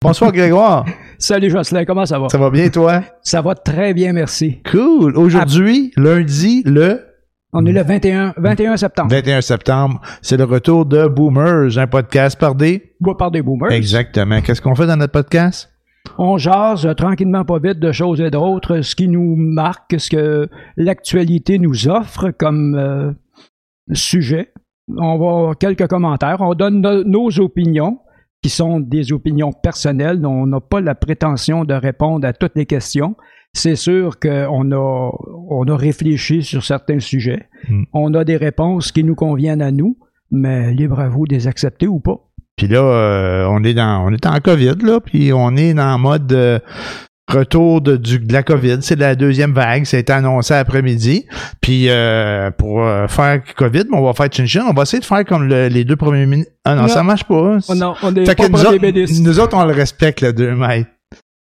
Bonsoir 0.00 0.30
Grégoire. 0.32 0.84
Salut 1.18 1.50
Jocelyn, 1.50 1.84
comment 1.84 2.06
ça 2.06 2.20
va? 2.20 2.28
Ça 2.28 2.38
va 2.38 2.50
bien 2.50 2.68
toi? 2.68 3.02
Ça 3.22 3.42
va 3.42 3.56
très 3.56 3.92
bien, 3.94 4.12
merci. 4.12 4.62
Cool. 4.70 5.16
Aujourd'hui, 5.16 5.90
lundi, 5.96 6.62
le 6.64 7.04
On 7.52 7.66
est 7.66 7.72
le 7.72 7.82
21, 7.82 8.34
21 8.36 8.76
septembre. 8.76 9.10
21 9.10 9.40
septembre, 9.40 10.00
c'est 10.22 10.36
le 10.36 10.44
retour 10.44 10.86
de 10.86 11.08
Boomers, 11.08 11.76
un 11.78 11.88
podcast 11.88 12.38
par 12.38 12.54
des... 12.54 12.94
Par 13.18 13.32
des 13.32 13.42
boomers. 13.42 13.72
Exactement. 13.72 14.40
Qu'est-ce 14.40 14.62
qu'on 14.62 14.76
fait 14.76 14.86
dans 14.86 14.96
notre 14.96 15.12
podcast? 15.12 15.68
On 16.16 16.38
jase 16.38 16.86
euh, 16.86 16.94
tranquillement, 16.94 17.44
pas 17.44 17.58
vite, 17.58 17.80
de 17.80 17.90
choses 17.90 18.20
et 18.20 18.30
d'autres, 18.30 18.82
ce 18.82 18.94
qui 18.94 19.08
nous 19.08 19.34
marque, 19.36 19.96
ce 19.98 20.10
que 20.10 20.48
l'actualité 20.76 21.58
nous 21.58 21.88
offre 21.88 22.30
comme 22.30 22.76
euh, 22.76 23.10
sujet. 23.92 24.52
On 24.96 25.18
va 25.18 25.54
quelques 25.56 25.88
commentaires. 25.88 26.36
On 26.40 26.54
donne 26.54 26.80
no- 26.80 27.02
nos 27.04 27.40
opinions, 27.40 27.98
qui 28.42 28.50
sont 28.50 28.80
des 28.80 29.12
opinions 29.12 29.52
personnelles. 29.52 30.24
On 30.24 30.46
n'a 30.46 30.60
pas 30.60 30.80
la 30.80 30.94
prétention 30.94 31.64
de 31.64 31.74
répondre 31.74 32.26
à 32.26 32.32
toutes 32.32 32.56
les 32.56 32.66
questions. 32.66 33.16
C'est 33.52 33.76
sûr 33.76 34.18
qu'on 34.20 34.72
a, 34.72 35.10
on 35.50 35.64
a 35.68 35.76
réfléchi 35.76 36.42
sur 36.42 36.64
certains 36.64 37.00
sujets. 37.00 37.48
Mm. 37.68 37.84
On 37.92 38.14
a 38.14 38.24
des 38.24 38.36
réponses 38.36 38.92
qui 38.92 39.02
nous 39.02 39.14
conviennent 39.14 39.62
à 39.62 39.72
nous, 39.72 39.98
mais 40.30 40.72
libre 40.72 41.00
à 41.00 41.08
vous 41.08 41.26
de 41.26 41.34
les 41.34 41.48
accepter 41.48 41.86
ou 41.86 41.98
pas. 41.98 42.28
Puis 42.56 42.66
là, 42.66 42.82
euh, 42.82 43.46
on 43.48 43.62
est 43.62 43.74
dans 43.74 44.04
on 44.04 44.12
est 44.12 44.26
en 44.26 44.38
COVID, 44.40 44.76
là, 44.82 45.00
puis 45.00 45.32
on 45.32 45.56
est 45.56 45.74
dans 45.74 45.96
mode 45.98 46.32
euh, 46.32 46.58
retour 47.28 47.80
de, 47.80 47.96
du, 47.96 48.18
de 48.18 48.32
la 48.32 48.42
COVID. 48.42 48.78
C'est 48.80 48.98
la 48.98 49.14
deuxième 49.14 49.52
vague. 49.52 49.84
Ça 49.84 49.96
a 49.96 50.00
été 50.00 50.12
annoncé 50.12 50.54
après-midi. 50.54 51.26
Puis 51.60 51.86
euh, 51.88 52.50
pour 52.50 52.82
euh, 52.82 53.06
faire 53.08 53.40
COVID, 53.56 53.84
on 53.92 54.02
va 54.02 54.12
faire 54.14 54.28
chin-chin. 54.32 54.64
On 54.68 54.72
va 54.72 54.82
essayer 54.82 55.00
de 55.00 55.04
faire 55.04 55.24
comme 55.24 55.46
le- 55.48 55.68
les 55.68 55.84
deux 55.84 55.96
premiers 55.96 56.26
minutes. 56.26 56.48
Ah 56.64 56.74
non, 56.74 56.82
Non. 56.82 56.88
ça 56.88 57.02
marche 57.02 57.24
pas. 57.24 57.58
Oh 57.68 57.74
non, 57.74 57.94
on 58.02 58.10
n'est 58.12 58.24
Fait 58.26 58.34
pas 58.34 58.48
nous, 58.48 58.60
autres, 58.64 59.22
nous 59.22 59.40
autres, 59.40 59.56
on 59.56 59.64
le 59.64 59.72
respecte, 59.74 60.20
le 60.22 60.32
2 60.32 60.54
mètres. 60.54 60.88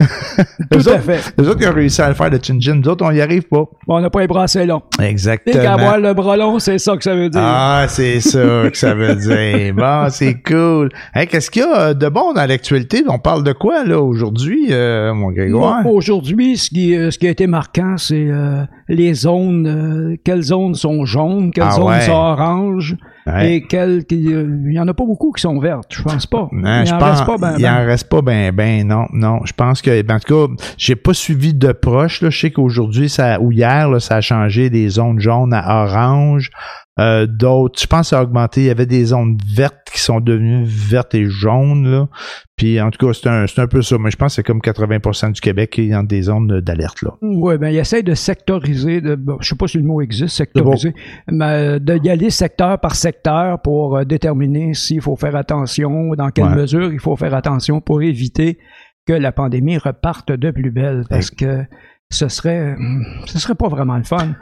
Tout 0.71 0.77
à 0.89 0.93
autres, 0.93 0.99
fait. 0.99 1.33
nous 1.37 1.47
autres, 1.49 1.59
qui 1.59 1.67
ont 1.67 1.73
réussi 1.73 2.01
à 2.01 2.09
le 2.09 2.13
faire, 2.15 2.29
le 2.29 2.39
chin-chin. 2.41 2.75
Nous 2.75 2.87
autres, 2.89 3.05
on 3.05 3.11
y 3.11 3.21
arrive 3.21 3.43
pas. 3.43 3.63
On 3.87 3.99
n'a 3.99 4.09
pas 4.09 4.21
les 4.21 4.27
bras 4.27 4.43
assez 4.43 4.65
longs. 4.65 4.81
Et 4.99 5.03
qu'à 5.03 5.07
Exactement. 5.09 5.69
avoir 5.69 5.99
le 5.99 6.13
bras 6.13 6.37
long, 6.37 6.59
c'est 6.59 6.77
ça 6.77 6.95
que 6.97 7.03
ça 7.03 7.15
veut 7.15 7.29
dire. 7.29 7.41
Ah, 7.43 7.85
c'est 7.87 8.19
ça 8.19 8.69
que 8.71 8.77
ça 8.77 8.93
veut 8.93 9.15
dire. 9.15 9.73
Bon, 9.75 10.07
c'est 10.09 10.41
cool. 10.43 10.89
Hey, 11.13 11.27
qu'est-ce 11.27 11.49
qu'il 11.51 11.61
y 11.63 11.65
a 11.65 11.93
de 11.93 12.09
bon 12.09 12.33
dans 12.33 12.45
l'actualité? 12.45 13.03
On 13.07 13.19
parle 13.19 13.43
de 13.43 13.53
quoi, 13.53 13.83
là, 13.83 13.99
aujourd'hui, 14.01 14.67
euh, 14.71 15.13
mon 15.13 15.31
Grégoire? 15.31 15.85
Aujourd'hui, 15.85 16.57
ce 16.57 16.69
qui, 16.69 16.95
euh, 16.95 17.11
ce 17.11 17.17
qui 17.19 17.27
a 17.27 17.29
été 17.31 17.47
marquant, 17.47 17.97
c'est 17.97 18.27
euh, 18.29 18.63
les 18.87 19.13
zones. 19.13 19.67
euh, 19.67 20.15
quelles 20.23 20.41
zones 20.43 20.75
sont 20.75 21.05
jaunes, 21.05 21.51
quelles 21.51 21.65
Ah 21.67 21.71
zones 21.71 21.87
ouais. 21.87 22.01
sont 22.01 22.11
oranges, 22.13 22.95
Ouais. 23.25 23.55
et 23.55 23.61
quelles. 23.67 24.03
Il 24.11 24.73
y 24.73 24.79
en 24.79 24.87
a 24.87 24.93
pas 24.93 25.05
beaucoup 25.05 25.31
qui 25.31 25.41
sont 25.41 25.57
vertes, 25.59 25.87
je 25.91 26.03
pense 26.03 26.25
pas. 26.27 26.49
Non, 26.51 26.81
il 26.81 26.87
je 26.87 26.93
en 26.93 26.97
pense, 26.97 27.19
reste 27.19 27.25
pas 27.25 27.37
ben, 27.37 27.53
il 27.57 27.61
ben. 27.63 27.73
en 27.73 27.85
reste 27.85 28.09
pas 28.09 28.21
ben 28.21 28.51
ben 28.53 28.85
non 28.87 29.05
non 29.13 29.39
je 29.45 29.53
pense 29.53 29.81
que 29.81 29.92
ben, 30.01 30.15
en 30.15 30.19
tout 30.19 30.47
cas 30.47 30.53
j'ai 30.77 30.95
pas 30.95 31.13
suivi 31.13 31.53
de 31.53 31.71
proche 31.71 32.21
là. 32.21 32.31
Je 32.31 32.39
sais 32.39 32.51
qu'aujourd'hui 32.51 33.09
ça 33.09 33.39
ou 33.39 33.51
hier 33.51 33.89
là, 33.89 33.99
ça 33.99 34.15
a 34.15 34.21
changé 34.21 34.71
des 34.71 34.89
zones 34.89 35.19
jaunes 35.19 35.53
à 35.53 35.83
orange. 35.83 36.49
Euh, 36.99 37.25
d'autres 37.25 37.79
je 37.81 37.87
pense 37.87 38.01
que 38.01 38.07
ça 38.09 38.19
a 38.19 38.23
augmenté. 38.23 38.61
Il 38.61 38.67
y 38.67 38.69
avait 38.69 38.85
des 38.85 39.05
zones 39.05 39.35
vertes 39.55 39.79
qui 39.91 39.99
sont 39.99 40.19
devenues 40.19 40.63
vertes 40.65 41.15
et 41.15 41.25
jaunes 41.25 41.87
là. 41.91 42.07
Puis 42.55 42.79
en 42.79 42.91
tout 42.91 43.03
cas 43.07 43.13
c'est 43.47 43.59
un 43.59 43.67
peu 43.67 43.81
ça. 43.81 43.97
Mais 43.99 44.11
je 44.11 44.15
pense 44.15 44.33
que 44.33 44.35
c'est 44.35 44.43
comme 44.43 44.59
80% 44.59 45.31
du 45.31 45.41
Québec 45.41 45.71
qui 45.71 45.81
est 45.81 45.89
dans 45.89 46.03
des 46.03 46.21
zones 46.23 46.61
d'alerte 46.61 47.01
là. 47.01 47.11
Oui, 47.23 47.57
ben, 47.57 47.69
il 47.69 47.77
essaie 47.77 48.03
de 48.03 48.13
sectoriser, 48.13 49.01
de, 49.01 49.15
bon, 49.15 49.37
je 49.41 49.49
sais 49.49 49.55
pas 49.55 49.67
si 49.67 49.77
le 49.79 49.83
mot 49.85 50.01
existe, 50.01 50.35
sectoriser, 50.35 50.93
mais 51.31 51.45
euh, 51.45 51.79
de 51.79 51.99
y 52.03 52.09
aller 52.11 52.29
secteur 52.29 52.79
par 52.79 52.93
secteur 52.95 53.59
pour 53.61 53.97
euh, 53.97 54.03
déterminer 54.05 54.75
s'il 54.75 55.01
faut 55.01 55.15
faire 55.15 55.35
attention, 55.35 56.13
dans 56.15 56.29
quelle 56.29 56.43
Ouais. 56.45 56.55
mesure 56.55 56.91
il 56.93 56.99
faut 56.99 57.15
faire 57.15 57.33
attention 57.33 57.81
pour 57.81 58.03
éviter 58.03 58.59
que 59.05 59.13
la 59.13 59.31
pandémie 59.31 59.77
reparte 59.77 60.31
de 60.31 60.51
plus 60.51 60.71
belle, 60.71 61.03
parce 61.09 61.29
que 61.29 61.63
ce 62.09 62.27
serait, 62.27 62.75
ce 63.25 63.39
serait 63.39 63.55
pas 63.55 63.67
vraiment 63.67 63.97
le 63.97 64.03
fun, 64.03 64.35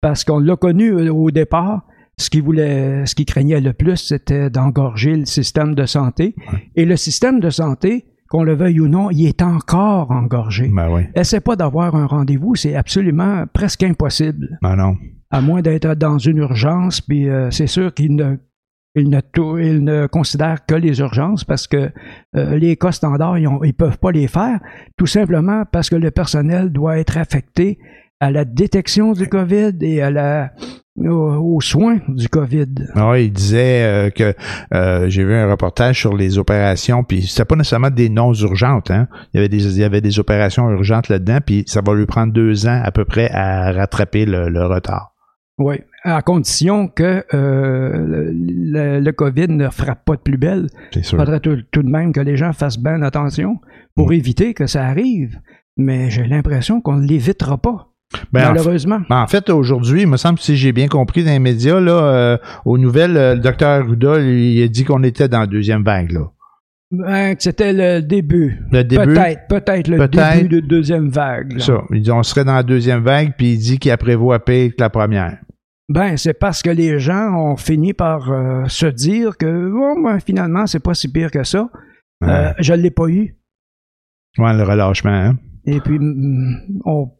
parce 0.00 0.24
qu'on 0.24 0.38
l'a 0.38 0.56
connu 0.56 0.90
euh, 0.90 1.12
au 1.12 1.30
départ. 1.30 1.86
Ce 2.18 2.28
qui 2.28 2.40
voulait, 2.40 3.06
ce 3.06 3.14
qui 3.14 3.24
craignait 3.24 3.60
le 3.60 3.72
plus, 3.72 3.96
c'était 3.96 4.50
d'engorger 4.50 5.16
le 5.16 5.24
système 5.24 5.74
de 5.74 5.86
santé. 5.86 6.36
Et 6.76 6.84
le 6.84 6.96
système 6.96 7.40
de 7.40 7.48
santé, 7.48 8.04
qu'on 8.28 8.42
le 8.44 8.54
veuille 8.54 8.80
ou 8.80 8.88
non, 8.88 9.10
il 9.10 9.26
est 9.26 9.42
encore 9.42 10.10
engorgé. 10.10 10.70
ben 10.72 10.92
oui 10.92 11.02
Essaie 11.14 11.40
pas 11.40 11.56
d'avoir 11.56 11.96
un 11.96 12.06
rendez-vous, 12.06 12.54
c'est 12.54 12.74
absolument 12.74 13.44
presque 13.52 13.82
impossible. 13.82 14.58
ben 14.62 14.76
non 14.76 14.96
À 15.30 15.40
moins 15.40 15.62
d'être 15.62 15.94
dans 15.94 16.18
une 16.18 16.36
urgence, 16.36 17.00
puis 17.00 17.28
euh, 17.28 17.50
c'est 17.50 17.66
sûr 17.66 17.94
qu'il 17.94 18.14
ne, 18.14 18.36
il 18.94 19.08
ne, 19.08 19.20
tou- 19.20 19.58
il 19.58 19.82
ne 19.84 20.06
considère 20.06 20.66
que 20.66 20.74
les 20.74 21.00
urgences 21.00 21.44
parce 21.44 21.66
que 21.66 21.90
euh, 22.36 22.56
les 22.58 22.76
cas 22.76 22.92
standards, 22.92 23.38
ils 23.38 23.48
ne 23.48 23.72
peuvent 23.72 23.98
pas 23.98 24.12
les 24.12 24.28
faire, 24.28 24.60
tout 24.96 25.06
simplement 25.06 25.64
parce 25.70 25.88
que 25.88 25.96
le 25.96 26.10
personnel 26.10 26.70
doit 26.70 26.98
être 26.98 27.16
affecté 27.16 27.78
à 28.20 28.30
la 28.30 28.44
détection 28.44 29.12
du 29.14 29.26
COVID 29.28 29.72
et 29.80 30.00
à 30.02 30.10
la, 30.10 30.52
aux, 30.96 31.60
soins 31.60 31.98
du 32.06 32.28
COVID. 32.28 32.66
Ah 32.94 33.18
il 33.18 33.32
disait 33.32 33.82
euh, 33.82 34.10
que 34.10 34.34
euh, 34.74 35.08
j'ai 35.08 35.24
vu 35.24 35.34
un 35.34 35.50
reportage 35.50 35.98
sur 35.98 36.14
les 36.14 36.38
opérations, 36.38 37.02
puis 37.02 37.22
c'était 37.26 37.46
pas 37.46 37.56
nécessairement 37.56 37.90
des 37.90 38.08
non 38.10 38.32
urgentes. 38.34 38.90
Hein. 38.90 39.08
Il 39.32 39.38
y 39.38 39.40
avait 39.40 39.48
des 39.48 39.64
il 39.74 39.80
y 39.80 39.84
avait 39.84 40.00
des 40.02 40.18
opérations 40.20 40.70
urgentes 40.70 41.08
là-dedans, 41.08 41.38
puis 41.44 41.64
ça 41.66 41.80
va 41.84 41.94
lui 41.94 42.06
prendre 42.06 42.32
deux 42.32 42.66
ans 42.68 42.80
à 42.84 42.92
peu 42.92 43.04
près 43.04 43.30
à 43.32 43.72
rattraper 43.72 44.24
le, 44.26 44.48
le 44.50 44.66
retard. 44.66 45.14
Oui, 45.58 45.76
à 46.04 46.20
condition 46.22 46.88
que 46.88 47.24
euh, 47.34 48.30
le, 48.32 49.00
le 49.00 49.12
COVID 49.12 49.48
ne 49.48 49.68
frappe 49.68 50.04
pas 50.04 50.16
de 50.16 50.20
plus 50.20 50.36
belle. 50.38 50.66
Il 50.96 51.04
faudrait 51.04 51.40
tout, 51.40 51.56
tout 51.70 51.82
de 51.82 51.88
même 51.88 52.12
que 52.12 52.20
les 52.20 52.36
gens 52.36 52.52
fassent 52.52 52.78
bien 52.78 53.02
attention 53.02 53.58
pour 53.94 54.10
Mm. 54.10 54.14
éviter 54.14 54.54
que 54.54 54.66
ça 54.66 54.84
arrive. 54.86 55.38
Mais 55.76 56.10
j'ai 56.10 56.24
l'impression 56.24 56.80
qu'on 56.80 56.96
ne 56.96 57.06
l'évitera 57.06 57.56
pas, 57.56 57.88
Ben, 58.32 58.44
en, 58.44 58.48
malheureusement. 58.52 59.00
ben, 59.08 59.22
en 59.22 59.26
fait, 59.26 59.48
aujourd'hui, 59.48 60.02
il 60.02 60.06
me 60.08 60.16
semble, 60.18 60.38
si 60.38 60.56
j'ai 60.56 60.72
bien 60.72 60.88
compris 60.88 61.24
dans 61.24 61.30
les 61.30 61.38
médias, 61.38 61.80
là, 61.80 61.92
euh, 61.92 62.36
aux 62.66 62.76
nouvelles, 62.78 63.16
euh, 63.16 63.34
le 63.34 63.40
docteur 63.40 63.86
Ruda, 63.86 64.20
il 64.20 64.62
a 64.62 64.68
dit 64.68 64.84
qu'on 64.84 65.02
était 65.02 65.28
dans 65.28 65.40
la 65.40 65.46
deuxième 65.46 65.82
vague. 65.82 66.12
Là. 66.12 66.30
Ben, 66.90 67.34
que 67.34 67.42
C'était 67.42 67.72
le 67.72 68.02
début. 68.02 68.58
Le 68.70 68.84
début, 68.84 69.14
Peut-être, 69.14 69.46
peut-être 69.48 69.88
le 69.88 70.08
début 70.08 70.48
de 70.48 70.60
deuxième 70.60 71.08
vague. 71.08 71.52
là. 71.54 71.58
ça. 71.60 71.82
Il 71.90 72.02
dit 72.02 72.10
on 72.10 72.22
serait 72.22 72.44
dans 72.44 72.54
la 72.54 72.62
deuxième 72.62 73.02
vague, 73.02 73.32
puis 73.38 73.52
il 73.54 73.58
dit 73.58 73.78
qu'il 73.78 73.90
a 73.92 73.96
prévoit 73.96 74.44
pire 74.44 74.72
que 74.72 74.80
la 74.82 74.90
première. 74.90 75.38
Ben, 75.88 76.16
c'est 76.16 76.34
parce 76.34 76.62
que 76.62 76.70
les 76.70 76.98
gens 76.98 77.34
ont 77.34 77.56
fini 77.56 77.92
par 77.92 78.30
euh, 78.30 78.64
se 78.66 78.86
dire 78.86 79.36
que 79.36 79.70
bon, 79.70 80.00
ben, 80.02 80.20
finalement, 80.20 80.66
c'est 80.66 80.82
pas 80.82 80.94
si 80.94 81.10
pire 81.10 81.30
que 81.30 81.44
ça. 81.44 81.68
Ouais, 82.20 82.28
Euh, 82.28 82.52
je 82.60 82.72
l'ai 82.74 82.90
pas 82.90 83.08
eu. 83.08 83.36
Ouais, 84.38 84.54
le 84.54 84.62
relâchement. 84.62 85.10
Hein? 85.10 85.36
Et 85.64 85.80
puis, 85.80 85.98
mm, 85.98 86.80
on 86.84 87.10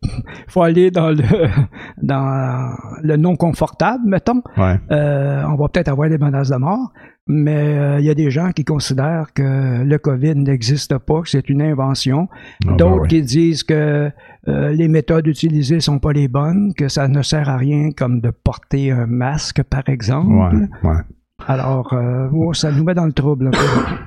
faut 0.48 0.62
aller 0.62 0.90
dans 0.90 1.10
le 1.10 1.22
dans 2.02 2.74
le 3.02 3.16
non 3.16 3.36
confortable, 3.36 4.02
mettons. 4.06 4.42
Ouais. 4.56 4.78
Euh, 4.90 5.42
on 5.46 5.56
va 5.56 5.68
peut-être 5.68 5.88
avoir 5.88 6.08
des 6.08 6.18
menaces 6.18 6.50
de 6.50 6.56
mort, 6.56 6.92
mais 7.26 7.78
euh, 7.78 8.00
il 8.00 8.04
y 8.06 8.10
a 8.10 8.14
des 8.14 8.30
gens 8.30 8.50
qui 8.50 8.64
considèrent 8.64 9.32
que 9.34 9.82
le 9.84 9.98
COVID 9.98 10.36
n'existe 10.36 10.98
pas, 10.98 11.22
que 11.22 11.28
c'est 11.28 11.48
une 11.50 11.62
invention. 11.62 12.28
Ah, 12.32 12.70
ben 12.70 12.76
D'autres 12.76 13.06
qui 13.08 13.22
disent 13.22 13.62
que 13.64 14.10
euh, 14.48 14.70
les 14.70 14.88
méthodes 14.88 15.26
utilisées 15.26 15.80
sont 15.80 15.98
pas 15.98 16.12
les 16.12 16.28
bonnes, 16.28 16.74
que 16.74 16.88
ça 16.88 17.08
ne 17.08 17.22
sert 17.22 17.48
à 17.48 17.56
rien 17.56 17.90
comme 17.90 18.20
de 18.20 18.30
porter 18.30 18.90
un 18.90 19.06
masque, 19.06 19.62
par 19.62 19.88
exemple. 19.88 20.32
Ouais, 20.32 20.90
ouais. 20.90 21.00
Alors, 21.46 21.92
euh, 21.92 22.28
oh, 22.32 22.52
ça 22.52 22.70
nous 22.70 22.84
met 22.84 22.94
dans 22.94 23.06
le 23.06 23.12
trouble 23.12 23.48
un 23.48 23.50
peu. 23.50 23.58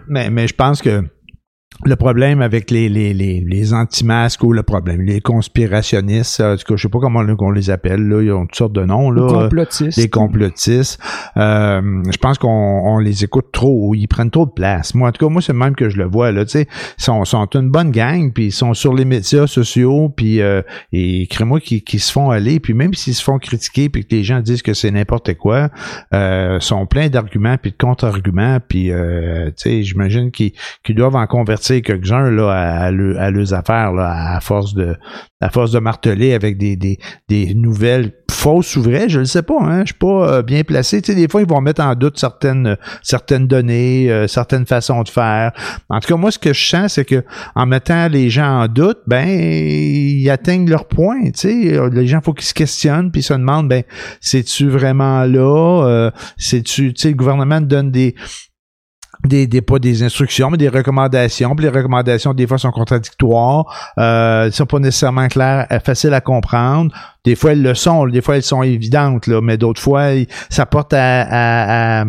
Mais, 0.07 0.29
mais 0.29 0.47
je 0.47 0.55
pense 0.55 0.81
que 0.81 1.03
le 1.83 1.95
problème 1.95 2.41
avec 2.41 2.71
les, 2.71 2.87
les, 2.87 3.13
les, 3.13 3.43
les 3.45 3.73
anti-masques 3.73 4.43
ou 4.43 4.53
le 4.53 4.63
problème, 4.63 5.01
les 5.01 5.19
conspirationnistes, 5.19 6.39
en 6.39 6.55
tout 6.55 6.63
cas, 6.65 6.75
je 6.77 6.83
sais 6.83 6.89
pas 6.89 6.99
comment 6.99 7.23
on 7.39 7.51
les 7.51 7.69
appelle, 7.69 8.07
là, 8.07 8.21
ils 8.21 8.31
ont 8.31 8.45
toutes 8.45 8.55
sortes 8.55 8.73
de 8.73 8.85
noms, 8.85 9.11
là. 9.11 9.27
Complotistes. 9.27 9.97
Les 9.97 10.09
complotistes. 10.09 10.99
Euh, 11.35 12.03
je 12.09 12.17
pense 12.17 12.37
qu'on 12.37 12.47
on 12.49 12.99
les 12.99 13.23
écoute 13.23 13.47
trop, 13.51 13.93
ils 13.93 14.07
prennent 14.07 14.31
trop 14.31 14.45
de 14.45 14.51
place. 14.51 14.95
Moi, 14.95 15.09
en 15.09 15.11
tout 15.11 15.25
cas, 15.25 15.31
moi, 15.31 15.41
c'est 15.41 15.51
le 15.51 15.59
même 15.59 15.75
que 15.75 15.89
je 15.89 15.97
le 15.97 16.05
vois, 16.05 16.31
là, 16.31 16.45
tu 16.45 16.51
sais. 16.51 16.67
Ils 16.97 17.03
sont, 17.03 17.25
sont 17.25 17.45
une 17.55 17.69
bonne 17.69 17.91
gang, 17.91 18.31
puis 18.31 18.45
ils 18.45 18.51
sont 18.53 18.73
sur 18.73 18.93
les 18.93 19.05
médias 19.05 19.45
sociaux, 19.45 20.09
puis 20.15 20.41
euh, 20.41 20.61
et 20.93 21.27
crée-moi 21.27 21.59
qui, 21.59 21.83
qui 21.83 21.99
se 21.99 22.11
font 22.11 22.29
aller, 22.29 22.61
puis 22.61 22.73
même 22.73 22.93
s'ils 22.93 23.15
se 23.15 23.23
font 23.23 23.37
critiquer, 23.37 23.89
puis 23.89 24.05
que 24.05 24.15
les 24.15 24.23
gens 24.23 24.39
disent 24.39 24.61
que 24.61 24.73
c'est 24.73 24.91
n'importe 24.91 25.33
quoi, 25.33 25.69
euh, 26.13 26.59
sont 26.61 26.85
pleins 26.85 27.09
d'arguments, 27.09 27.57
puis 27.61 27.71
de 27.71 27.77
contre-arguments, 27.77 28.59
puis, 28.65 28.91
euh, 28.91 29.47
tu 29.47 29.69
sais, 29.69 29.83
j'imagine 29.83 30.31
qu'ils 30.31 30.53
qu'ils 30.83 30.95
doivent 30.95 31.15
en 31.15 31.27
convertir 31.27 31.64
quelques-uns, 31.81 32.29
là, 32.31 32.49
à, 32.51 32.85
à, 32.85 32.91
le- 32.91 33.17
à 33.19 33.31
leurs 33.31 33.53
affaires, 33.53 33.91
là, 33.93 34.35
à 34.35 34.39
force 34.39 34.73
de 34.73 34.95
à 35.41 35.49
force 35.49 35.71
de 35.71 35.79
marteler 35.79 36.33
avec 36.33 36.57
des, 36.57 36.75
des, 36.75 36.97
des 37.27 37.53
nouvelles 37.53 38.13
fausses 38.31 38.75
ou 38.77 38.81
vraies, 38.81 39.09
je 39.09 39.19
ne 39.19 39.25
sais 39.25 39.43
pas, 39.43 39.57
hein, 39.61 39.81
je 39.81 39.87
suis 39.87 39.93
pas 39.99 40.37
euh, 40.37 40.41
bien 40.41 40.63
placé. 40.63 41.01
Tu 41.01 41.11
sais, 41.11 41.15
des 41.15 41.27
fois, 41.27 41.41
ils 41.41 41.47
vont 41.47 41.61
mettre 41.61 41.83
en 41.83 41.93
doute 41.93 42.17
certaines, 42.17 42.77
certaines 43.03 43.45
données, 43.45 44.09
euh, 44.09 44.27
certaines 44.27 44.65
façons 44.65 45.03
de 45.03 45.09
faire. 45.09 45.51
En 45.89 45.99
tout 45.99 46.07
cas, 46.07 46.15
moi, 46.15 46.31
ce 46.31 46.39
que 46.39 46.53
je 46.53 46.65
sens, 46.65 46.93
c'est 46.93 47.05
que 47.05 47.23
en 47.53 47.65
mettant 47.67 48.07
les 48.07 48.29
gens 48.29 48.61
en 48.63 48.67
doute, 48.67 48.99
ben, 49.05 49.27
ils 49.27 50.27
atteignent 50.31 50.69
leur 50.69 50.87
point. 50.87 51.25
Tu 51.25 51.31
sais, 51.35 51.79
les 51.91 52.07
gens, 52.07 52.21
faut 52.21 52.33
qu'ils 52.33 52.47
se 52.47 52.53
questionnent, 52.53 53.11
puis 53.11 53.21
ils 53.21 53.25
se 53.25 53.33
demandent, 53.33 53.67
ben, 53.69 53.83
c'est-tu 54.21 54.67
vraiment 54.69 55.25
là? 55.25 55.83
Euh, 55.85 56.11
c'est-tu, 56.37 56.93
tu 56.93 57.01
sais, 57.01 57.09
le 57.09 57.15
gouvernement 57.15 57.61
donne 57.61 57.91
des 57.91 58.15
des, 59.27 59.47
des 59.47 59.61
pas 59.61 59.79
des 59.79 60.03
instructions, 60.03 60.49
mais 60.49 60.57
des 60.57 60.69
recommandations. 60.69 61.55
Puis 61.55 61.65
les 61.65 61.71
recommandations, 61.71 62.33
des 62.33 62.47
fois, 62.47 62.57
sont 62.57 62.71
contradictoires. 62.71 63.93
Euh, 63.97 64.51
sont 64.51 64.65
pas 64.65 64.79
nécessairement 64.79 65.27
claires, 65.27 65.67
euh, 65.71 65.79
faciles 65.79 66.13
à 66.13 66.21
comprendre. 66.21 66.93
Des 67.23 67.35
fois, 67.35 67.53
elles 67.53 67.61
le 67.61 67.73
sont. 67.73 68.05
Des 68.07 68.21
fois, 68.21 68.35
elles 68.37 68.43
sont 68.43 68.63
évidentes, 68.63 69.27
là, 69.27 69.41
mais 69.41 69.57
d'autres 69.57 69.81
fois, 69.81 70.09
ça 70.49 70.65
porte 70.65 70.93
à, 70.93 72.01
à, 72.01 72.05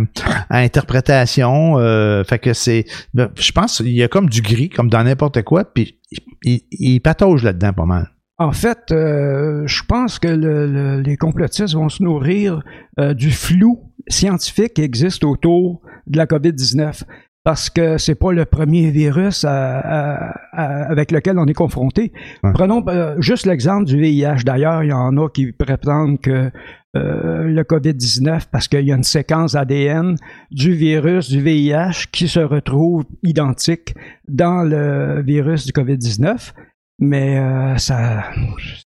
interprétation. 0.50 1.78
Euh, 1.78 2.22
fait 2.24 2.38
que 2.38 2.52
c'est... 2.52 2.84
Ben, 3.14 3.30
je 3.36 3.52
pense 3.52 3.80
il 3.80 3.92
y 3.92 4.02
a 4.02 4.08
comme 4.08 4.28
du 4.28 4.42
gris, 4.42 4.68
comme 4.68 4.90
dans 4.90 5.02
n'importe 5.02 5.42
quoi, 5.42 5.64
puis 5.64 5.98
il, 6.42 6.60
il, 6.70 7.00
patauge 7.00 7.42
là-dedans 7.42 7.72
pas 7.72 7.86
mal. 7.86 8.10
En 8.38 8.52
fait, 8.52 8.92
euh, 8.92 9.66
je 9.66 9.82
pense 9.84 10.18
que 10.18 10.28
le, 10.28 11.00
les 11.00 11.16
complotistes 11.16 11.74
vont 11.74 11.88
se 11.88 12.02
nourrir 12.02 12.62
euh, 13.00 13.14
du 13.14 13.30
flou 13.30 13.92
scientifique 14.08 14.74
qui 14.74 14.82
existe 14.82 15.24
autour 15.24 15.80
de 16.06 16.18
la 16.18 16.26
COVID-19 16.26 17.02
parce 17.46 17.70
que 17.70 17.96
c'est 17.96 18.16
pas 18.16 18.32
le 18.32 18.44
premier 18.44 18.90
virus 18.90 19.44
avec 19.44 21.12
lequel 21.12 21.38
on 21.38 21.46
est 21.46 21.54
confronté. 21.54 22.12
Prenons 22.54 22.84
euh, 22.88 23.14
juste 23.20 23.46
l'exemple 23.46 23.84
du 23.84 24.00
VIH. 24.00 24.42
D'ailleurs, 24.44 24.82
il 24.82 24.88
y 24.88 24.92
en 24.92 25.16
a 25.16 25.28
qui 25.28 25.52
prétendent 25.52 26.20
que 26.20 26.50
euh, 26.96 27.44
le 27.44 27.62
COVID-19, 27.62 28.46
parce 28.50 28.66
qu'il 28.66 28.84
y 28.84 28.90
a 28.90 28.96
une 28.96 29.04
séquence 29.04 29.54
ADN 29.54 30.16
du 30.50 30.72
virus 30.72 31.28
du 31.28 31.40
VIH 31.40 32.08
qui 32.10 32.26
se 32.26 32.40
retrouve 32.40 33.04
identique 33.22 33.94
dans 34.26 34.64
le 34.64 35.22
virus 35.22 35.66
du 35.66 35.72
COVID-19. 35.72 36.52
Mais 36.98 37.38
euh, 37.38 37.76
ça, 37.76 38.24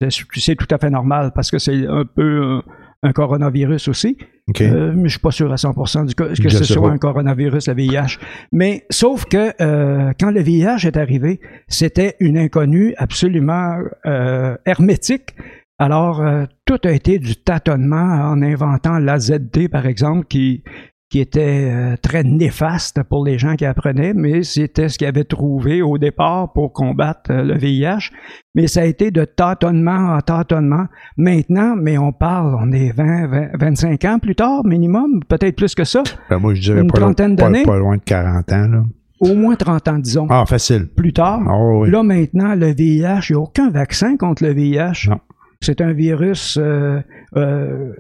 c'est 0.09 0.55
tout 0.55 0.67
à 0.71 0.77
fait 0.77 0.89
normal 0.89 1.31
parce 1.35 1.51
que 1.51 1.59
c'est 1.59 1.85
un 1.85 2.05
peu 2.05 2.61
un 3.03 3.13
coronavirus 3.13 3.87
aussi. 3.87 4.17
Euh, 4.61 4.93
mais 4.95 5.09
je 5.09 5.13
suis 5.13 5.19
pas 5.19 5.31
sûr 5.31 5.51
à 5.51 5.55
100% 5.55 6.07
du 6.07 6.15
que, 6.15 6.41
que 6.41 6.49
ce 6.49 6.63
soit 6.63 6.91
un 6.91 6.97
coronavirus, 6.97 7.67
le 7.67 7.73
VIH. 7.75 8.17
Mais 8.51 8.85
sauf 8.89 9.25
que 9.25 9.53
euh, 9.61 10.11
quand 10.19 10.31
le 10.31 10.41
VIH 10.41 10.85
est 10.87 10.97
arrivé, 10.97 11.39
c'était 11.67 12.15
une 12.19 12.37
inconnue 12.37 12.93
absolument 12.97 13.77
euh, 14.05 14.55
hermétique. 14.65 15.35
Alors, 15.81 16.21
tout 16.65 16.79
a 16.83 16.91
été 16.91 17.19
du 17.19 17.37
tâtonnement 17.37 17.95
en 17.95 18.41
inventant 18.41 18.99
l'AZD, 18.99 19.69
par 19.71 19.85
exemple, 19.85 20.25
qui 20.27 20.61
qui 21.09 21.19
était 21.19 21.71
euh, 21.71 21.95
très 21.99 22.23
néfaste 22.23 23.01
pour 23.03 23.25
les 23.25 23.39
gens 23.39 23.55
qui 23.55 23.65
apprenaient, 23.65 24.13
mais 24.13 24.43
c'était 24.43 24.89
ce 24.89 24.99
qu'ils 24.99 25.07
avaient 25.07 25.23
trouvé 25.23 25.81
au 25.81 25.97
départ 25.97 26.53
pour 26.53 26.71
combattre 26.71 27.31
euh, 27.31 27.43
le 27.43 27.57
VIH. 27.57 28.11
Mais 28.53 28.67
ça 28.67 28.81
a 28.81 28.85
été 28.85 29.09
de 29.09 29.25
tâtonnement 29.25 30.13
en 30.15 30.21
tâtonnement. 30.21 30.85
Maintenant, 31.17 31.75
mais 31.75 31.97
on 31.97 32.11
parle, 32.11 32.55
on 32.61 32.71
est 32.71 32.91
20, 32.91 33.57
25 33.59 34.05
ans 34.05 34.19
plus 34.19 34.35
tard, 34.35 34.63
minimum, 34.65 35.23
peut-être 35.27 35.55
plus 35.55 35.73
que 35.73 35.83
ça. 35.83 36.03
Ben 36.29 36.37
moi, 36.37 36.53
je 36.53 36.61
dirais 36.61 36.81
Une 36.81 36.91
pas, 36.91 36.99
trentaine 36.99 37.35
d'années. 37.35 37.63
Pas, 37.63 37.77
loin 37.77 37.97
de 37.97 38.03
40 38.03 38.51
ans, 38.53 38.67
là. 38.67 38.83
Au 39.19 39.33
moins 39.33 39.55
30 39.55 39.87
ans, 39.89 39.97
disons. 39.97 40.27
Ah, 40.29 40.45
facile. 40.45 40.87
Plus 40.95 41.11
tard. 41.11 41.41
Ah, 41.45 41.57
oui. 41.57 41.89
Là, 41.89 42.03
maintenant, 42.03 42.55
le 42.55 42.67
VIH, 42.67 43.29
il 43.29 43.33
n'y 43.33 43.35
a 43.35 43.39
aucun 43.39 43.69
vaccin 43.69 44.15
contre 44.15 44.43
le 44.43 44.53
VIH. 44.53 45.09
Non. 45.09 45.19
C'est 45.59 45.81
un 45.81 45.91
virus 45.91 46.57
euh, 46.57 47.01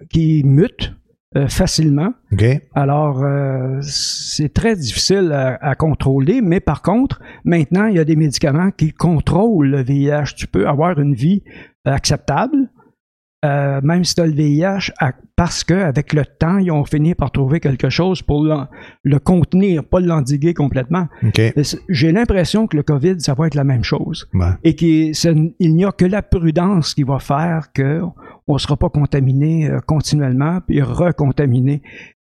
qui 0.09 0.43
mute 0.45 0.93
euh, 1.37 1.47
facilement. 1.47 2.11
Alors, 2.73 3.23
euh, 3.23 3.77
c'est 3.83 4.51
très 4.51 4.75
difficile 4.75 5.31
à, 5.31 5.75
contrôler, 5.75 6.41
mais 6.41 6.59
par 6.59 6.81
contre, 6.81 7.21
maintenant, 7.43 7.85
il 7.85 7.97
y 7.97 7.99
a 7.99 8.03
des 8.03 8.15
médicaments 8.15 8.71
qui 8.71 8.93
contrôlent 8.93 9.69
le 9.69 9.83
VIH. 9.83 10.33
Tu 10.35 10.47
peux 10.47 10.67
avoir 10.67 10.99
une 10.99 11.13
vie 11.13 11.43
acceptable, 11.85 12.71
euh, 13.45 13.79
même 13.83 14.03
si 14.05 14.15
tu 14.15 14.21
as 14.21 14.25
le 14.25 14.33
VIH, 14.33 14.91
parce 15.35 15.63
qu'avec 15.63 16.13
le 16.13 16.25
temps, 16.25 16.57
ils 16.57 16.71
ont 16.71 16.83
fini 16.83 17.13
par 17.13 17.31
trouver 17.31 17.59
quelque 17.59 17.89
chose 17.89 18.23
pour 18.23 18.43
le, 18.43 19.19
contenir, 19.19 19.83
pas 19.83 19.99
l'endiguer 19.99 20.55
complètement. 20.55 21.09
J'ai 21.89 22.11
l'impression 22.11 22.65
que 22.65 22.75
le 22.75 22.81
COVID, 22.81 23.19
ça 23.19 23.35
va 23.35 23.45
être 23.45 23.55
la 23.55 23.63
même 23.63 23.83
chose. 23.83 24.27
Et 24.63 24.73
qu'il 24.73 25.13
n'y 25.59 25.85
a 25.85 25.91
que 25.91 26.05
la 26.05 26.23
prudence 26.23 26.95
qui 26.95 27.03
va 27.03 27.19
faire 27.19 27.71
qu'on 28.49 28.55
ne 28.55 28.59
sera 28.59 28.77
pas 28.77 28.89
contaminé 28.89 29.69
euh, 29.69 29.77
continuellement, 29.85 30.59
puis 30.65 30.81
recontaminé. 30.81 31.83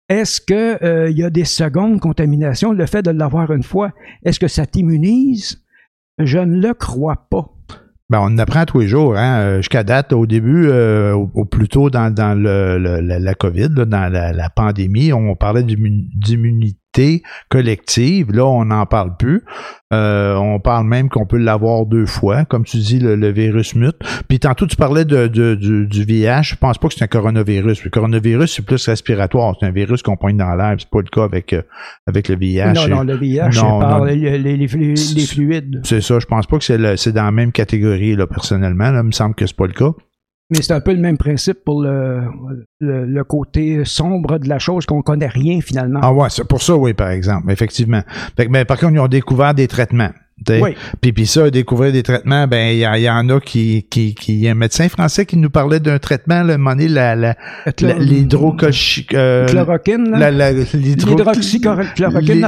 Est-ce 0.09 0.41
qu'il 0.41 0.79
euh, 0.81 1.11
y 1.11 1.23
a 1.23 1.29
des 1.29 1.45
secondes 1.45 1.99
contaminations? 1.99 2.71
Le 2.71 2.87
fait 2.87 3.03
de 3.03 3.11
l'avoir 3.11 3.51
une 3.51 3.61
fois, 3.61 3.91
est-ce 4.23 4.39
que 4.39 4.47
ça 4.47 4.65
t'immunise? 4.65 5.63
Je 6.17 6.39
ne 6.39 6.59
le 6.59 6.73
crois 6.73 7.27
pas. 7.29 7.51
Ben, 8.09 8.21
on 8.23 8.39
apprend 8.39 8.65
tous 8.65 8.79
les 8.79 8.87
jours, 8.87 9.15
hein, 9.15 9.39
euh, 9.39 9.57
jusqu'à 9.57 9.83
date, 9.83 10.13
au 10.13 10.25
début, 10.25 10.65
euh, 10.67 11.13
au, 11.13 11.45
plus 11.45 11.67
tôt 11.67 11.91
dans, 11.91 12.11
la, 12.15 13.33
COVID, 13.35 13.69
dans 13.69 14.11
la, 14.11 14.49
pandémie, 14.49 15.13
on 15.13 15.35
parlait 15.35 15.63
d'immunité 15.63 16.79
collective. 17.49 18.31
Là, 18.31 18.45
on 18.45 18.65
n'en 18.65 18.85
parle 18.85 19.15
plus. 19.17 19.43
Euh, 19.93 20.35
on 20.35 20.59
parle 20.59 20.85
même 20.87 21.09
qu'on 21.09 21.25
peut 21.25 21.37
l'avoir 21.37 21.85
deux 21.85 22.05
fois, 22.05 22.43
comme 22.45 22.63
tu 22.63 22.77
dis, 22.77 22.99
le, 22.99 23.31
virus 23.31 23.75
mute. 23.75 23.97
Puis 24.27 24.39
tantôt, 24.39 24.65
tu 24.65 24.75
parlais 24.75 25.05
de, 25.05 25.27
du, 25.27 25.87
du, 25.87 26.03
VIH. 26.03 26.41
Je 26.43 26.55
pense 26.55 26.77
pas 26.77 26.87
que 26.87 26.95
c'est 26.95 27.03
un 27.03 27.07
coronavirus. 27.07 27.83
Le 27.83 27.89
coronavirus, 27.89 28.55
c'est 28.55 28.65
plus 28.65 28.83
respiratoire. 28.87 29.55
C'est 29.59 29.65
un 29.65 29.71
virus 29.71 30.01
qu'on 30.01 30.17
pointe 30.17 30.37
dans 30.37 30.55
l'air. 30.55 30.75
C'est 30.79 30.89
pas 30.89 30.99
le 30.99 31.09
cas 31.09 31.23
avec, 31.23 31.53
euh, 31.53 31.61
avec 32.07 32.29
le 32.29 32.35
VIH. 32.35 32.73
Non, 32.73 32.87
non, 32.87 33.03
le 33.03 33.15
VIH, 33.15 33.49
non, 33.61 34.03
les, 34.03 34.37
les, 34.37 34.57
les, 34.57 34.67
fluides. 34.67 35.81
C'est 35.83 36.01
ça. 36.01 36.19
Je 36.19 36.25
pense 36.25 36.47
pas 36.47 36.57
que 36.57 36.63
c'est 36.63 37.11
dans 37.13 37.23
la 37.23 37.31
même 37.31 37.51
catégorie, 37.51 38.15
là, 38.15 38.27
personnellement. 38.27 38.91
Là, 38.91 39.01
il 39.01 39.07
me 39.07 39.11
semble 39.11 39.35
que 39.35 39.45
c'est 39.45 39.55
pas 39.55 39.67
le 39.67 39.73
cas. 39.73 39.91
Mais 40.51 40.61
c'est 40.61 40.73
un 40.73 40.79
peu 40.79 40.93
le 40.93 40.99
même 40.99 41.17
principe 41.17 41.63
pour 41.65 41.81
le, 41.81 42.21
le, 42.79 43.23
côté 43.23 43.83
sombre 43.83 44.37
de 44.37 44.47
la 44.47 44.59
chose 44.59 44.85
qu'on 44.85 45.01
connaît 45.01 45.27
rien 45.27 45.59
finalement. 45.59 45.99
Ah 46.03 46.13
ouais, 46.13 46.29
c'est 46.29 46.47
pour 46.47 46.61
ça, 46.61 46.75
oui, 46.75 46.93
par 46.93 47.09
exemple, 47.09 47.51
effectivement. 47.51 48.01
mais 48.49 48.63
par 48.63 48.79
contre, 48.79 48.93
ils 48.93 48.99
ont 48.99 49.07
découvert 49.07 49.55
des 49.55 49.67
traitements. 49.67 50.11
Oui. 50.49 50.75
Puis, 51.01 51.13
puis 51.13 51.25
ça, 51.25 51.49
découvrir 51.49 51.93
des 51.93 52.03
traitements, 52.03 52.45
ben 52.45 52.75
il 52.75 52.79
y, 52.79 53.09
en 53.09 53.29
a 53.29 53.39
qui, 53.39 53.87
qui, 53.89 54.13
qui, 54.13 54.35
y 54.35 54.49
a 54.49 54.51
un 54.51 54.55
médecin 54.55 54.89
français 54.89 55.25
qui 55.25 55.37
nous 55.37 55.49
parlait 55.49 55.79
d'un 55.79 55.97
traitement, 55.97 56.43
le 56.43 56.57
monnaie, 56.57 56.89
la, 56.89 57.15
la, 57.15 57.37
l'hydroxychloroquine, 57.79 60.13
euh, 60.13 60.65
l'hydroxychloroquine, 60.73 62.47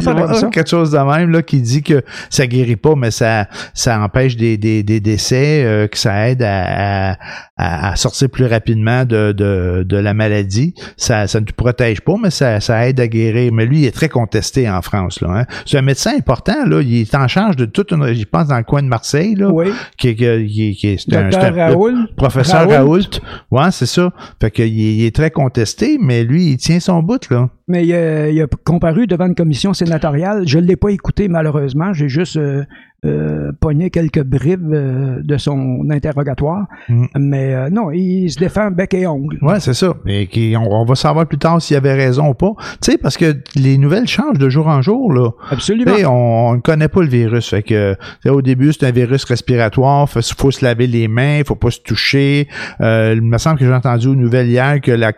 quelque 0.52 0.70
chose 0.70 0.92
de 0.92 0.98
même 0.98 1.32
là 1.32 1.42
qui 1.42 1.62
dit 1.62 1.82
que 1.82 2.04
ça 2.30 2.46
guérit 2.46 2.76
pas, 2.76 2.96
mais 2.96 3.10
ça, 3.10 3.48
ça 3.74 3.98
empêche 4.02 4.36
des, 4.36 4.58
des, 4.58 4.84
des 4.84 5.00
décès, 5.00 5.64
euh, 5.64 5.88
que 5.88 5.98
ça 5.98 6.30
aide 6.30 6.44
à, 6.44 7.14
à, 7.56 7.92
à, 7.92 7.96
sortir 7.96 8.30
plus 8.30 8.48
rapidement 8.48 9.06
de, 9.06 9.32
de, 9.32 9.86
de 9.88 9.98
la 9.98 10.14
maladie. 10.14 10.74
Ça, 10.98 11.28
ça 11.28 11.40
ne 11.40 11.46
te 11.46 11.54
protège 11.54 12.02
pas, 12.02 12.16
mais 12.22 12.32
ça, 12.32 12.60
ça 12.60 12.86
aide 12.86 13.00
à 13.00 13.08
guérir. 13.08 13.54
Mais 13.54 13.66
lui, 13.66 13.80
il 13.80 13.86
est 13.86 13.96
très 13.96 14.10
contesté 14.10 14.70
en 14.70 14.82
France 14.82 15.22
là. 15.22 15.30
Hein. 15.30 15.46
C'est 15.66 15.78
un 15.78 15.82
médecin 15.82 16.18
important 16.18 16.66
là, 16.66 16.82
il 16.82 17.02
est 17.02 17.16
en 17.16 17.30
charge 17.30 17.56
de 17.56 17.64
toute 17.78 17.92
une, 17.92 18.14
je 18.14 18.26
pense, 18.26 18.48
dans 18.48 18.58
le 18.58 18.64
coin 18.64 18.82
de 18.82 18.88
Marseille, 18.88 19.36
là. 19.36 19.50
Oui. 19.52 19.68
Qui, 19.98 20.16
qui, 20.16 20.76
qui, 20.76 20.88
est 20.88 21.14
un, 21.14 21.52
Raoul. 21.52 22.08
professeur 22.16 22.68
Raoult. 22.68 23.20
Ouais, 23.52 23.72
c'est 23.72 23.86
ça. 23.86 24.12
Fait 24.42 24.50
qu'il 24.50 24.68
il 24.68 25.06
est 25.06 25.16
très 25.16 25.30
contesté, 25.30 25.98
mais 26.02 26.24
lui, 26.24 26.52
il 26.52 26.58
tient 26.58 26.80
son 26.80 27.04
bout, 27.04 27.30
là. 27.30 27.50
Mais 27.68 27.86
il 27.86 27.94
a, 27.94 28.30
il 28.30 28.42
a 28.42 28.48
comparu 28.64 29.06
devant 29.06 29.28
une 29.28 29.36
commission 29.36 29.74
sénatoriale. 29.74 30.48
Je 30.48 30.58
ne 30.58 30.66
l'ai 30.66 30.76
pas 30.76 30.90
écouté, 30.90 31.28
malheureusement. 31.28 31.94
J'ai 31.94 32.10
juste 32.10 32.38
euh, 32.38 32.64
euh, 33.08 33.90
quelques 33.90 34.24
bribes 34.24 34.74
euh, 34.74 35.22
de 35.24 35.38
son 35.38 35.90
interrogatoire. 35.90 36.66
Mm. 36.90 37.06
Mais 37.18 37.54
euh, 37.54 37.70
non, 37.70 37.92
il 37.92 38.30
se 38.30 38.40
défend 38.40 38.72
bec 38.72 38.94
et 38.94 39.08
ongle. 39.08 39.38
Ouais, 39.42 39.60
c'est 39.60 39.74
ça. 39.74 39.96
Et 40.06 40.28
qui, 40.28 40.56
on, 40.58 40.86
va 40.86 40.96
savoir 40.96 41.26
plus 41.26 41.38
tard 41.38 41.62
s'il 41.62 41.78
avait 41.78 41.94
raison 41.94 42.30
ou 42.30 42.34
pas. 42.34 42.54
Tu 42.82 42.92
sais, 42.92 42.98
parce 42.98 43.18
que 43.18 43.38
les 43.56 43.78
nouvelles 43.78 44.08
changent 44.08 44.40
de 44.40 44.50
jour 44.50 44.68
en 44.68 44.82
jour, 44.82 45.12
là. 45.12 45.32
Absolument. 45.50 45.92
on, 46.06 46.56
ne 46.56 46.62
connaît 46.62 46.88
pas 46.88 47.02
le 47.02 47.10
virus. 47.10 47.50
Fait 47.50 47.64
que 47.64 47.96
au 48.26 48.42
début, 48.42 48.74
c'est 48.74 48.86
un 48.86 48.92
virus 48.92 49.24
respiratoire. 49.26 50.08
Il 50.16 50.22
faut, 50.38 50.52
se 50.52 50.64
laver 50.64 50.88
les 50.88 51.08
mains, 51.08 51.40
il 51.40 51.46
faut 51.46 51.56
pas 51.56 51.72
se 51.72 51.82
toucher. 51.82 52.48
il 52.80 53.22
me 53.22 53.38
semble 53.38 53.60
que 53.60 53.66
j'ai 53.66 53.74
entendu 53.74 54.08
aux 54.08 54.16
nouvelles 54.16 54.48
hier 54.48 54.82
que 54.82 54.92
la 54.92 55.14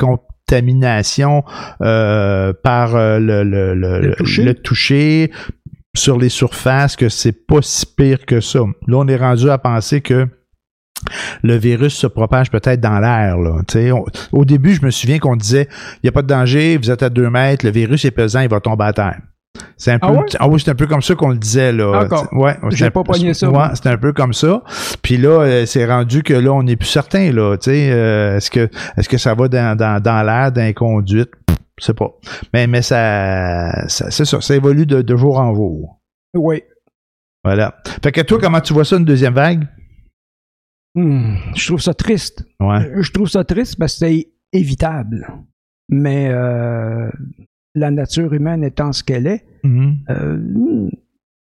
contamination 0.50 1.44
euh, 1.82 2.54
par 2.64 2.96
le, 2.96 3.44
le, 3.44 3.74
le, 3.74 4.00
le, 4.00 4.54
toucher 4.56 5.32
sur 6.00 6.18
les 6.18 6.30
surfaces 6.30 6.96
que 6.96 7.10
c'est 7.10 7.46
pas 7.46 7.62
si 7.62 7.86
pire 7.86 8.26
que 8.26 8.42
ça. 8.42 8.60
Là, 8.60 8.98
on 8.98 9.08
est 9.08 9.18
rendu 9.18 9.50
à 9.50 9.58
penser 9.58 10.02
que 10.02 10.28
le 11.44 11.56
virus 11.56 11.96
se 11.96 12.08
propage 12.08 12.50
peut-être 12.50 12.82
dans 12.82 13.00
l'air. 13.00 13.38
au 14.32 14.46
début, 14.46 14.74
je 14.74 14.86
me 14.86 14.92
souviens 14.92 15.20
qu'on 15.20 15.36
disait 15.36 15.68
il 15.96 16.00
n'y 16.04 16.10
a 16.10 16.12
pas 16.12 16.22
de 16.22 16.28
danger, 16.28 16.78
vous 16.78 16.92
êtes 16.92 17.04
à 17.04 17.10
deux 17.10 17.30
mètres, 17.30 17.66
le 17.66 17.72
virus 17.72 18.04
est 18.06 18.12
pesant, 18.12 18.42
il 18.42 18.50
va 18.50 18.60
tomber 18.60 18.86
à 18.86 18.94
terre. 18.94 19.20
C'est 19.78 19.92
un, 19.92 20.00
peu, 20.00 20.08
ah 20.08 20.24
ah 20.40 20.48
oui, 20.48 20.62
c'est 20.64 20.72
un 20.72 20.76
peu 20.76 20.88
comme 20.88 21.02
ça 21.02 21.16
qu'on 21.16 21.30
le 21.30 21.38
disait. 21.38 21.72
là. 21.72 22.08
Ouais, 22.32 22.56
J'ai 22.70 22.90
pas 22.92 23.04
pogné 23.04 23.34
ça. 23.34 23.50
Ouais, 23.50 23.68
c'est 23.74 23.88
un 23.88 23.98
peu 23.98 24.14
comme 24.14 24.34
ça. 24.34 24.62
Puis 25.02 25.18
là, 25.18 25.42
euh, 25.42 25.66
c'est 25.66 25.86
rendu 25.86 26.22
que 26.22 26.34
là, 26.34 26.52
on 26.52 26.64
n'est 26.64 26.76
plus 26.76 26.88
certain. 26.88 27.32
là. 27.32 27.56
Euh, 27.68 28.38
est-ce 28.38 28.52
que 28.52 28.70
est-ce 28.96 29.10
que 29.10 29.18
ça 29.18 29.34
va 29.34 29.48
dans, 29.48 29.76
dans, 29.76 30.02
dans 30.02 30.24
l'air, 30.24 30.52
dans 30.52 30.62
les 30.62 30.74
conduites? 30.74 31.32
C'est 31.80 31.94
pas. 31.96 32.12
Mais, 32.54 32.68
mais 32.68 32.82
ça, 32.82 33.88
c'est 33.88 34.26
ça, 34.26 34.42
ça 34.42 34.56
évolue 34.56 34.86
de, 34.86 35.18
jour 35.18 35.40
en 35.40 35.54
jour. 35.54 36.00
Oui. 36.36 36.62
Voilà. 37.44 37.76
Fait 38.04 38.12
que 38.12 38.22
toi, 38.22 38.38
comment 38.40 38.62
tu 38.62 38.74
vois 38.74 38.86
ça, 38.86 38.98
une 38.98 39.06
deuxième 39.06 39.34
vague? 39.34 39.68
Hmm, 40.96 41.36
je 41.56 41.68
trouve 41.68 41.82
ça 41.82 41.94
triste. 41.94 42.46
Ouais. 42.60 42.92
Je 43.02 43.12
trouve 43.12 43.30
ça 43.30 43.44
triste 43.44 43.78
parce 43.78 43.94
que 43.94 44.00
c'est 44.00 44.28
évitable. 44.52 45.28
Mais 45.90 46.30
euh, 46.30 47.10
la 47.76 47.92
nature 47.92 48.34
humaine 48.34 48.64
étant 48.64 48.92
ce 48.92 49.04
qu'elle 49.04 49.28
est, 49.28 49.46
Mhm. 49.64 49.98
euh, 50.10 50.38
hmm, 50.38 50.90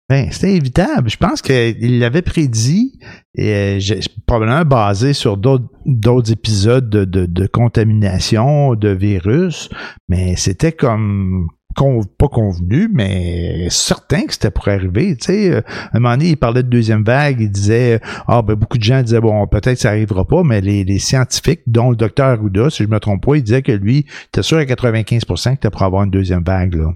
Ben, 0.10 0.32
c'était 0.32 0.56
évitable. 0.56 1.10
Je 1.10 1.18
pense 1.18 1.42
qu'il 1.44 2.00
l'avait 2.00 2.24
prédit, 2.24 3.00
et 3.36 3.54
euh, 3.54 4.00
probablement 4.25 4.66
basé 4.66 5.13
sur 5.13 5.38
d'autres 5.38 6.32
épisodes 6.32 6.89
de, 6.89 7.06
de, 7.06 7.25
de 7.28 7.46
contamination 7.48 8.74
de 8.74 8.89
virus, 8.89 9.70
mais 10.08 10.36
c'était 10.36 10.72
comme 10.72 11.48
con- 11.75 12.01
pas 12.18 12.28
convenu, 12.28 12.89
mais 12.92 13.68
certain 13.70 14.24
que 14.25 14.34
c'était 14.34 14.50
pour 14.50 14.68
arriver. 14.68 15.16
Tu 15.16 15.25
sais, 15.28 15.51
euh, 15.51 15.62
à 15.92 15.98
un 15.98 16.00
moment 16.00 16.18
donné, 16.18 16.30
il 16.32 16.38
parlait 16.38 16.63
de 16.63 16.70
deuxième 16.70 17.04
vague, 17.04 17.39
il 17.39 17.51
disait 17.51 18.01
ah 18.28 18.42
ben 18.42 18.56
beaucoup 18.56 18.80
de 18.80 18.84
gens 18.84 19.04
disaient 19.04 19.22
bon 19.22 19.46
peut-être 19.46 19.78
ça 19.78 19.89
arrivera 19.89 20.25
pas, 20.25 20.42
mais 20.44 20.60
les, 20.60 20.84
les 20.84 21.00
scientifiques, 21.00 21.62
dont 21.68 21.92
le 21.92 21.96
docteur 21.96 22.30
Arruda, 22.30 22.72
si 22.72 22.84
je 22.84 22.89
me 22.89 23.00
trompe 23.00 23.24
pas, 23.25 23.36
il 23.36 23.44
disait 23.44 23.62
que 23.62 23.72
lui, 23.72 24.06
était 24.30 24.42
sûr 24.42 24.58
à 24.58 24.63
95% 24.63 25.20
que 25.25 25.36
c'était 25.38 25.70
pour 25.70 25.84
avoir 25.84 26.04
une 26.04 26.12
deuxième 26.12 26.44
vague 26.44 26.74
là. 26.74 26.94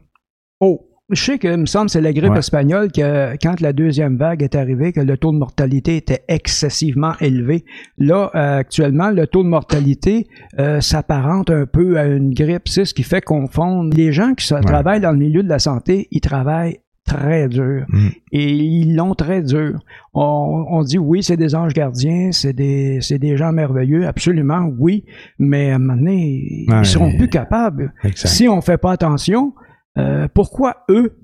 Oh, 0.59 0.81
je 1.13 1.23
sais 1.23 1.37
que, 1.39 1.47
il 1.47 1.57
me 1.57 1.65
semble, 1.65 1.89
c'est 1.89 2.01
la 2.01 2.13
grippe 2.13 2.31
Ouais. 2.31 2.39
espagnole 2.39 2.91
que, 2.91 3.35
quand 3.41 3.59
la 3.61 3.73
deuxième 3.73 4.17
vague 4.17 4.41
est 4.43 4.55
arrivée, 4.55 4.91
que 4.93 5.01
le 5.01 5.17
taux 5.17 5.31
de 5.31 5.37
mortalité 5.37 5.97
était 5.97 6.23
excessivement 6.27 7.13
élevé. 7.19 7.65
Là, 7.97 8.31
euh, 8.35 8.57
actuellement, 8.59 9.09
le 9.09 9.27
taux 9.27 9.43
de 9.43 9.49
mortalité 9.49 10.27
euh, 10.59 10.81
s'apparente 10.81 11.49
un 11.49 11.65
peu 11.65 11.97
à 11.97 12.05
une 12.05 12.33
grippe. 12.33 12.67
C'est 12.67 12.85
ce 12.85 12.93
qui 12.93 13.03
fait 13.03 13.21
confondre. 13.21 13.95
Les 13.95 14.11
gens 14.11 14.33
qui 14.33 14.45
se- 14.45 14.53
travaillent 14.55 15.01
dans 15.01 15.11
le 15.11 15.17
milieu 15.17 15.43
de 15.43 15.49
la 15.49 15.59
santé, 15.59 16.07
ils 16.11 16.21
travaillent 16.21 16.77
très 17.05 17.49
dur. 17.49 17.85
Mm. 17.89 18.07
Et 18.31 18.49
ils 18.53 18.95
l'ont 18.95 19.13
très 19.13 19.41
dur. 19.41 19.79
On, 20.13 20.65
on 20.69 20.83
dit 20.83 20.97
oui, 20.97 21.21
c'est 21.21 21.35
des 21.37 21.53
anges 21.53 21.73
gardiens, 21.73 22.29
c'est 22.31 22.53
des, 22.53 22.99
c'est 23.01 23.19
des 23.19 23.35
gens 23.35 23.51
merveilleux, 23.51 24.07
absolument, 24.07 24.69
oui, 24.79 25.03
mais 25.37 25.71
à 25.71 25.75
un 25.75 25.79
moment 25.79 25.95
donné, 25.97 26.65
Ouais. 26.69 26.79
ils 26.79 26.85
seront 26.85 27.15
plus 27.17 27.27
capables. 27.27 27.93
Exact. 28.03 28.27
Si 28.27 28.47
on 28.47 28.61
fait 28.61 28.77
pas 28.77 28.91
attention, 28.93 29.53
euh, 29.97 30.27
pourquoi 30.33 30.85
eux 30.89 31.19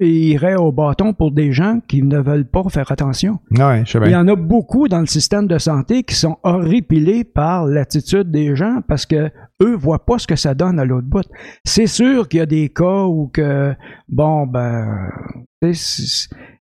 iraient 0.00 0.56
au 0.56 0.72
bâton 0.72 1.12
pour 1.12 1.30
des 1.30 1.52
gens 1.52 1.80
qui 1.88 2.02
ne 2.02 2.18
veulent 2.18 2.48
pas 2.48 2.62
faire 2.68 2.90
attention? 2.90 3.38
Ouais, 3.52 3.82
je 3.86 3.92
sais 3.92 3.98
Il 4.04 4.10
y 4.10 4.16
en 4.16 4.28
a 4.28 4.36
beaucoup 4.36 4.88
dans 4.88 5.00
le 5.00 5.06
système 5.06 5.46
de 5.46 5.58
santé 5.58 6.02
qui 6.02 6.14
sont 6.14 6.36
horripilés 6.42 7.24
par 7.24 7.66
l'attitude 7.66 8.30
des 8.30 8.56
gens 8.56 8.80
parce 8.86 9.06
que 9.06 9.30
eux 9.62 9.76
voient 9.76 10.04
pas 10.04 10.18
ce 10.18 10.26
que 10.26 10.36
ça 10.36 10.54
donne 10.54 10.78
à 10.78 10.84
l'autre 10.84 11.06
bout. 11.06 11.26
C'est 11.64 11.86
sûr 11.86 12.28
qu'il 12.28 12.38
y 12.38 12.42
a 12.42 12.46
des 12.46 12.68
cas 12.68 13.04
où 13.04 13.30
que 13.32 13.74
bon 14.08 14.46
ben 14.46 15.10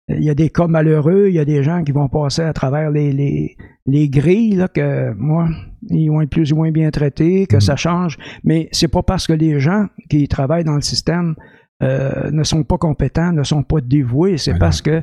il 0.10 0.24
y 0.24 0.29
a 0.29 0.36
des 0.36 0.50
cas 0.50 0.67
malheureux, 0.67 1.27
il 1.29 1.36
y 1.36 1.39
a 1.39 1.46
des 1.46 1.63
gens 1.63 1.84
qui 1.84 1.91
vont 1.91 2.10
passer 2.10 2.41
à 2.41 2.53
travers 2.53 2.89
les, 2.91 3.12
les, 3.13 3.55
les 3.86 4.10
grilles 4.10 4.55
là, 4.55 4.67
que 4.67 5.13
moi 5.13 5.48
ils 5.89 6.10
vont 6.10 6.22
être 6.22 6.29
plus 6.29 6.51
ou 6.53 6.58
moins 6.58 6.72
bien 6.72 6.89
traités, 6.91 7.46
que 7.48 7.55
Mhm. 7.58 7.62
ça 7.62 7.75
change, 7.75 8.17
mais 8.43 8.67
c'est 8.72 8.88
pas 8.88 9.03
parce 9.03 9.25
que 9.27 9.34
les 9.34 9.60
gens 9.60 9.88
qui 10.10 10.27
travaillent 10.27 10.63
dans 10.63 10.75
le 10.75 10.81
système 10.81 11.36
euh, 11.81 12.29
ne 12.31 12.43
sont 12.43 12.63
pas 12.63 12.77
compétents, 12.77 13.31
ne 13.31 13.43
sont 13.43 13.63
pas 13.63 13.81
dévoués, 13.81 14.38
c'est 14.38 14.53
Ouais, 14.53 14.60
parce 14.60 14.81
que 14.81 15.01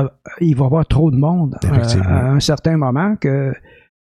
euh, 0.00 0.08
il 0.40 0.56
va 0.56 0.64
y 0.64 0.66
avoir 0.66 0.86
trop 0.86 1.10
de 1.10 1.16
monde 1.16 1.56
euh, 1.64 2.02
à 2.04 2.30
un 2.30 2.40
certain 2.40 2.76
moment 2.76 3.14
que 3.16 3.52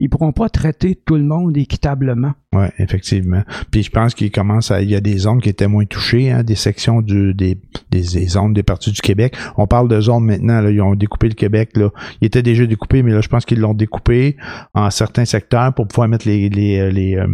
ils 0.01 0.09
pourront 0.09 0.33
pas 0.33 0.49
traiter 0.49 0.99
tout 1.05 1.17
le 1.17 1.23
monde 1.23 1.57
équitablement. 1.57 2.33
Oui, 2.55 2.67
effectivement. 2.79 3.43
Puis 3.71 3.85
je 3.85 3.91
pense 3.91 4.15
qu'il 4.15 4.31
commence 4.33 4.71
à. 4.71 4.83
Il 4.83 4.91
y 4.91 4.97
a 4.97 5.01
des 5.01 5.19
zones 5.19 5.41
qui 5.41 5.49
étaient 5.51 5.69
moins 5.69 5.85
touchées, 5.85 6.31
hein, 6.31 6.43
des 6.43 6.57
sections 6.57 7.03
du, 7.03 7.35
des, 7.35 7.61
des, 7.91 8.01
des 8.01 8.27
zones 8.27 8.55
des 8.55 8.63
parties 8.63 8.91
du 8.91 9.01
Québec. 9.01 9.37
On 9.57 9.67
parle 9.67 9.89
de 9.89 10.01
zones 10.01 10.25
maintenant, 10.25 10.61
là, 10.61 10.71
ils 10.71 10.81
ont 10.81 10.95
découpé 10.95 11.29
le 11.29 11.35
Québec. 11.35 11.77
Là. 11.77 11.91
Il 12.21 12.27
était 12.27 12.43
déjà 12.43 12.67
découpé, 12.67 13.03
mais 13.03 13.13
là, 13.13 13.21
je 13.21 13.29
pense 13.29 13.45
qu'ils 13.45 13.61
l'ont 13.61 13.75
découpé 13.75 14.37
en 14.75 14.91
certains 14.91 15.27
secteurs 15.27 15.75
pour 15.75 15.87
pouvoir 15.87 16.09
mettre 16.09 16.27
les, 16.27 16.49
les, 16.49 16.91
les, 16.91 17.17
euh, 17.17 17.27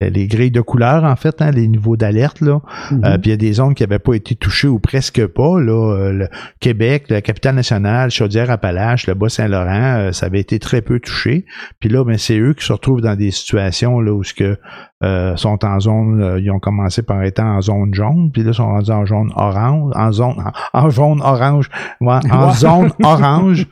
les 0.00 0.26
grilles 0.26 0.50
de 0.50 0.60
couleur, 0.60 1.04
en 1.04 1.16
fait, 1.16 1.42
hein, 1.42 1.50
les 1.50 1.68
niveaux 1.68 1.96
d'alerte. 1.96 2.40
là. 2.40 2.60
Mhm. 2.90 3.04
Euh, 3.04 3.18
puis 3.18 3.28
il 3.28 3.30
y 3.30 3.34
a 3.34 3.36
des 3.36 3.52
zones 3.52 3.74
qui 3.74 3.82
n'avaient 3.82 3.98
pas 3.98 4.14
été 4.14 4.34
touchées 4.34 4.68
ou 4.68 4.78
presque 4.78 5.26
pas. 5.26 5.60
Là, 5.60 5.70
Euh, 5.96 6.12
le 6.12 6.28
Québec, 6.60 7.06
la 7.08 7.20
capitale 7.20 7.54
nationale, 7.54 8.10
Chaudière-Appalaches, 8.10 9.06
le 9.06 9.14
Bas-Saint-Laurent, 9.14 9.96
euh, 9.98 10.12
ça 10.12 10.26
avait 10.26 10.40
été 10.40 10.58
très 10.58 10.80
peu 10.82 11.00
touché. 11.00 11.44
Puis 11.80 11.88
là, 11.88 12.04
ben, 12.04 12.16
c'est 12.16 12.38
eux 12.38 12.54
qui 12.54 12.64
se 12.64 12.72
retrouvent 12.72 13.00
dans 13.00 13.16
des 13.16 13.30
situations 13.30 14.00
là 14.00 14.12
où 14.12 14.22
ce 14.24 14.34
que 14.34 14.58
euh, 15.02 15.34
sont 15.36 15.64
en 15.64 15.80
zone, 15.80 16.20
euh, 16.22 16.40
ils 16.40 16.50
ont 16.50 16.58
commencé 16.58 17.02
par 17.02 17.22
être 17.22 17.40
en 17.40 17.60
zone 17.62 17.94
jaune, 17.94 18.30
puis 18.32 18.42
là, 18.42 18.50
ils 18.50 18.54
sont 18.54 18.66
rendus 18.66 18.90
en 18.90 19.06
jaune 19.06 19.32
orange, 19.34 19.92
en 19.96 20.12
zone, 20.12 20.34
en, 20.72 20.78
en 20.78 20.90
jaune 20.90 21.20
orange, 21.22 21.70
ouais, 22.02 22.18
en 22.30 22.52
zone 22.52 22.92
orange. 23.02 23.66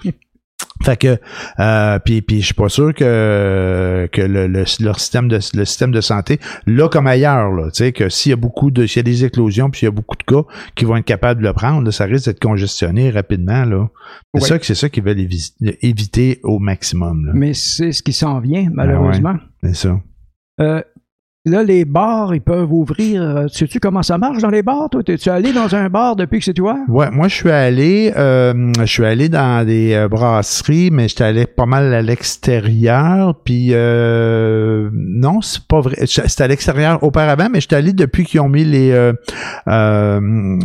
Fait 0.83 0.97
que 0.97 1.19
euh, 1.59 1.99
puis 1.99 2.23
puis 2.23 2.41
je 2.41 2.47
suis 2.47 2.55
pas 2.55 2.69
sûr 2.69 2.95
que 2.95 4.09
que 4.13 4.23
le, 4.23 4.47
le- 4.47 4.65
leur 4.81 5.01
système 5.01 5.29
de 5.29 5.39
le 5.55 5.65
système 5.65 5.91
de 5.91 6.01
santé 6.01 6.39
là 6.67 6.89
comme 6.89 7.07
ailleurs 7.09 7.51
là, 7.53 7.65
tu 7.71 7.79
sais 7.85 7.93
que 7.93 8.09
s'il 8.09 8.31
y 8.31 8.33
a 8.33 8.37
beaucoup 8.37 8.71
de 8.71 8.87
s'il 8.87 8.99
y 8.99 9.01
a 9.01 9.03
des 9.03 9.25
éclosions 9.25 9.71
puis 9.71 9.81
il 9.83 9.85
y 9.87 9.89
a 9.89 9.91
beaucoup 9.91 10.17
de 10.17 10.23
cas 10.23 10.43
qui 10.77 10.85
vont 10.85 10.97
être 10.97 11.05
capables 11.05 11.43
de 11.43 11.47
le 11.47 11.53
prendre, 11.53 11.83
là, 11.85 11.91
ça 11.93 12.05
risque 12.05 12.27
d'être 12.27 12.41
congestionné 12.41 13.11
rapidement 13.11 13.65
là. 13.65 13.89
C'est 14.35 14.41
Ouais. 14.43 14.49
ça 14.49 14.59
c'est 14.63 14.75
ça 14.77 14.89
qu'ils 14.89 15.03
veulent 15.03 15.19
évi- 15.19 15.53
éviter 15.83 16.41
au 16.45 16.59
maximum 16.61 17.27
là. 17.27 17.33
Mais 17.35 17.55
c'est 17.55 17.91
ce 17.93 18.03
qui 18.03 18.13
s'en 18.13 18.39
vient, 18.41 18.69
malheureusement. 18.73 19.35
C'est 19.63 19.75
ça. 19.75 20.01
Euh, 20.61 20.83
là, 21.49 21.63
les 21.63 21.85
bars, 21.85 22.35
ils 22.35 22.41
peuvent 22.41 22.73
ouvrir. 22.73 23.23
Euh, 23.23 23.47
Sais-tu 23.49 23.81
comment 23.81 24.03
ça 24.03 24.19
marche 24.19 24.43
dans 24.43 24.51
les 24.51 24.63
bars, 24.63 24.89
toi? 24.91 25.03
Es-tu 25.07 25.29
allé 25.31 25.53
dans 25.53 25.75
un 25.75 25.89
bar 25.89 26.17
depuis 26.17 26.39
que 26.39 26.45
c'est 26.45 26.55
toi? 26.55 26.79
Ouais, 26.89 27.11
moi 27.11 27.29
je 27.29 27.35
suis 27.35 27.51
allé, 27.51 28.13
euh, 28.17 28.73
je 28.81 28.85
suis 28.87 29.05
allé 29.05 29.29
dans 29.29 29.67
des 29.67 29.95
euh, 29.95 30.09
brasseries, 30.09 30.91
mais 30.93 31.09
j'étais 31.09 31.25
allé 31.25 31.47
pas 31.47 31.67
mal 31.67 31.93
à 31.95 32.03
l'extérieur. 32.03 33.35
Puis 33.45 33.69
euh, 33.73 34.91
non, 34.93 35.41
c'est 35.41 35.65
pas 35.67 35.81
vrai. 35.81 35.97
C'était 36.07 36.43
à 36.45 36.49
l'extérieur 36.49 37.03
auparavant, 37.03 37.49
mais 37.51 37.61
j'étais 37.61 37.77
allé 37.77 37.93
depuis 37.93 38.25
qu'ils 38.25 38.41
ont 38.41 38.49
mis 38.49 38.65
les, 38.65 38.91
euh, 38.93 39.13
euh, 39.69 40.59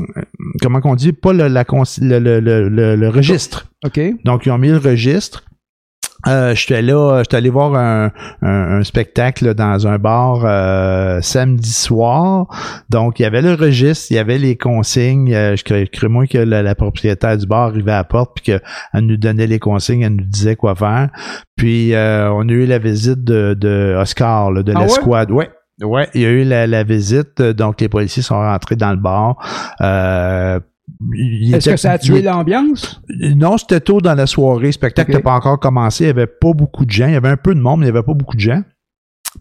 comment 0.62 0.82
qu'on 0.82 0.96
dit, 0.96 1.14
pas 1.14 1.34
le, 1.34 1.48
la, 1.48 1.64
cons- 1.66 1.84
le, 2.02 2.20
le, 2.20 2.40
le, 2.40 2.70
le- 2.70 2.96
le 2.96 3.10
registre. 3.10 3.68
OK. 3.86 4.00
Donc 4.24 4.46
ils 4.46 4.52
ont 4.52 4.58
mis 4.58 4.70
le 4.70 4.78
registre. 4.78 5.44
Euh, 6.28 6.56
j'étais 6.56 6.82
là, 6.82 7.22
j'étais 7.24 7.38
allé 7.38 7.50
voir 7.50 7.76
un, 7.76 8.12
un, 8.42 8.80
un 8.80 8.84
spectacle 8.84 9.54
dans 9.54 9.88
un 9.88 9.98
bar 9.98 10.42
euh, 10.46 11.20
samedi 11.22 11.72
soir. 11.72 12.48
Donc, 12.90 13.20
il 13.20 13.24
y 13.24 13.26
avait 13.26 13.42
le 13.42 13.54
registre, 13.54 14.08
il 14.12 14.16
y 14.16 14.20
avait 14.20 14.38
les 14.38 14.56
consignes. 14.56 15.34
Euh, 15.34 15.56
je 15.56 15.64
crée, 15.64 15.88
crée 15.88 16.08
moi 16.08 16.26
que 16.28 16.38
la, 16.38 16.64
la 16.64 16.76
propriétaire 16.76 17.38
du 17.38 17.46
bar 17.46 17.68
arrivait 17.68 17.92
à 17.92 17.98
la 17.98 18.04
porte 18.04 18.32
puis 18.36 18.44
qu'elle 18.46 18.62
nous 19.06 19.18
donnait 19.18 19.48
les 19.48 19.60
consignes, 19.60 20.02
elle 20.02 20.16
nous 20.16 20.26
disait 20.26 20.56
quoi 20.56 20.76
faire. 20.76 21.10
Puis 21.56 21.94
euh, 21.94 22.32
on 22.32 22.48
a 22.48 22.52
eu 22.52 22.66
la 22.66 22.80
visite 22.80 23.24
de, 23.24 23.54
de 23.54 23.96
Oscar, 24.00 24.52
là, 24.52 24.64
de 24.64 24.74
Ah 24.76 24.82
l'escouade. 24.82 25.32
Ouais? 25.32 25.50
Ouais, 25.82 26.08
il 26.14 26.22
y 26.22 26.26
a 26.26 26.30
eu 26.30 26.44
la, 26.44 26.68
la 26.68 26.84
visite, 26.84 27.40
euh, 27.42 27.52
donc 27.52 27.82
les 27.82 27.90
policiers 27.90 28.22
sont 28.22 28.36
rentrés 28.40 28.76
dans 28.76 28.92
le 28.92 28.98
bar. 28.98 29.36
Euh, 29.82 30.60
Est-ce 31.54 31.70
que 31.70 31.78
ça 31.78 31.94
a 31.94 31.98
tué 31.98 32.22
l'ambiance? 32.22 33.02
non, 33.10 33.58
c'était 33.58 33.80
tôt 33.80 34.02
dans 34.02 34.16
la 34.16 34.28
soirée. 34.28 34.68
Le 34.68 34.72
spectacle 34.72 35.12
n'était 35.12 35.24
pas 35.24 35.34
encore 35.34 35.60
commencé. 35.60 36.04
Il 36.04 36.08
n'y 36.08 36.12
avait 36.12 36.28
pas 36.28 36.54
beaucoup 36.54 36.86
de 36.86 36.92
gens. 36.92 37.08
Il 37.08 37.14
y 37.14 37.16
avait 37.16 37.30
un 37.30 37.38
peu 37.38 37.56
de 37.56 37.60
monde, 37.60 37.80
mais 37.80 37.88
il 37.88 37.92
n'y 37.92 37.98
avait 37.98 38.06
pas 38.06 38.14
beaucoup 38.14 38.36
de 38.36 38.42
gens. 38.42 38.64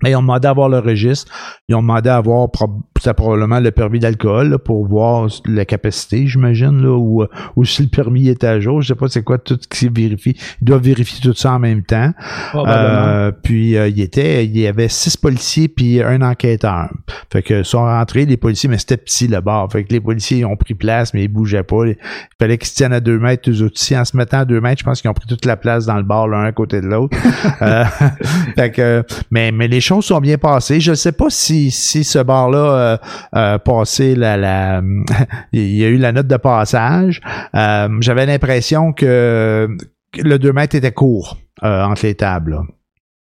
Mais 0.03 0.11
ils 0.11 0.17
ont 0.17 0.23
demandé 0.23 0.47
à 0.47 0.51
avoir 0.51 0.69
le 0.69 0.79
registre. 0.79 1.31
Ils 1.69 1.75
ont 1.75 1.83
demandé 1.83 2.09
à 2.09 2.17
avoir 2.17 2.49
probablement 2.51 3.61
le 3.61 3.71
permis 3.71 3.99
d'alcool 3.99 4.59
pour 4.59 4.87
voir 4.87 5.29
la 5.47 5.65
capacité, 5.65 6.27
j'imagine, 6.27 6.83
là, 6.83 6.97
ou, 6.97 7.23
euh, 7.23 7.29
ou 7.57 7.65
si 7.65 7.83
le 7.83 7.89
permis 7.89 8.29
est 8.29 8.45
à 8.45 8.61
jour. 8.61 8.81
Je 8.81 8.89
sais 8.89 8.95
pas 8.95 9.09
c'est 9.09 9.23
quoi 9.23 9.39
tout 9.39 9.59
ce 9.61 9.69
qui 9.69 9.89
vérifie. 9.89 10.37
Ils 10.61 10.65
doivent 10.65 10.83
vérifier 10.83 11.21
tout 11.21 11.37
ça 11.37 11.53
en 11.53 11.59
même 11.59 11.83
temps. 11.83 12.13
Euh, 12.55 13.33
puis 13.43 13.77
euh, 13.77 13.89
il 13.89 14.01
était, 14.01 14.45
il 14.45 14.57
y 14.59 14.67
avait 14.67 14.89
six 14.89 15.17
policiers 15.17 15.69
puis 15.69 16.03
un 16.03 16.23
enquêteur. 16.23 16.91
Fait 17.33 17.43
que 17.43 17.63
sont 17.63 17.85
rentrés 17.85 18.27
les 18.27 18.37
policiers, 18.37 18.69
mais 18.69 18.79
c'était 18.79 18.97
petit 18.97 19.29
le 19.29 19.41
bar. 19.41 19.71
Fait 19.71 19.85
que 19.85 19.93
les 19.93 20.01
policiers 20.01 20.39
ils 20.39 20.47
ont 20.47 20.57
pris 20.57 20.75
place, 20.75 21.15
mais 21.15 21.25
ils 21.25 21.29
bougeaient 21.29 21.63
pas. 21.63 21.87
Il 21.87 21.97
fallait 22.39 22.59
qu'ils 22.59 22.69
se 22.69 22.75
tiennent 22.75 22.93
à 22.93 23.01
deux 23.01 23.19
mètres, 23.19 23.51
eux 23.51 23.63
autres 23.63 23.75
aussi. 23.77 23.97
En 23.97 24.05
se 24.05 24.17
mettant 24.17 24.41
à 24.41 24.45
deux 24.45 24.61
mètres, 24.61 24.81
je 24.81 24.85
pense 24.85 25.01
qu'ils 25.01 25.11
ont 25.11 25.15
pris 25.15 25.27
toute 25.27 25.45
la 25.45 25.57
place 25.57 25.87
dans 25.87 25.97
le 25.97 26.03
bar, 26.03 26.29
l'un 26.29 26.45
à 26.45 26.53
côté 26.53 26.81
de 26.81 26.87
l'autre. 26.87 27.17
Euh, 27.61 27.85
fait 28.57 28.71
que, 28.71 29.05
mais, 29.31 29.53
mais 29.53 29.69
les 29.69 29.81
choses 29.83 30.07
sont 30.07 30.21
bien 30.21 30.39
passées. 30.39 30.81
Je 30.81 30.95
sais 30.95 31.13
pas 31.13 31.29
si, 31.29 31.71
si 31.71 32.05
ce 32.05 32.19
bar-là 32.21 32.59
euh, 32.59 32.97
euh, 33.37 33.59
passé 33.59 34.15
la, 34.15 34.37
la 34.37 34.83
il 35.53 35.77
y 35.77 35.85
a 35.85 35.89
eu 35.89 35.99
la 35.99 36.13
note 36.13 36.27
de 36.27 36.37
passage. 36.37 37.21
Euh, 37.55 37.89
J'avais 38.01 38.27
l'impression 38.27 38.93
que 38.93 39.69
le 40.17 40.39
2 40.39 40.53
mètres 40.53 40.77
était 40.77 40.93
court 40.93 41.37
entre 41.63 42.07
les 42.07 42.15
tables. 42.15 42.61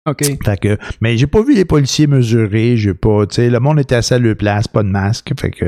OK. 0.10 0.24
Fait 0.44 0.60
que, 0.60 0.78
mais 1.00 1.16
j'ai 1.16 1.28
pas 1.28 1.44
vu 1.44 1.54
les 1.54 1.64
policiers 1.66 2.08
mesurer, 2.08 2.76
j'ai 2.76 2.96
pas, 2.96 3.28
tu 3.28 3.36
sais, 3.36 3.50
le 3.52 3.60
monde 3.60 3.80
était 3.80 3.94
assis 3.94 4.16
à 4.16 4.20
leur 4.20 4.36
place, 4.36 4.68
pas 4.68 4.82
de 4.82 4.88
masque. 4.90 5.32
Fait 5.40 5.52
que, 5.52 5.66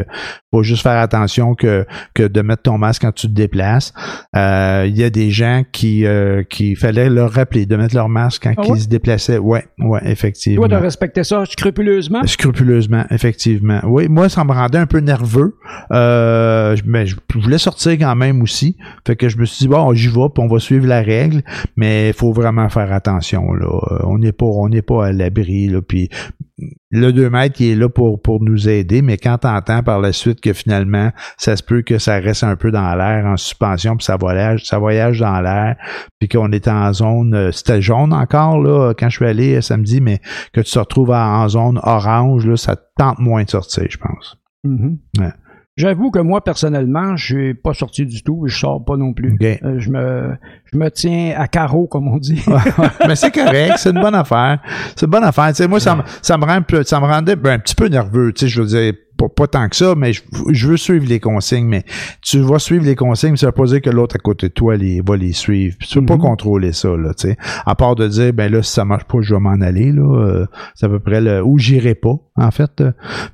faut 0.52 0.64
juste 0.64 0.82
faire 0.82 0.98
attention 1.00 1.54
que, 1.54 1.86
que 2.16 2.24
de 2.24 2.42
mettre 2.42 2.64
ton 2.64 2.80
masque 2.80 3.04
quand 3.04 3.12
tu 3.12 3.28
te 3.28 3.32
déplaces. 3.32 3.94
Euh, 4.36 4.86
Il 4.88 4.98
y 4.98 5.04
a 5.04 5.12
des 5.12 5.30
gens 5.30 5.64
qui, 5.72 6.06
euh, 6.08 6.42
qui 6.44 6.76
fallait 6.76 7.12
leur 7.12 7.32
rappeler 7.32 7.68
de 7.68 7.76
mettre 7.76 7.94
leur 7.96 8.10
masque 8.10 8.44
quand 8.44 8.54
Ah 8.58 8.64
ils 8.66 8.72
ouais? 8.72 8.80
se 8.80 8.88
déplaçaient. 8.88 9.38
Ouais, 9.38 9.66
ouais, 9.78 10.02
effectivement. 10.06 10.62
Toi, 10.68 10.78
t'as 10.78 10.84
respecté 10.84 11.24
ça 11.24 11.44
scrupuleusement? 11.46 12.26
Scrupuleusement, 12.26 13.06
effectivement. 13.12 13.82
Oui, 13.84 14.08
moi, 14.10 14.30
ça 14.30 14.44
me 14.44 14.52
rendait 14.52 14.80
un 14.80 14.88
peu 14.88 15.00
nerveux. 15.00 15.58
Euh, 15.92 16.76
mais 16.86 17.06
je 17.06 17.16
voulais 17.36 17.60
sortir 17.60 17.92
quand 17.94 18.16
même 18.16 18.42
aussi. 18.42 18.78
Fait 19.06 19.16
que 19.16 19.30
je 19.30 19.38
me 19.38 19.46
suis 19.46 19.66
dit, 19.66 19.68
bon, 19.68 19.94
j'y 19.94 20.08
vais, 20.08 20.28
puis 20.34 20.44
on 20.44 20.48
va 20.48 20.60
suivre 20.60 20.88
la 20.88 21.02
règle. 21.04 21.44
Mais 21.78 22.08
il 22.10 22.14
faut 22.14 22.34
vraiment 22.34 22.68
faire 22.70 22.92
attention. 22.92 23.54
Là. 23.54 23.68
Euh, 23.92 24.00
On 24.06 24.18
n'est 24.24 24.32
pas, 24.34 24.46
on 24.46 24.70
n'est 24.70 24.82
pas 24.82 25.08
à 25.08 25.12
l'abri. 25.12 25.68
Là, 25.68 25.82
puis 25.82 26.10
le 26.92 27.12
2 27.12 27.30
mètres 27.30 27.56
qui 27.56 27.72
est 27.72 27.76
là 27.76 27.90
pour, 27.90 28.22
pour 28.22 28.44
nous 28.44 28.70
aider, 28.70 29.02
mais 29.02 29.18
quand 29.18 29.40
t'entends 29.40 29.82
par 29.82 30.00
la 30.00 30.14
suite 30.14 30.40
que 30.40 30.54
finalement, 30.54 31.12
ça 31.38 31.56
se 31.56 31.64
peut 31.64 31.82
que 31.82 31.98
ça 31.98 32.20
reste 32.20 32.44
un 32.44 32.56
peu 32.56 32.72
dans 32.72 32.96
l'air 32.96 33.26
en 33.26 33.38
suspension, 33.38 33.98
puis 33.98 34.06
ça 34.06 34.18
voyage, 34.18 34.66
ça 34.66 34.78
voyage 34.78 35.20
dans 35.20 35.42
l'air, 35.42 35.76
puis 36.20 36.30
qu'on 36.30 36.52
est 36.52 36.68
en 36.68 36.94
zone, 36.94 37.34
euh, 37.34 37.52
c'était 37.52 37.82
jaune 37.82 38.14
encore, 38.14 38.62
là, 38.62 38.94
quand 38.94 39.10
je 39.10 39.18
suis 39.18 39.26
allé 39.26 39.56
euh, 39.56 39.62
samedi, 39.62 40.02
mais 40.02 40.20
que 40.54 40.62
tu 40.62 40.72
te 40.72 40.80
retrouves 40.80 41.12
en 41.12 41.48
zone 41.50 41.80
orange, 41.82 42.46
là, 42.46 42.56
ça 42.56 42.76
tente 42.98 43.20
moins 43.20 43.44
de 43.44 43.50
sortir, 43.50 43.86
je 43.90 43.98
pense. 43.98 44.38
Mhm. 44.64 45.00
Ouais. 45.20 45.32
J'avoue 45.76 46.12
que 46.12 46.20
moi, 46.20 46.44
personnellement, 46.44 47.16
je 47.16 47.26
suis 47.26 47.54
pas 47.56 47.74
sorti 47.74 48.06
du 48.06 48.22
tout 48.22 48.46
et 48.46 48.50
je 48.50 48.58
sors 48.60 48.84
pas 48.86 48.96
non 48.96 49.12
plus. 49.12 49.36
Euh, 49.64 49.80
je, 49.80 49.90
me, 49.90 50.36
je 50.72 50.78
me 50.78 50.90
tiens 50.92 51.34
à 51.36 51.48
carreau, 51.48 51.88
comme 51.88 52.08
on 52.08 52.18
dit. 52.18 52.44
mais 53.08 53.16
c'est 53.16 53.32
correct, 53.34 53.74
c'est 53.78 53.90
une 53.90 54.00
bonne 54.00 54.14
affaire. 54.14 54.60
C'est 54.96 55.06
une 55.08 55.12
bonne 55.12 55.24
affaire. 55.24 55.48
Tu 55.48 55.56
sais, 55.56 55.68
moi, 55.68 55.80
ça, 55.80 55.96
me- 55.96 56.04
ça 56.22 56.38
me 56.38 56.46
rend 56.46 56.60
ça 56.84 57.00
me 57.00 57.06
rendait 57.08 57.36
ben, 57.36 57.54
un 57.54 57.60
petit 57.60 57.74
peu 57.74 57.88
nerveux. 57.88 58.32
Tu 58.34 58.42
sais, 58.42 58.48
je 58.50 58.62
veux 58.62 58.68
dire, 58.68 58.94
pas, 59.30 59.30
pas 59.44 59.48
tant 59.48 59.70
que 59.70 59.76
ça, 59.76 59.96
mais 59.96 60.14
je, 60.14 60.22
je 60.52 60.68
veux 60.68 60.78
suivre 60.78 61.06
les 61.08 61.20
consignes. 61.20 61.68
Mais 61.68 61.84
tu 62.22 62.40
vas 62.40 62.60
suivre 62.60 62.86
les 62.86 62.96
consignes, 62.96 63.36
ça 63.36 63.48
veut 63.48 63.52
pas 63.52 63.66
dire 63.66 63.82
que 63.82 63.90
l'autre 63.90 64.16
à 64.16 64.20
côté 64.20 64.48
de 64.50 64.54
toi 64.54 64.76
les, 64.76 65.02
va 65.02 65.16
les 65.18 65.34
suivre. 65.34 65.76
Puis 65.80 65.88
tu 65.88 66.00
peux 66.00 66.06
pas 66.06 66.16
Mhm. 66.16 66.22
contrôler 66.22 66.74
ça, 66.74 66.90
là, 66.90 67.14
tu 67.14 67.30
sais. 67.30 67.38
À 67.66 67.76
part 67.76 67.96
de 67.96 68.08
dire, 68.08 68.34
ben 68.34 68.52
là, 68.52 68.62
si 68.64 68.72
ça 68.72 68.86
marche 68.86 69.06
pas, 69.06 69.18
je 69.22 69.34
vais 69.34 69.40
m'en 69.40 69.60
aller, 69.62 69.92
là. 69.92 70.02
Euh, 70.04 70.46
c'est 70.76 70.86
à 70.86 70.90
peu 70.90 71.00
près 71.00 71.22
le, 71.22 71.44
où 71.44 71.58
j'irai 71.58 71.96
pas, 71.96 72.16
en 72.36 72.52
fait. 72.52 72.84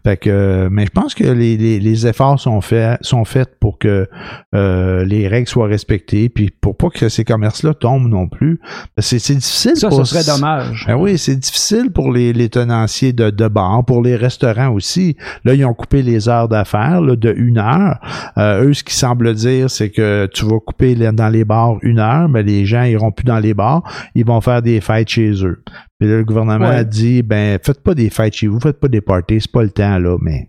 Fait 0.03 0.17
que, 0.17 0.29
euh, 0.29 0.69
mais 0.71 0.85
je 0.85 0.91
pense 0.91 1.15
que 1.15 1.23
les, 1.23 1.57
les, 1.57 1.79
les 1.79 2.07
efforts 2.07 2.39
sont 2.39 2.61
faits, 2.61 2.97
sont 3.01 3.25
faits 3.25 3.57
pour 3.59 3.77
que 3.79 4.07
euh, 4.55 5.05
les 5.05 5.27
règles 5.27 5.47
soient 5.47 5.67
respectées, 5.67 6.29
puis 6.29 6.49
pour 6.61 6.75
pas 6.77 6.89
que 6.89 7.09
ces 7.09 7.23
commerces-là 7.23 7.73
tombent 7.73 8.09
non 8.09 8.27
plus. 8.27 8.59
C'est, 8.97 9.17
difficile. 9.17 9.75
Ça, 9.75 9.89
pour- 9.89 10.05
ce 10.05 10.15
serait 10.15 10.25
dommage. 10.35 10.85
ben 10.87 10.95
oui, 10.95 11.17
c'est 11.17 11.35
difficile 11.35 11.91
pour 11.91 12.11
les, 12.11 12.33
les 12.33 12.49
tenanciers 12.49 13.13
de, 13.13 13.29
de 13.29 13.47
bars, 13.47 13.83
pour 13.85 14.01
les 14.01 14.15
restaurants 14.15 14.69
aussi. 14.69 15.15
Là, 15.45 15.53
ils 15.53 15.65
ont 15.65 15.73
coupé 15.79 16.01
les 16.03 16.27
heures 16.27 16.49
d'affaires 16.49 17.01
de 17.01 17.33
une 17.37 17.57
heure. 17.57 17.99
Euh, 18.37 18.65
eux, 18.65 18.73
ce 18.73 18.83
qu'ils 18.83 18.93
semblent 18.93 19.33
dire, 19.33 19.69
c'est 19.69 19.89
que 19.89 20.27
tu 20.33 20.45
vas 20.45 20.59
couper 20.59 20.93
dans 20.95 21.29
les 21.29 21.45
bars 21.45 21.77
une 21.81 21.99
heure, 21.99 22.27
mais 22.27 22.43
les 22.43 22.65
gens 22.65 22.83
iront 22.83 23.11
plus 23.11 23.23
dans 23.23 23.39
les 23.39 23.53
bars, 23.53 23.81
ils 24.13 24.25
vont 24.25 24.41
faire 24.41 24.61
des 24.61 24.81
fêtes 24.81 25.09
chez 25.09 25.31
eux. 25.45 25.63
Puis 25.99 26.09
là, 26.09 26.17
le 26.17 26.25
gouvernement 26.25 26.69
Ouais. 26.69 26.75
a 26.75 26.83
dit, 26.83 27.23
ben, 27.23 27.57
faites 27.63 27.81
pas 27.81 27.95
des 27.95 28.09
fêtes 28.09 28.33
chez 28.35 28.47
vous, 28.47 28.59
faites 28.59 28.79
pas 28.79 28.87
des 28.89 29.01
parties, 29.01 29.39
c'est 29.41 29.51
pas 29.51 29.63
le 29.63 29.69
temps, 29.71 29.97
là, 29.97 30.17
mais 30.21 30.45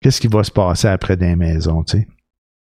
qu'est-ce 0.00 0.20
qui 0.20 0.28
va 0.28 0.42
se 0.44 0.50
passer 0.52 0.88
après 0.88 1.16
les 1.16 1.34
maisons, 1.36 1.82
tu 1.82 1.98
sais? 1.98 2.08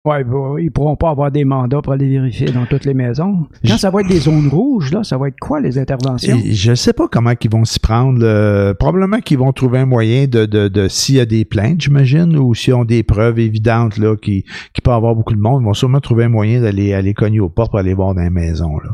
Ouais, 0.05 0.23
ils 0.61 0.71
pourront 0.71 0.95
pas 0.95 1.09
avoir 1.09 1.29
des 1.29 1.43
mandats 1.43 1.81
pour 1.81 1.91
aller 1.91 2.07
vérifier 2.07 2.47
dans 2.51 2.65
toutes 2.65 2.85
les 2.85 2.93
maisons. 2.93 3.47
Quand 3.65 3.73
Je- 3.73 3.77
ça 3.77 3.89
va 3.89 3.99
être 3.99 4.07
des 4.07 4.21
zones 4.21 4.47
rouges, 4.47 4.93
là, 4.93 5.03
ça 5.03 5.17
va 5.17 5.27
être 5.27 5.37
quoi 5.41 5.59
les 5.59 5.77
interventions? 5.77 6.37
Et 6.37 6.53
je 6.53 6.69
ne 6.71 6.75
sais 6.75 6.93
pas 6.93 7.09
comment 7.09 7.31
ils 7.41 7.49
vont 7.51 7.65
s'y 7.65 7.81
prendre. 7.81 8.71
Probablement 8.79 9.19
qu'ils 9.19 9.39
vont 9.39 9.51
trouver 9.51 9.79
un 9.79 9.85
moyen 9.85 10.25
de, 10.25 10.45
de, 10.45 10.69
de 10.69 10.87
s'il 10.87 11.15
y 11.15 11.19
a 11.19 11.25
des 11.25 11.43
plaintes, 11.43 11.81
j'imagine, 11.81 12.37
ou 12.37 12.55
s'ils 12.55 12.73
ont 12.75 12.85
des 12.85 13.03
preuves 13.03 13.39
évidentes 13.39 13.97
là, 13.97 14.15
qui, 14.15 14.45
qui 14.73 14.81
peut 14.81 14.91
avoir 14.91 15.15
beaucoup 15.15 15.35
de 15.35 15.41
monde, 15.41 15.63
ils 15.63 15.65
vont 15.65 15.73
sûrement 15.73 15.99
trouver 15.99 16.23
un 16.23 16.29
moyen 16.29 16.61
d'aller 16.61 16.93
aller 16.93 17.13
cogner 17.13 17.41
aux 17.41 17.49
portes 17.49 17.71
pour 17.71 17.79
aller 17.79 17.93
voir 17.93 18.15
dans 18.15 18.21
les 18.21 18.29
maisons. 18.29 18.77
Là. 18.79 18.91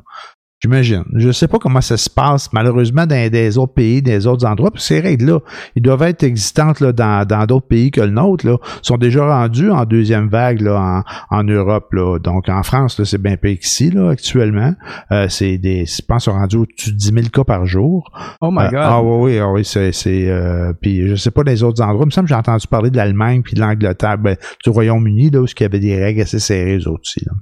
J'imagine. 0.66 1.04
Je 1.14 1.32
sais 1.32 1.48
pas 1.48 1.60
comment 1.60 1.80
ça 1.82 1.96
se 1.96 2.10
passe, 2.10 2.52
malheureusement, 2.52 3.06
dans 3.06 3.30
des 3.30 3.58
autres 3.60 3.76
pays, 3.76 4.02
des 4.02 4.26
autres 4.26 4.48
endroits, 4.48 4.72
puis 4.72 4.82
ces 4.82 5.00
règles-là, 5.00 5.42
ils 5.76 5.82
doivent 5.84 6.02
être 6.02 6.24
existantes 6.24 6.80
là, 6.80 6.92
dans 6.92 7.24
dans 7.24 7.46
d'autres 7.46 7.68
pays 7.68 7.92
que 7.92 8.02
le 8.02 8.10
nôtre, 8.10 8.48
là, 8.48 8.58
sont 8.82 8.98
déjà 8.98 9.28
rendus 9.28 9.70
en 9.70 9.86
deuxième 9.86 10.28
vague 10.28 10.62
là, 10.62 11.04
en, 11.30 11.38
en 11.38 11.44
Europe. 11.44 11.94
Là. 11.94 12.18
Donc 12.18 12.50
en 12.50 12.64
France, 12.64 12.98
là, 12.98 13.06
c'est 13.06 13.22
bien 13.22 13.38
pire 13.38 13.60
qu'ici, 13.60 13.92
là, 13.92 14.10
actuellement. 14.10 14.74
Euh, 15.12 15.28
c'est 15.30 15.60
des, 15.60 15.86
je 15.86 16.02
pense, 16.02 16.24
sont 16.24 16.32
rendus 16.32 16.56
au-dessus 16.58 16.92
de 16.94 16.98
10 16.98 17.06
000 17.14 17.20
cas 17.32 17.44
par 17.44 17.68
jour. 17.68 18.10
Oh 18.42 18.50
my 18.52 18.64
Euh, 18.66 18.70
God. 18.72 18.80
ah 18.82 19.04
oui, 19.04 19.34
oui, 19.34 19.38
ah 19.40 19.52
oui, 19.52 19.64
c'est, 19.64 19.92
c'est 19.92 20.28
euh, 20.30 20.74
puis 20.82 21.08
je 21.08 21.14
sais 21.16 21.30
pas 21.30 21.44
dans 21.44 21.52
les 21.52 21.62
autres 21.62 21.84
endroits. 21.84 22.06
Il 22.06 22.08
me 22.08 22.12
semble 22.12 22.26
que 22.28 22.34
j'ai 22.34 22.40
entendu 22.40 22.66
parler 22.66 22.90
de 22.90 22.98
l'Allemagne 22.98 23.44
puis 23.44 23.54
de 23.54 23.60
l'Angleterre, 23.62 24.18
ben, 24.18 24.36
du 24.64 24.70
Royaume-Uni, 24.72 25.30
là, 25.30 25.42
où 25.42 25.46
il 25.46 25.62
y 25.62 25.64
avait 25.64 25.80
des 25.80 26.04
règles 26.04 26.22
assez 26.22 26.40
serrées, 26.40 26.78
eux 26.80 26.88
autres 26.88 27.02
aussi. 27.04 27.24
Là. 27.24 27.34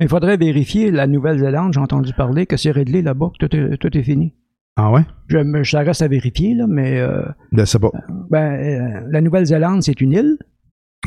Il 0.00 0.08
faudrait 0.08 0.36
vérifier 0.36 0.90
la 0.90 1.06
Nouvelle-Zélande, 1.06 1.74
j'ai 1.74 1.80
entendu 1.80 2.12
parler 2.12 2.46
que 2.46 2.56
c'est 2.56 2.70
réglé 2.72 3.02
là-bas, 3.02 3.30
que 3.38 3.46
tout 3.46 3.56
est, 3.56 3.76
tout 3.76 3.96
est 3.96 4.02
fini. 4.02 4.34
Ah 4.76 4.90
ouais? 4.90 5.02
Je, 5.28 5.62
ça 5.64 5.80
reste 5.80 6.02
à 6.02 6.08
vérifier, 6.08 6.54
là, 6.54 6.66
mais 6.66 6.98
euh, 6.98 7.22
sais 7.64 7.78
pas. 7.78 7.90
ben, 8.30 8.38
euh, 8.38 9.00
la 9.10 9.20
Nouvelle-Zélande, 9.20 9.82
c'est 9.82 10.00
une 10.00 10.12
île. 10.12 10.38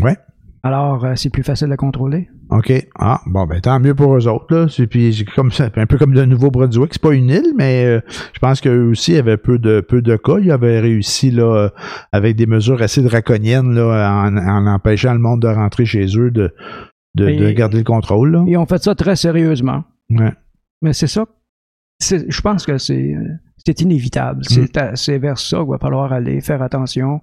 Ouais. 0.01 0.15
Alors, 0.61 1.05
euh, 1.05 1.13
c'est 1.15 1.29
plus 1.29 1.43
facile 1.43 1.71
à 1.71 1.77
contrôler. 1.77 2.27
OK. 2.49 2.73
Ah, 2.97 3.21
bon, 3.27 3.45
ben 3.45 3.61
tant 3.61 3.79
mieux 3.79 3.93
pour 3.93 4.15
eux 4.15 4.27
autres. 4.27 4.45
Là. 4.49 4.67
C'est, 4.67 4.87
puis, 4.87 5.25
comme 5.35 5.51
ça, 5.51 5.69
un 5.75 5.85
peu 5.85 5.97
comme 5.99 6.13
le 6.13 6.25
Nouveau-Brunswick. 6.25 6.93
C'est 6.93 7.01
pas 7.01 7.13
une 7.13 7.29
île, 7.29 7.53
mais 7.55 7.85
euh, 7.85 8.01
je 8.33 8.39
pense 8.39 8.61
qu'eux 8.61 8.89
aussi 8.89 9.15
avaient 9.15 9.37
peu 9.37 9.59
de 9.59 9.81
peu 9.81 10.01
de 10.01 10.15
cas. 10.15 10.37
Ils 10.39 10.51
avaient 10.51 10.79
réussi 10.79 11.29
là, 11.29 11.43
euh, 11.43 11.69
avec 12.11 12.35
des 12.35 12.47
mesures 12.47 12.81
assez 12.81 13.03
draconiennes 13.03 13.75
là, 13.75 14.11
en, 14.11 14.37
en 14.37 14.67
empêchant 14.67 15.13
le 15.13 15.19
monde 15.19 15.43
de 15.43 15.47
rentrer 15.47 15.85
chez 15.85 16.05
eux 16.17 16.31
de, 16.31 16.51
de, 17.15 17.51
garder 17.51 17.77
le 17.79 17.83
contrôle. 17.83 18.31
Là. 18.31 18.43
Ils 18.47 18.57
ont 18.57 18.65
fait 18.65 18.81
ça 18.83 18.93
très 18.95 19.15
sérieusement. 19.15 19.83
Ouais. 20.09 20.33
Mais 20.81 20.93
c'est 20.93 21.07
ça. 21.07 21.25
c'est- 21.99 22.29
Je 22.29 22.41
pense 22.41 22.65
que 22.65 22.77
c'est 22.77 23.15
euh, 23.15 23.27
c'est 23.65 23.81
inévitable. 23.81 24.41
Mm. 24.41 24.43
C'est 24.49 24.77
à- 24.77 24.95
C'est 24.95 25.17
vers 25.17 25.37
ça 25.39 25.59
qu'il 25.59 25.69
va 25.69 25.77
falloir 25.79 26.13
aller, 26.13 26.41
faire 26.41 26.61
attention, 26.61 27.21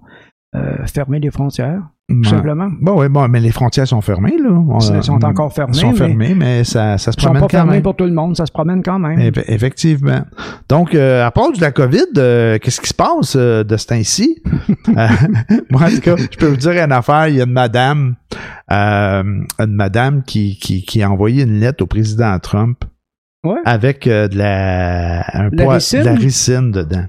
euh, 0.55 0.85
fermer 0.85 1.19
les 1.19 1.31
frontières, 1.31 1.81
tout 2.09 2.15
Ouais. 2.17 2.27
simplement. 2.27 2.69
Bon, 2.79 2.99
oui, 2.99 3.09
bon, 3.09 3.27
mais 3.27 3.39
les 3.39 3.51
frontières 3.51 3.87
sont 3.87 4.01
fermées, 4.01 4.35
là. 4.37 4.51
On- 4.51 4.79
Elles 4.79 5.03
sont 5.03 5.23
encore 5.25 5.51
fermées, 5.51 5.71
Elles 5.75 5.79
sont 5.81 5.93
fermées, 5.93 6.35
mais 6.35 6.63
ça, 6.63 6.97
ça 6.97 7.11
se 7.11 7.17
Ils 7.17 7.21
sont 7.21 7.27
promène 7.27 7.41
pas 7.41 7.47
quand 7.47 7.57
fermés 7.57 7.71
même. 7.73 7.81
pour 7.81 7.95
tout 7.95 8.03
le 8.05 8.11
monde, 8.13 8.35
ça 8.37 8.45
se 8.45 8.51
promène 8.51 8.83
quand 8.83 8.99
même. 8.99 9.17
Eff- 9.19 9.43
Effectivement. 9.47 10.21
Donc, 10.69 10.93
euh, 10.93 11.25
à 11.25 11.31
part 11.31 11.51
de 11.53 11.59
la 11.61 11.71
COVID, 11.71 12.05
euh, 12.17 12.59
qu'est-ce 12.59 12.81
qui 12.81 12.89
se 12.89 12.93
passe 12.93 13.35
euh, 13.35 13.63
de 13.63 13.77
ce 13.77 13.87
temps-ci? 13.87 14.43
Moi, 15.71 15.81
en 15.81 15.89
tout 15.89 16.01
cas, 16.01 16.15
je 16.17 16.37
peux 16.37 16.47
vous 16.47 16.57
dire 16.57 16.71
une 16.73 16.91
affaire. 16.91 17.27
Il 17.29 17.35
y 17.37 17.41
a 17.41 17.45
une 17.45 17.51
madame, 17.51 18.15
une 18.69 19.45
madame 19.67 20.23
qui, 20.23 20.57
qui, 20.59 20.83
qui 20.83 21.01
a 21.01 21.09
envoyé 21.11 21.43
une 21.43 21.59
lettre 21.59 21.83
au 21.83 21.87
président 21.87 22.37
Trump 22.39 22.83
Ouais. 23.45 23.59
avec 23.65 24.05
de 24.07 24.29
la, 24.37 25.25
un 25.35 25.49
La 25.51 25.63
poids- 25.65 25.73
ricine? 25.75 25.99
de 25.99 26.05
la 26.05 26.13
ricine? 26.15 26.71
dedans. 26.71 27.05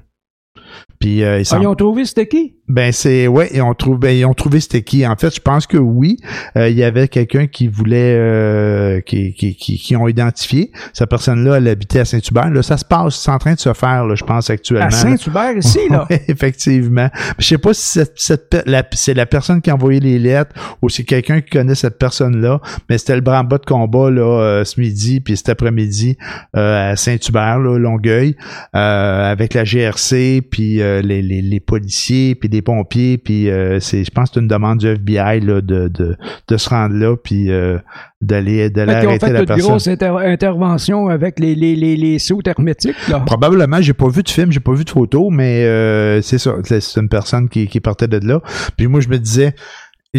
Puis, 0.98 1.22
Ah, 1.24 1.44
s'en- 1.44 1.60
ils 1.60 1.66
ont 1.66 1.74
trouvé 1.74 2.04
c'était 2.06 2.26
qui? 2.26 2.56
Ben 2.66 2.92
c'est 2.92 3.26
ouais, 3.26 3.50
ils 3.52 3.60
ont 3.62 3.74
trouvé 3.74 3.98
ben, 3.98 4.16
ils 4.16 4.24
ont 4.24 4.32
trouvé 4.34 4.60
c'était 4.60 4.82
qui. 4.82 5.06
En 5.06 5.16
fait, 5.16 5.34
je 5.34 5.40
pense 5.40 5.66
que 5.66 5.76
oui, 5.76 6.16
Euh, 6.56 6.68
il 6.68 6.76
y 6.76 6.84
avait 6.84 7.08
quelqu'un 7.08 7.46
qui 7.46 7.68
voulait 7.68 8.16
euh, 8.16 9.00
qui, 9.00 9.34
qui, 9.34 9.54
qui, 9.56 9.76
qui 9.78 9.96
ont 9.96 10.08
identifié. 10.08 10.70
Cette 10.92 11.10
personne-là, 11.10 11.56
elle 11.56 11.68
habitait 11.68 12.00
à 12.00 12.04
Saint-Hubert. 12.04 12.48
Là, 12.50 12.62
ça 12.62 12.76
se 12.76 12.84
passe, 12.84 13.16
c'est 13.16 13.30
en 13.30 13.38
train 13.38 13.54
de 13.54 13.58
se 13.58 13.72
faire, 13.72 14.06
là, 14.06 14.14
je 14.14 14.24
pense 14.24 14.50
actuellement. 14.50 14.86
À 14.86 14.90
là. 14.90 14.96
Saint-Hubert, 14.96 15.56
ici, 15.56 15.80
là? 15.90 16.06
Ouais, 16.10 16.22
effectivement. 16.28 17.08
Je 17.38 17.44
sais 17.46 17.58
pas 17.58 17.74
si 17.74 17.82
cette, 17.88 18.12
cette 18.16 18.62
la- 18.66 18.84
c'est 18.92 19.14
la 19.14 19.26
personne 19.26 19.60
qui 19.60 19.70
a 19.70 19.74
envoyé 19.74 20.00
les 20.00 20.18
lettres 20.18 20.54
ou 20.82 20.88
c'est 20.88 21.04
quelqu'un 21.04 21.40
qui 21.40 21.50
connaît 21.50 21.74
cette 21.74 21.98
personne-là, 21.98 22.60
mais 22.88 22.98
c'était 22.98 23.14
le 23.16 23.20
branle-bas 23.20 23.58
de 23.58 23.64
combat 23.66 24.10
là 24.10 24.22
euh, 24.40 24.64
ce 24.64 24.80
midi 24.80 25.20
puis 25.20 25.36
cet 25.36 25.48
après-midi 25.48 26.16
euh, 26.56 26.92
à 26.92 26.96
Saint-Hubert, 26.96 27.58
là, 27.58 27.78
Longueuil, 27.78 28.36
euh, 28.74 29.30
avec 29.32 29.54
la 29.54 29.64
GRC 29.64 30.42
puis 30.50 30.80
euh, 30.80 31.02
les, 31.02 31.22
les, 31.22 31.42
les 31.42 31.60
policiers 31.60 32.34
puis 32.34 32.48
des 32.54 32.62
pompiers 32.62 33.18
puis 33.18 33.48
euh, 33.50 33.80
c'est 33.80 34.04
je 34.04 34.10
pense 34.10 34.28
que 34.30 34.34
c'est 34.34 34.40
une 34.40 34.48
demande 34.48 34.78
du 34.78 34.86
FBI 34.88 35.40
là 35.40 35.60
de, 35.60 35.88
de, 35.88 36.16
de 36.48 36.56
se 36.56 36.68
rendre 36.68 36.94
là 36.94 37.16
puis 37.16 37.50
euh, 37.50 37.78
d'aller 38.20 38.70
d'aller 38.70 38.92
Fait 38.92 38.98
qu'ils 39.00 39.06
ont 39.06 39.10
arrêter 39.10 39.26
fait 39.26 39.32
la 39.32 39.40
de 39.40 39.44
personne. 39.44 39.68
grosses 39.68 39.88
inter- 39.88 40.16
interventions 40.24 41.08
avec 41.08 41.38
les, 41.38 41.54
les, 41.54 41.76
les, 41.76 41.96
les 41.96 42.18
sauts 42.18 42.40
hermétiques, 42.46 42.96
là. 43.08 43.20
Probablement, 43.20 43.80
j'ai 43.82 43.92
pas 43.92 44.08
vu 44.08 44.22
de 44.22 44.30
film, 44.30 44.50
j'ai 44.50 44.60
pas 44.60 44.72
vu 44.72 44.84
de 44.84 44.90
photo, 44.90 45.28
mais 45.30 45.64
euh, 45.64 46.22
c'est 46.22 46.38
ça, 46.38 46.54
c'est 46.64 46.80
c'est 46.80 47.00
une 47.00 47.08
personne 47.08 47.48
qui, 47.48 47.66
qui 47.66 47.80
partait 47.80 48.08
de 48.08 48.18
là. 48.26 48.40
Puis 48.78 48.86
moi, 48.86 49.00
je 49.00 49.08
me 49.08 49.18
disais, 49.18 49.54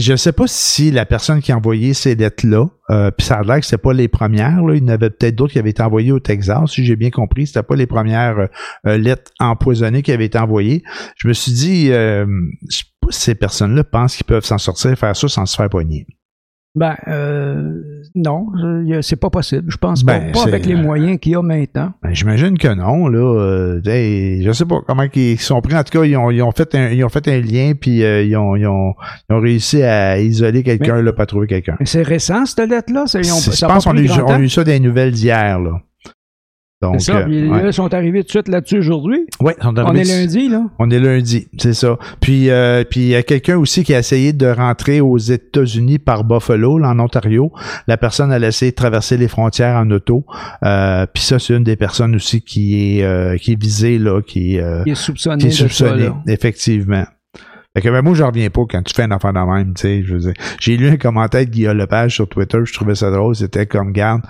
je 0.01 0.15
sais 0.15 0.33
pas 0.33 0.45
si 0.47 0.91
la 0.91 1.05
personne 1.05 1.41
qui 1.41 1.51
a 1.51 1.57
envoyé 1.57 1.93
ces 1.93 2.15
lettres-là, 2.15 2.67
euh, 2.89 3.11
puis 3.11 3.25
ça 3.25 3.35
a 3.35 3.43
l'air 3.43 3.59
que 3.59 3.65
c'était 3.65 3.81
pas 3.81 3.93
les 3.93 4.09
premières, 4.09 4.61
là, 4.61 4.75
il 4.75 4.83
y 4.83 4.85
en 4.85 4.89
avait 4.89 5.09
peut-être 5.09 5.35
d'autres 5.35 5.53
qui 5.53 5.59
avaient 5.59 5.69
été 5.69 5.81
envoyées 5.81 6.11
au 6.11 6.19
Texas, 6.19 6.71
si 6.71 6.85
j'ai 6.85 6.97
bien 6.97 7.11
compris, 7.11 7.47
c'était 7.47 7.63
pas 7.63 7.75
les 7.75 7.87
premières 7.87 8.39
euh, 8.39 8.47
euh, 8.87 8.97
lettres 8.97 9.31
empoisonnées 9.39 10.01
qui 10.01 10.11
avaient 10.11 10.25
été 10.25 10.37
envoyées. 10.37 10.83
Je 11.17 11.27
me 11.29 11.33
suis 11.33 11.53
dit, 11.53 11.91
euh, 11.91 12.25
je 12.69 12.77
sais 12.77 12.83
pas 12.99 13.07
si 13.11 13.21
ces 13.21 13.35
personnes-là 13.35 13.83
pensent 13.85 14.17
qu'ils 14.17 14.25
peuvent 14.25 14.45
s'en 14.45 14.57
sortir, 14.57 14.97
faire 14.97 15.15
ça 15.15 15.27
sans 15.29 15.45
se 15.45 15.55
faire 15.55 15.69
poigner. 15.69 16.05
Ben, 16.75 16.95
euh, 17.07 17.81
non, 18.15 18.47
c'est 19.01 19.15
pas 19.15 19.29
possible. 19.29 19.63
Je 19.71 19.77
pense 19.77 20.03
Ben, 20.03 20.31
pas, 20.33 20.43
pas 20.43 20.47
avec 20.49 20.65
les 20.65 20.75
moyens 20.75 21.17
qu'il 21.19 21.31
y 21.31 21.35
a 21.35 21.41
maintenant. 21.41 21.93
Ben, 22.03 22.13
J'imagine 22.13 22.57
que 22.57 22.67
non, 22.67 23.07
là. 23.07 23.17
Euh, 23.19 23.81
hey, 23.85 24.43
je 24.43 24.51
sais 24.51 24.65
pas 24.65 24.81
comment 24.85 25.03
ils 25.15 25.39
sont 25.39 25.61
pris. 25.61 25.75
En 25.75 25.83
tout 25.83 25.97
cas, 25.97 26.05
ils 26.05 26.17
ont, 26.17 26.31
ils 26.31 26.41
ont 26.41 26.51
fait 26.51 26.75
un, 26.75 26.89
ils 26.89 27.03
ont 27.05 27.09
fait 27.09 27.27
un 27.29 27.39
lien, 27.39 27.73
puis 27.79 28.03
euh, 28.03 28.23
ils, 28.23 28.35
ont, 28.35 28.55
ils, 28.55 28.67
ont, 28.67 28.93
ils 29.29 29.33
ont 29.35 29.39
réussi 29.39 29.81
à 29.83 30.19
isoler 30.19 30.63
quelqu'un, 30.63 31.01
là, 31.01 31.13
pas 31.13 31.25
trouver 31.25 31.47
quelqu'un. 31.47 31.77
Mais 31.79 31.85
c'est 31.85 32.03
récent, 32.03 32.45
cette 32.45 32.69
lettre-là. 32.69 33.03
C'est- 33.07 33.21
ils 33.21 33.31
ont- 33.31 33.35
C'est- 33.37 33.51
ça 33.51 33.67
Je 33.67 33.73
pense 33.73 33.85
qu'on 33.85 33.97
a, 33.97 34.39
eu 34.39 34.49
ça 34.49 34.63
des 34.63 34.79
nouvelles 34.79 35.11
d'hier, 35.11 35.59
là. 35.59 35.79
Donc, 36.91 37.01
ça. 37.01 37.17
euh, 37.17 37.47
ouais. 37.47 37.61
ils 37.67 37.73
sont 37.73 37.93
arrivés 37.93 38.21
tout 38.21 38.27
de 38.27 38.31
suite 38.31 38.47
là-dessus 38.47 38.79
aujourd'hui. 38.79 39.25
Sont 39.61 39.73
On 39.77 39.95
est 39.95 40.03
lundi, 40.03 40.49
là. 40.49 40.63
On 40.79 40.89
est 40.89 40.99
lundi, 40.99 41.47
c'est 41.57 41.73
ça. 41.73 41.97
Puis, 42.21 42.49
euh, 42.49 42.83
puis 42.89 42.99
il 43.01 43.07
y 43.07 43.15
a 43.15 43.23
quelqu'un 43.23 43.57
aussi 43.57 43.83
qui 43.83 43.93
a 43.93 43.99
essayé 43.99 44.33
de 44.33 44.47
rentrer 44.47 45.01
aux 45.01 45.17
États-Unis 45.17 45.99
par 45.99 46.23
Buffalo, 46.23 46.77
là, 46.77 46.89
en 46.89 46.99
Ontario. 46.99 47.51
La 47.87 47.97
personne 47.97 48.31
a 48.31 48.39
essayé 48.39 48.71
de 48.71 48.75
traverser 48.75 49.17
les 49.17 49.27
frontières 49.27 49.75
en 49.77 49.89
auto. 49.91 50.25
Euh, 50.63 51.05
puis 51.11 51.23
ça, 51.23 51.39
c'est 51.39 51.55
une 51.55 51.63
des 51.63 51.75
personnes 51.75 52.15
aussi 52.15 52.41
qui 52.41 52.99
est 52.99 53.03
euh, 53.03 53.37
qui 53.37 53.53
est 53.53 53.61
visée 53.61 53.97
là, 53.97 54.21
qui, 54.21 54.59
euh, 54.59 54.83
Il 54.85 54.91
est 54.91 54.95
soupçonné 54.95 55.41
qui 55.41 55.47
est 55.47 55.51
ça, 55.51 55.67
soupçonnée, 55.67 56.09
effectivement. 56.27 57.05
Fait 57.75 57.81
que 57.81 57.89
ben, 57.89 58.01
moi, 58.01 58.13
je 58.13 58.23
reviens 58.23 58.49
pas 58.49 58.61
quand 58.69 58.81
tu 58.83 58.93
fais 58.95 59.03
une 59.03 59.11
affaire 59.11 59.33
de 59.33 59.39
même, 59.39 59.73
tu 59.73 59.81
sais, 59.81 60.03
je 60.03 60.13
veux 60.13 60.19
dire. 60.19 60.33
J'ai 60.59 60.77
lu 60.77 60.87
un 60.87 60.97
commentaire 60.97 61.41
de 61.45 61.49
Guillaume 61.49 61.77
Lepage 61.77 62.15
sur 62.15 62.27
Twitter, 62.29 62.59
je 62.63 62.73
trouvais 62.73 62.95
ça 62.95 63.11
drôle, 63.11 63.35
c'était 63.35 63.65
comme, 63.65 63.91
garde, 63.91 64.21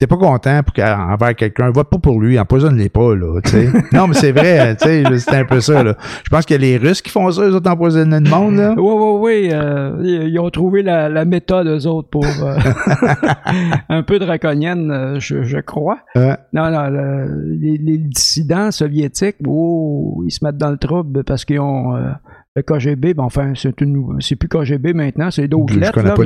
t'es 0.00 0.06
pas 0.06 0.16
content 0.16 0.60
pour 0.62 0.82
envers 0.84 1.36
quelqu'un, 1.36 1.70
vote 1.70 1.90
pas 1.90 1.98
pour 1.98 2.18
lui, 2.20 2.38
empoisonne-les 2.38 2.88
pas, 2.88 3.14
là, 3.14 3.40
tu 3.44 3.50
sais. 3.50 3.68
non, 3.92 4.06
mais 4.08 4.14
c'est 4.14 4.32
vrai, 4.32 4.74
tu 4.76 4.88
sais, 4.88 5.04
c'était 5.18 5.36
un 5.36 5.44
peu 5.44 5.60
ça, 5.60 5.82
là. 5.82 5.96
Je 6.24 6.30
pense 6.30 6.46
que 6.46 6.54
les 6.54 6.78
Russes 6.78 7.02
qui 7.02 7.10
font 7.10 7.30
ça, 7.30 7.42
eux 7.42 7.54
autres 7.54 7.70
empoisonnent 7.70 8.18
le 8.24 8.30
monde, 8.30 8.56
là. 8.56 8.74
Oui, 8.76 8.82
oui, 8.96 9.18
oui. 9.20 9.48
euh, 9.52 9.92
ils 10.02 10.38
ont 10.38 10.48
trouvé 10.48 10.82
la, 10.82 11.10
la 11.10 11.26
méthode, 11.26 11.66
eux 11.66 11.86
autres, 11.86 12.08
pour 12.08 12.24
euh, 12.24 12.56
un 13.88 14.02
peu 14.02 14.18
draconienne, 14.18 14.90
euh, 14.90 15.20
je, 15.20 15.42
je 15.42 15.58
crois. 15.58 15.98
Ouais. 16.14 16.36
Non, 16.52 16.70
non, 16.70 16.88
le- 16.88 17.54
les, 17.60 17.76
les 17.78 17.98
dissidents 17.98 18.70
soviétiques, 18.70 19.36
oh, 19.46 20.22
ils 20.26 20.30
se 20.30 20.44
mettent 20.44 20.56
dans 20.58 20.70
le 20.70 20.78
trouble 20.78 21.22
parce 21.24 21.44
qu'ils 21.44 21.60
ont 21.60 21.94
euh, 21.96 22.10
le 22.56 22.62
KGB. 22.62 23.14
Ben, 23.14 23.24
enfin, 23.24 23.52
c'est 23.54 23.80
une, 23.80 24.16
c'est 24.20 24.36
plus 24.36 24.48
KGB 24.48 24.92
maintenant, 24.94 25.30
c'est 25.30 25.48
d'autres 25.48 25.74
je 25.74 25.80
lettres, 25.80 25.92
connais 25.92 26.08
là, 26.08 26.14
mais 26.18 26.24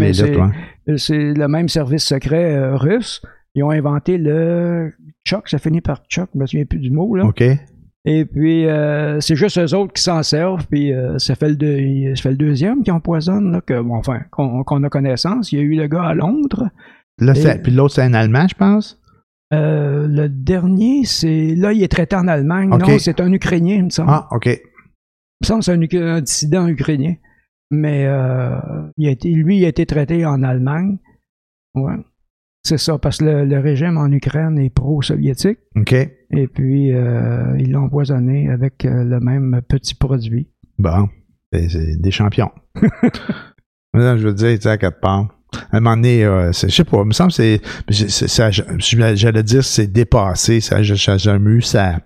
les 0.86 0.98
c'est, 0.98 1.34
le 1.34 1.48
même 1.48 1.68
service 1.68 2.04
secret 2.04 2.54
euh, 2.56 2.76
russe. 2.76 3.22
Ils 3.54 3.62
ont 3.64 3.70
inventé 3.70 4.18
le 4.18 4.92
Chuck, 5.26 5.48
ça 5.48 5.58
finit 5.58 5.80
par 5.80 6.02
Chuck, 6.08 6.28
je 6.34 6.38
me 6.38 6.46
souviens 6.46 6.64
plus 6.66 6.78
du 6.78 6.90
mot, 6.90 7.14
là. 7.16 7.24
OK. 7.24 7.42
Et 8.04 8.24
puis, 8.24 8.66
euh, 8.66 9.20
c'est 9.20 9.36
juste 9.36 9.58
eux 9.58 9.74
autres 9.74 9.92
qui 9.92 10.02
s'en 10.02 10.22
servent, 10.22 10.66
puis 10.70 10.92
euh, 10.94 11.18
ça, 11.18 11.34
fait 11.34 11.48
le 11.48 11.56
deux- 11.56 12.14
ça 12.14 12.22
fait 12.22 12.30
le 12.30 12.36
deuxième 12.36 12.82
qui 12.82 12.90
empoisonne, 12.90 13.52
là, 13.52 13.60
que, 13.60 13.80
bon, 13.80 13.96
enfin, 13.96 14.20
qu'on 14.30 14.82
a 14.84 14.88
connaissance. 14.88 15.52
Il 15.52 15.58
y 15.58 15.60
a 15.60 15.64
eu 15.64 15.74
le 15.76 15.86
gars 15.88 16.04
à 16.04 16.14
Londres. 16.14 16.68
Là, 17.20 17.32
Et- 17.36 17.58
puis 17.62 17.72
l'autre, 17.72 17.94
c'est 17.94 18.02
un 18.02 18.14
Allemand, 18.14 18.46
je 18.48 18.54
pense? 18.54 19.00
Euh, 19.52 20.06
le 20.06 20.28
dernier, 20.28 21.04
c'est. 21.04 21.54
Là, 21.54 21.72
il 21.72 21.82
est 21.82 21.88
traité 21.90 22.16
en 22.16 22.28
Allemagne. 22.28 22.68
Non, 22.68 22.98
c'est 22.98 23.20
un 23.20 23.32
Ukrainien, 23.32 23.76
il 23.76 23.84
me 23.86 23.90
semble. 23.90 24.10
Ah, 24.12 24.28
OK. 24.30 24.48
Me 25.40 25.46
semble 25.46 25.88
que 25.88 25.96
c'est 25.96 26.02
un, 26.02 26.20
dissident 26.20 26.68
ukrainien. 26.68 27.14
Mais 27.70 28.06
euh, 28.06 28.58
il 28.96 29.08
a 29.08 29.10
été, 29.10 29.30
lui, 29.30 29.58
il 29.58 29.64
a 29.64 29.68
été 29.68 29.84
traité 29.86 30.24
en 30.24 30.42
Allemagne. 30.42 30.98
Ouais. 31.74 31.96
C'est 32.64 32.78
ça, 32.78 32.98
parce 32.98 33.18
que 33.18 33.24
le, 33.24 33.44
le 33.44 33.58
régime 33.60 33.96
en 33.98 34.10
Ukraine 34.10 34.58
est 34.58 34.70
pro-soviétique. 34.70 35.58
OK. 35.76 35.92
Et 35.92 36.48
puis, 36.48 36.92
euh, 36.92 37.56
ils 37.58 37.72
l'ont 37.72 37.84
empoisonné 37.84 38.50
avec 38.50 38.84
euh, 38.84 39.04
le 39.04 39.20
même 39.20 39.60
petit 39.68 39.94
produit. 39.94 40.50
Bon. 40.78 41.08
C'est 41.52 42.00
des 42.00 42.10
champions. 42.10 42.50
Je 43.94 43.98
veux 43.98 44.34
dire, 44.34 44.54
tu 44.54 44.62
sais, 44.62 44.68
à 44.68 44.76
quatre 44.76 45.00
parts. 45.00 45.37
Un 45.72 45.80
moment 45.80 45.96
donné, 45.96 46.24
euh, 46.24 46.52
je 46.52 46.68
sais 46.68 46.84
pas, 46.84 46.98
il 46.98 47.06
me 47.06 47.12
semble 47.12 47.32
que 47.32 47.58
c'est, 47.88 49.16
j'allais 49.16 49.42
dire, 49.42 49.64
c'est 49.64 49.86
dépassé, 49.86 50.60
ça, 50.60 50.82
ça 50.84 51.12
a 51.12 51.16
jamais 51.16 51.50
eu 51.50 51.62
sa, 51.62 52.00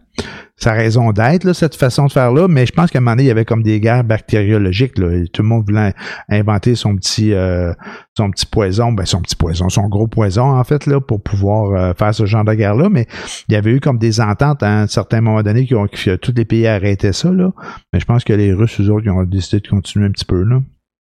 sa 0.57 0.73
raison 0.73 1.13
d'être, 1.13 1.53
cette 1.53 1.75
façon 1.75 2.07
de 2.07 2.13
faire-là, 2.13 2.47
mais 2.47 2.67
je 2.67 2.73
pense 2.73 2.91
qu'à 2.91 2.99
un 2.99 3.01
moment 3.01 3.13
donné, 3.13 3.25
il 3.25 3.27
y 3.27 3.31
avait 3.31 3.45
comme 3.45 3.63
des 3.63 3.81
guerres 3.81 4.05
bactériologiques, 4.05 4.97
là, 4.99 5.09
tout 5.33 5.43
le 5.43 5.49
monde 5.49 5.65
voulait 5.67 5.93
inventer 6.29 6.77
son 6.77 6.95
petit, 6.97 7.33
euh, 7.33 7.73
son 8.17 8.31
petit 8.31 8.47
poison, 8.47 8.93
ben, 8.93 9.05
son 9.05 9.21
petit 9.21 9.35
poison, 9.37 9.69
son 9.69 9.89
gros 9.89 10.07
poison, 10.07 10.57
en 10.57 10.65
fait, 10.65 10.87
là, 10.87 11.01
pour 11.01 11.21
pouvoir 11.21 11.73
euh, 11.73 11.95
faire 11.95 12.15
ce 12.15 12.27
genre 12.27 12.45
de 12.45 12.55
guerre-là, 12.55 12.89
mais 12.91 13.07
il 13.49 13.55
y 13.55 13.57
avait 13.57 13.73
eu 13.73 13.81
comme 13.81 13.99
des 13.99 14.21
ententes 14.21 14.63
à 14.63 14.83
un 14.83 14.87
certain 14.87 15.21
moment 15.21 15.43
donné 15.43 15.67
qui 15.67 15.75
ont, 15.75 15.89
que 15.89 16.17
tous 16.17 16.33
les 16.37 16.45
pays 16.45 16.67
arrêtaient 16.67 17.13
ça, 17.13 17.31
là, 17.33 17.51
mais 17.93 17.99
je 17.99 18.05
pense 18.05 18.23
que 18.23 18.33
les 18.33 18.53
Russes, 18.53 18.81
eux 18.81 18.91
autres, 18.91 19.05
ils 19.05 19.11
ont 19.11 19.25
décidé 19.25 19.61
de 19.61 19.69
continuer 19.69 20.07
un 20.07 20.13
petit 20.13 20.25
peu, 20.25 20.43
là. 20.45 20.61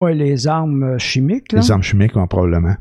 Ouais, 0.06 0.14
les 0.14 0.48
armes 0.48 0.84
euh, 0.84 0.98
chimiques, 0.98 1.52
là? 1.52 1.60
Les 1.60 1.72
armes 1.72 1.84
chimiques, 1.84 2.14
probablement. 2.30 2.76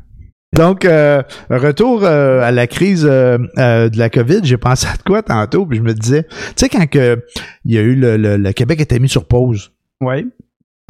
Donc, 0.55 0.85
euh, 0.85 1.21
retour 1.49 2.03
euh, 2.05 2.41
à 2.41 2.51
la 2.51 2.65
crise 2.67 3.05
euh, 3.09 3.37
euh, 3.57 3.89
de 3.89 3.97
la 3.97 4.09
COVID, 4.09 4.39
j'ai 4.43 4.57
pensé 4.57 4.87
à 4.87 4.95
de 4.95 5.01
quoi 5.03 5.21
tantôt, 5.21 5.65
puis 5.65 5.77
je 5.77 5.83
me 5.83 5.93
disais, 5.93 6.23
tu 6.23 6.35
sais, 6.55 6.69
quand 6.69 6.89
que, 6.89 7.21
il 7.65 7.73
y 7.73 7.77
a 7.77 7.81
eu 7.81 7.95
le, 7.95 8.15
le, 8.15 8.37
le 8.37 8.51
Québec 8.53 8.79
était 8.79 8.99
mis 8.99 9.09
sur 9.09 9.27
pause, 9.27 9.73
Oui. 10.01 10.31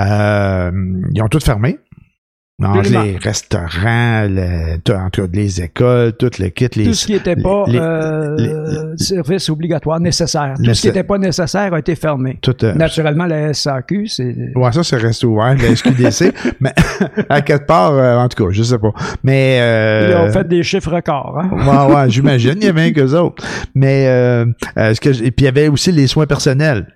euh, 0.02 0.72
ils 1.14 1.22
ont 1.22 1.28
tout 1.30 1.40
fermé. 1.40 1.80
Absolument. 2.64 3.04
les 3.04 3.18
restaurants, 3.18 4.28
le, 4.30 4.76
en 4.96 5.10
tout 5.10 5.22
cas, 5.24 5.28
les 5.34 5.62
écoles, 5.62 6.14
tout 6.14 6.30
le 6.40 6.48
kit, 6.50 6.70
les... 6.78 6.86
Tout 6.86 6.94
ce 6.94 7.06
qui 7.06 7.12
n'était 7.14 7.36
pas 7.36 7.66
les- 7.68 7.78
euh, 7.78 8.36
les- 8.38 8.98
service 9.04 9.50
obligatoire 9.50 10.00
nécessaire. 10.00 10.54
Tout 10.64 10.74
ce 10.74 10.82
qui 10.82 10.88
n'était 10.88 11.04
pas 11.04 11.18
nécessaire 11.18 11.74
a 11.74 11.80
été 11.80 11.96
fermé. 11.96 12.38
tout, 12.42 12.56
euh, 12.64 12.74
Naturellement, 12.76 13.26
la 13.26 13.54
SAQ, 13.54 14.08
c'est. 14.08 14.36
Ouais, 14.56 14.72
ça, 14.72 14.84
c'est 14.86 14.96
resté 14.96 15.26
ouvert, 15.26 15.56
la 15.58 15.76
SQDC. 15.76 16.34
mais 16.62 16.74
à 17.30 17.42
quelque 17.42 17.66
part, 17.66 17.92
euh, 17.94 18.18
en 18.18 18.30
tout 18.30 18.46
cas, 18.46 18.50
je 18.52 18.64
sais 18.64 18.78
pas. 18.80 18.92
Mais... 19.24 19.60
Euh, 19.62 20.10
Ils 20.12 20.30
ont 20.30 20.32
fait 20.32 20.48
des 20.48 20.64
chiffres 20.64 20.92
records. 20.94 21.38
Hein? 21.38 21.50
Ouais, 21.90 21.94
ouais, 21.94 22.10
j'imagine, 22.10 22.54
il 22.58 22.64
y 22.66 22.70
avait 22.70 22.94
qu'eux 22.94 23.14
autres. 23.16 23.44
Mais 23.76 24.06
euh, 24.08 24.46
euh, 24.78 24.94
ce 24.94 25.02
que 25.02 25.10
et 25.10 25.32
puis 25.32 25.44
il 25.44 25.46
y 25.46 25.48
avait 25.50 25.68
aussi 25.68 25.92
les 25.92 26.08
soins 26.08 26.26
personnels. 26.26 26.88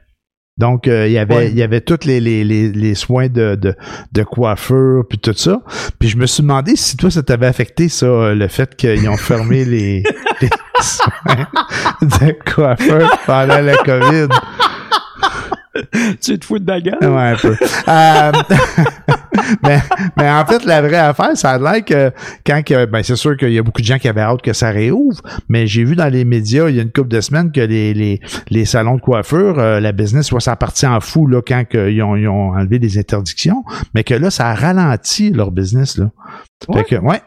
Donc 0.59 0.87
euh, 0.87 1.07
il 1.07 1.13
y 1.13 1.17
avait 1.17 1.35
Ouais. 1.35 1.49
il 1.49 1.57
y 1.57 1.63
avait 1.63 1.81
tous 1.81 2.05
les, 2.05 2.19
les, 2.19 2.43
les, 2.43 2.69
les 2.71 2.93
soins 2.95 3.27
de, 3.29 3.55
de, 3.55 3.75
de 4.11 4.23
coiffure 4.23 5.03
puis 5.09 5.17
tout 5.17 5.33
ça. 5.35 5.61
Puis 5.99 6.09
je 6.09 6.17
me 6.17 6.25
suis 6.27 6.43
demandé 6.43 6.75
si 6.75 6.97
toi 6.97 7.09
ça 7.09 7.23
t'avait 7.23 7.47
affecté 7.47 7.87
ça 7.89 8.05
euh, 8.05 8.35
le 8.35 8.47
fait 8.47 8.75
qu'ils 8.75 9.07
ont 9.09 9.17
fermé 9.17 9.63
les, 9.73 10.03
les 10.41 10.49
soins 10.81 11.47
de 12.01 12.51
coiffeur 12.53 13.17
pendant 13.25 13.61
la 13.61 13.75
Covid. 13.77 14.27
tu 16.21 16.37
te 16.39 16.45
fous 16.45 16.59
de 16.59 16.69
la 16.69 16.81
gueule? 16.81 16.97
Ouais, 17.01 17.07
un 17.07 17.35
peu. 17.35 17.55
Euh, 17.87 18.31
mais, 19.63 19.79
mais 20.17 20.29
en 20.29 20.45
fait, 20.45 20.65
la 20.65 20.81
vraie 20.81 20.97
affaire, 20.97 21.35
ça 21.35 21.51
a 21.51 21.57
l'air 21.57 21.85
que 21.85 22.11
quand 22.45 22.63
que, 22.63 22.85
ben 22.85 23.03
c'est 23.03 23.15
sûr 23.15 23.37
qu'il 23.37 23.51
y 23.51 23.59
a 23.59 23.63
beaucoup 23.63 23.81
de 23.81 23.85
gens 23.85 23.97
qui 23.97 24.07
avaient 24.07 24.21
hâte 24.21 24.41
que 24.41 24.53
ça 24.53 24.69
réouvre, 24.69 25.21
mais 25.47 25.67
j'ai 25.67 25.83
vu 25.83 25.95
dans 25.95 26.11
les 26.11 26.25
médias 26.25 26.69
il 26.69 26.75
y 26.75 26.79
a 26.79 26.83
une 26.83 26.91
couple 26.91 27.09
de 27.09 27.21
semaines 27.21 27.51
que 27.51 27.61
les, 27.61 27.93
les, 27.93 28.19
les 28.49 28.65
salons 28.65 28.95
de 28.95 29.01
coiffure, 29.01 29.59
euh, 29.59 29.79
la 29.79 29.91
business 29.91 30.27
soit 30.27 30.39
ça 30.39 30.55
parti 30.55 30.85
en 30.85 30.99
fou 30.99 31.27
là 31.27 31.41
quand 31.45 31.63
que 31.67 31.89
ils 31.89 32.01
ont, 32.01 32.15
ils 32.15 32.27
ont 32.27 32.51
enlevé 32.51 32.79
des 32.79 32.97
interdictions, 32.97 33.63
mais 33.93 34.03
que 34.03 34.13
là, 34.13 34.29
ça 34.29 34.49
a 34.49 34.55
ralenti 34.55 35.31
leur 35.31 35.51
business 35.51 35.97
là. 35.97 36.11
Ouais? 36.67 36.79
Fait 36.79 36.95
que, 36.95 37.01
ouais. 37.01 37.21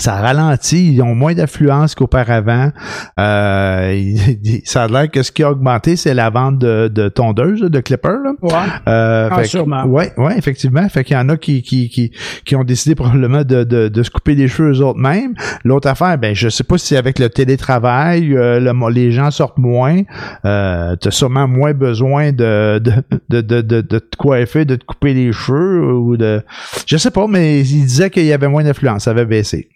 Ça 0.00 0.14
a 0.16 0.20
ralenti, 0.22 0.92
ils 0.94 1.02
ont 1.02 1.14
moins 1.14 1.34
d'affluence 1.34 1.94
qu'auparavant. 1.94 2.70
Euh, 3.18 3.92
il- 4.44 4.62
ça 4.64 4.84
a 4.84 4.88
l'air 4.88 5.10
que 5.10 5.22
ce 5.22 5.30
qui 5.30 5.42
a 5.42 5.50
augmenté, 5.50 5.96
c'est 5.96 6.14
la 6.14 6.30
vente 6.30 6.58
de, 6.58 6.88
de 6.88 7.08
tondeuses, 7.08 7.60
de 7.60 7.80
clippers. 7.80 8.18
Là. 8.24 8.32
Ouais. 8.42 8.50
Euh, 8.88 9.28
Ah, 9.30 9.36
fait 9.40 9.44
sûrement. 9.44 9.84
Ouais, 9.84 10.12
ouais, 10.16 10.36
effectivement. 10.38 10.88
Fait 10.88 11.04
qu'il 11.04 11.16
y 11.16 11.20
en 11.20 11.28
a 11.28 11.36
qui, 11.36 11.62
qui, 11.62 11.88
qui, 11.88 12.12
qui 12.44 12.56
ont 12.56 12.64
décidé 12.64 12.94
probablement 12.94 13.44
de, 13.44 13.64
de, 13.64 13.88
de 13.88 14.02
se 14.02 14.10
couper 14.10 14.34
les 14.34 14.48
cheveux 14.48 14.72
eux 14.72 14.80
autres 14.82 14.98
mêmes. 14.98 15.34
L'autre 15.64 15.88
affaire, 15.88 16.16
ben, 16.18 16.34
je 16.34 16.48
sais 16.48 16.64
pas 16.64 16.78
si 16.78 16.96
avec 16.96 17.18
le 17.18 17.28
télétravail, 17.28 18.34
euh, 18.34 18.58
le- 18.58 18.90
les 18.90 19.12
gens 19.12 19.30
sortent 19.30 19.58
moins. 19.58 20.00
Euh, 20.44 20.96
t'as 20.96 21.10
sûrement 21.10 21.46
moins 21.46 21.74
besoin 21.74 22.32
de, 22.32 22.78
de, 22.78 22.92
de, 23.28 23.40
de, 23.42 23.60
de, 23.60 23.80
de 23.82 23.98
te 23.98 24.16
coiffer, 24.16 24.64
de 24.64 24.76
te 24.76 24.84
couper 24.84 25.12
les 25.14 25.32
cheveux 25.32 25.92
ou 25.92 26.16
de. 26.16 26.42
Je 26.86 26.96
sais 26.96 27.10
pas, 27.10 27.26
mais 27.28 27.60
il 27.60 27.84
disait 27.84 28.08
qu'il 28.10 28.24
y 28.24 28.32
avait 28.32 28.48
moins 28.48 28.64
d'influence, 28.64 29.04
ça 29.04 29.10
avait 29.10 29.26
baissé. 29.26 29.68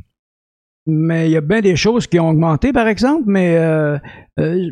Mais 0.87 1.29
il 1.29 1.33
y 1.33 1.37
a 1.37 1.41
bien 1.41 1.61
des 1.61 1.77
choses 1.77 2.07
qui 2.07 2.21
ont 2.21 2.29
augmenté, 2.29 2.73
par 2.73 2.87
exemple, 2.89 3.25
mais 3.27 3.57
euh, 3.57 3.99
euh, 4.39 4.71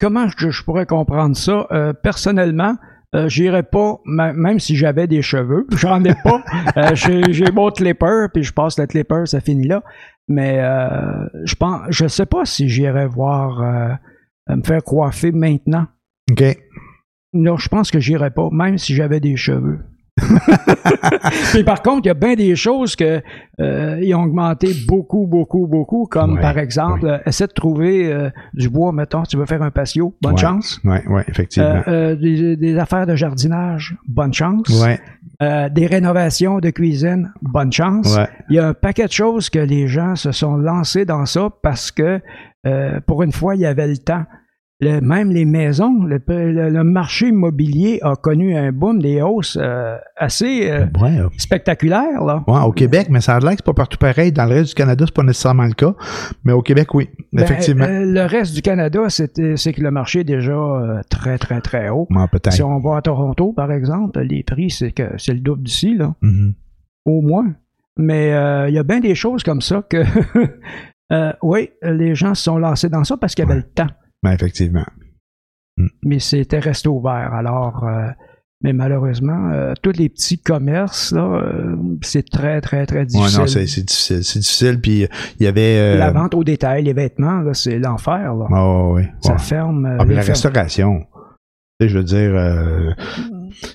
comment 0.00 0.26
je, 0.36 0.50
je 0.50 0.64
pourrais 0.64 0.86
comprendre 0.86 1.36
ça? 1.36 1.66
Euh, 1.70 1.92
personnellement, 1.92 2.76
euh, 3.14 3.28
j'irais 3.28 3.64
pas, 3.64 3.98
même 4.04 4.60
si 4.60 4.76
j'avais 4.76 5.06
des 5.06 5.22
cheveux, 5.22 5.66
j'en 5.76 6.02
ai 6.04 6.14
pas. 6.22 6.42
Euh, 6.76 6.94
j'ai, 6.94 7.32
j'ai 7.32 7.50
mon 7.52 7.70
clipper, 7.70 8.26
puis 8.32 8.42
je 8.42 8.52
passe 8.52 8.78
le 8.78 8.86
clipper, 8.86 9.22
ça 9.26 9.40
finit 9.40 9.66
là. 9.66 9.82
Mais 10.28 10.60
euh, 10.60 11.26
je 11.44 11.54
pense, 11.56 11.82
je 11.90 12.06
sais 12.06 12.26
pas 12.26 12.44
si 12.44 12.68
j'irais 12.68 13.08
voir 13.08 13.62
euh, 13.62 14.56
me 14.56 14.62
faire 14.62 14.82
coiffer 14.82 15.32
maintenant. 15.32 15.86
OK. 16.30 16.42
Non, 17.32 17.56
je 17.56 17.68
pense 17.68 17.90
que 17.90 18.00
j'irais 18.00 18.30
pas, 18.30 18.48
même 18.52 18.78
si 18.78 18.94
j'avais 18.94 19.20
des 19.20 19.36
cheveux. 19.36 19.80
Puis 21.52 21.64
par 21.64 21.82
contre, 21.82 22.02
il 22.04 22.06
y 22.08 22.10
a 22.10 22.14
bien 22.14 22.34
des 22.34 22.54
choses 22.56 22.96
que 22.96 23.22
euh, 23.60 23.98
ils 24.02 24.14
ont 24.14 24.22
augmenté 24.22 24.68
beaucoup, 24.86 25.26
beaucoup, 25.26 25.66
beaucoup, 25.66 26.06
comme 26.10 26.34
Ouais, 26.34 26.40
par 26.40 26.58
exemple, 26.58 27.06
euh, 27.06 27.18
essaie 27.26 27.46
de 27.46 27.52
trouver 27.52 28.12
euh, 28.12 28.30
du 28.54 28.68
bois, 28.68 28.92
mettons, 28.92 29.22
tu 29.24 29.36
veux 29.36 29.46
faire 29.46 29.62
un 29.62 29.70
patio, 29.70 30.14
bonne 30.22 30.34
Ouais. 30.34 30.40
chance. 30.40 30.80
Ouais, 30.84 31.02
ouais, 31.08 31.24
effectivement. 31.28 31.82
Euh, 31.88 32.14
des, 32.16 32.56
des 32.56 32.78
affaires 32.78 33.06
de 33.06 33.14
jardinage, 33.16 33.96
bonne 34.06 34.32
chance. 34.32 34.68
ouais, 34.82 35.00
des 35.70 35.86
rénovations 35.86 36.58
de 36.58 36.70
cuisine, 36.70 37.32
bonne 37.42 37.72
chance. 37.72 38.16
ouais. 38.16 38.28
Il 38.50 38.56
y 38.56 38.58
a 38.58 38.68
un 38.68 38.74
paquet 38.74 39.06
de 39.06 39.12
choses 39.12 39.48
que 39.50 39.58
les 39.58 39.88
gens 39.88 40.14
se 40.16 40.32
sont 40.32 40.56
lancés 40.56 41.04
dans 41.04 41.24
ça 41.26 41.48
parce 41.62 41.90
que 41.90 42.20
euh, 42.66 43.00
pour 43.06 43.22
une 43.22 43.32
fois, 43.32 43.54
il 43.54 43.62
y 43.62 43.66
avait 43.66 43.86
le 43.88 43.96
temps. 43.96 44.24
Le- 44.80 45.00
même 45.00 45.30
les 45.30 45.44
maisons, 45.44 46.04
le, 46.04 46.20
le- 46.28 46.70
le 46.70 46.84
marché 46.84 47.28
immobilier 47.28 47.98
a 48.02 48.16
connu 48.16 48.56
un 48.56 48.72
boom, 48.72 49.00
des 49.00 49.20
hausses 49.22 49.58
euh, 49.60 49.96
assez 50.16 50.70
euh, 50.70 50.86
Ouais, 51.00 51.18
spectaculaires. 51.36 52.24
Là. 52.24 52.42
ouais, 52.46 52.60
au 52.66 52.72
Québec, 52.72 53.08
mais 53.10 53.20
ça 53.20 53.36
a 53.36 53.40
l'air 53.40 53.50
que 53.50 53.56
c'est 53.58 53.64
pas 53.64 53.74
partout 53.74 53.98
pareil. 53.98 54.32
Dans 54.32 54.46
le 54.46 54.54
reste 54.54 54.70
du 54.70 54.74
Canada, 54.74 55.04
c'est 55.06 55.14
pas 55.14 55.22
nécessairement 55.22 55.64
le 55.66 55.72
cas. 55.74 55.94
Mais 56.44 56.52
au 56.52 56.62
Québec, 56.62 56.94
oui, 56.94 57.08
Ben, 57.32 57.42
effectivement. 57.42 57.84
euh, 57.84 58.04
le 58.04 58.24
reste 58.26 58.54
du 58.54 58.62
Canada, 58.62 59.00
c'est 59.08 59.32
que 59.72 59.80
le 59.82 59.90
marché 59.90 60.20
est 60.20 60.24
déjà 60.24 60.56
très, 61.10 61.38
très, 61.38 61.60
très 61.60 61.88
haut. 61.90 62.06
Ouais. 62.10 62.26
Si 62.50 62.62
on 62.62 62.78
va 62.80 62.96
à 62.96 63.02
Toronto, 63.02 63.52
par 63.52 63.70
exemple, 63.72 64.20
les 64.20 64.42
prix, 64.42 64.70
c'est 64.70 64.92
que 64.92 65.04
c'est 65.18 65.34
le 65.34 65.40
double 65.40 65.62
d'ici, 65.62 65.94
là, 65.94 66.14
Mhm. 66.22 66.54
au 67.04 67.20
moins. 67.22 67.52
Mais 67.96 68.28
il 68.68 68.74
y 68.74 68.78
a 68.78 68.82
bien 68.82 69.00
des 69.00 69.14
choses 69.14 69.42
comme 69.42 69.60
ça 69.60 69.82
que, 69.88 70.02
oui, 71.42 71.70
les 71.82 72.14
gens 72.14 72.34
se 72.34 72.44
sont 72.44 72.58
lancés 72.58 72.88
dans 72.88 73.04
ça 73.04 73.16
parce 73.16 73.34
qu'il 73.34 73.44
y 73.44 73.48
avait 73.48 73.58
le 73.60 73.64
temps. 73.66 73.88
Ben, 74.22 74.32
effectivement. 74.32 74.84
Mais 76.04 76.18
c'était 76.18 76.58
resté 76.58 76.88
ouvert. 76.88 77.32
Alors, 77.32 77.84
euh, 77.86 78.08
mais 78.62 78.74
malheureusement, 78.74 79.48
euh, 79.50 79.72
tous 79.82 79.92
les 79.96 80.10
petits 80.10 80.38
commerces, 80.38 81.12
là, 81.12 81.22
euh, 81.22 81.76
c'est 82.02 82.28
très, 82.28 82.60
très, 82.60 82.84
très 82.84 82.98
Ouais, 83.00 83.06
difficile. 83.06 83.40
non, 83.40 83.46
c'est 83.46 83.66
c'est 83.66 83.82
difficile. 83.82 84.22
C'est 84.24 84.38
difficile. 84.40 84.80
Puis, 84.80 85.06
il 85.38 85.44
y 85.44 85.46
avait. 85.46 85.96
La 85.96 86.10
vente 86.12 86.34
au 86.34 86.44
détail, 86.44 86.82
les 86.84 86.92
vêtements, 86.92 87.40
là, 87.40 87.54
c'est 87.54 87.78
l'enfer. 87.78 88.34
Là. 88.34 88.46
ah, 88.50 88.68
ouais, 88.88 88.92
ouais, 88.92 89.12
Ça 89.22 89.32
ouais. 89.32 89.38
ferme. 89.38 89.96
Ah, 89.98 90.04
mais 90.04 90.14
la 90.14 90.22
restauration. 90.22 91.06
Je 91.80 91.96
veux 91.96 92.04
dire, 92.04 92.32
euh, 92.34 92.90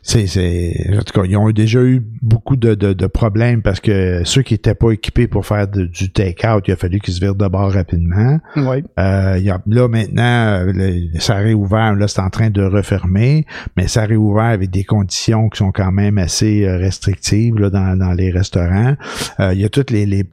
c'est, 0.04 0.28
c'est, 0.28 0.90
en 0.98 1.02
tout 1.04 1.20
cas, 1.20 1.26
ils 1.28 1.38
ont 1.38 1.50
déjà 1.52 1.82
eu 1.82 2.02
beaucoup 2.22 2.56
de, 2.56 2.76
de, 2.76 2.94
de 2.94 3.08
problèmes 3.08 3.62
parce 3.62 3.80
que 3.80 4.22
ceux 4.24 4.42
qui 4.42 4.54
étaient 4.54 4.76
pas 4.76 4.92
équipés 4.92 5.28
pour 5.28 5.46
faire 5.46 5.68
de- 5.68 5.86
du 5.86 6.12
take-out, 6.12 6.64
il 6.68 6.72
a 6.74 6.76
fallu 6.76 7.00
qu'ils 7.00 7.14
se 7.14 7.20
virent 7.20 7.36
de 7.36 7.48
bord 7.48 7.72
rapidement. 7.72 8.40
Oui. 8.56 8.84
Euh, 9.00 9.36
il 9.38 9.44
y 9.46 9.50
a, 9.50 9.62
là, 9.68 9.88
maintenant, 9.88 10.64
le- 10.66 11.20
ça 11.20 11.36
a 11.36 11.40
réouvert, 11.40 11.96
là, 11.96 12.08
c'est 12.08 12.22
en 12.22 12.30
train 12.30 12.50
de 12.50 12.62
refermer, 12.64 13.46
mais 13.78 13.88
ça 13.88 14.04
a 14.04 14.06
réouvert 14.06 14.44
avec 14.46 14.70
des 14.72 14.84
conditions 14.84 15.50
qui 15.50 15.58
sont 15.58 15.72
quand 15.72 15.92
même 15.92 16.18
assez 16.18 16.66
euh, 16.66 16.78
restrictives 16.78 17.56
là, 17.60 17.70
dans, 17.70 17.98
dans 17.98 18.14
les 18.14 18.32
restaurants. 18.32 18.96
Euh, 19.40 19.54
il 19.54 19.62
y 19.62 19.66
a 19.66 19.70
tous 19.70 19.92
les, 19.92 20.06
les 20.06 20.24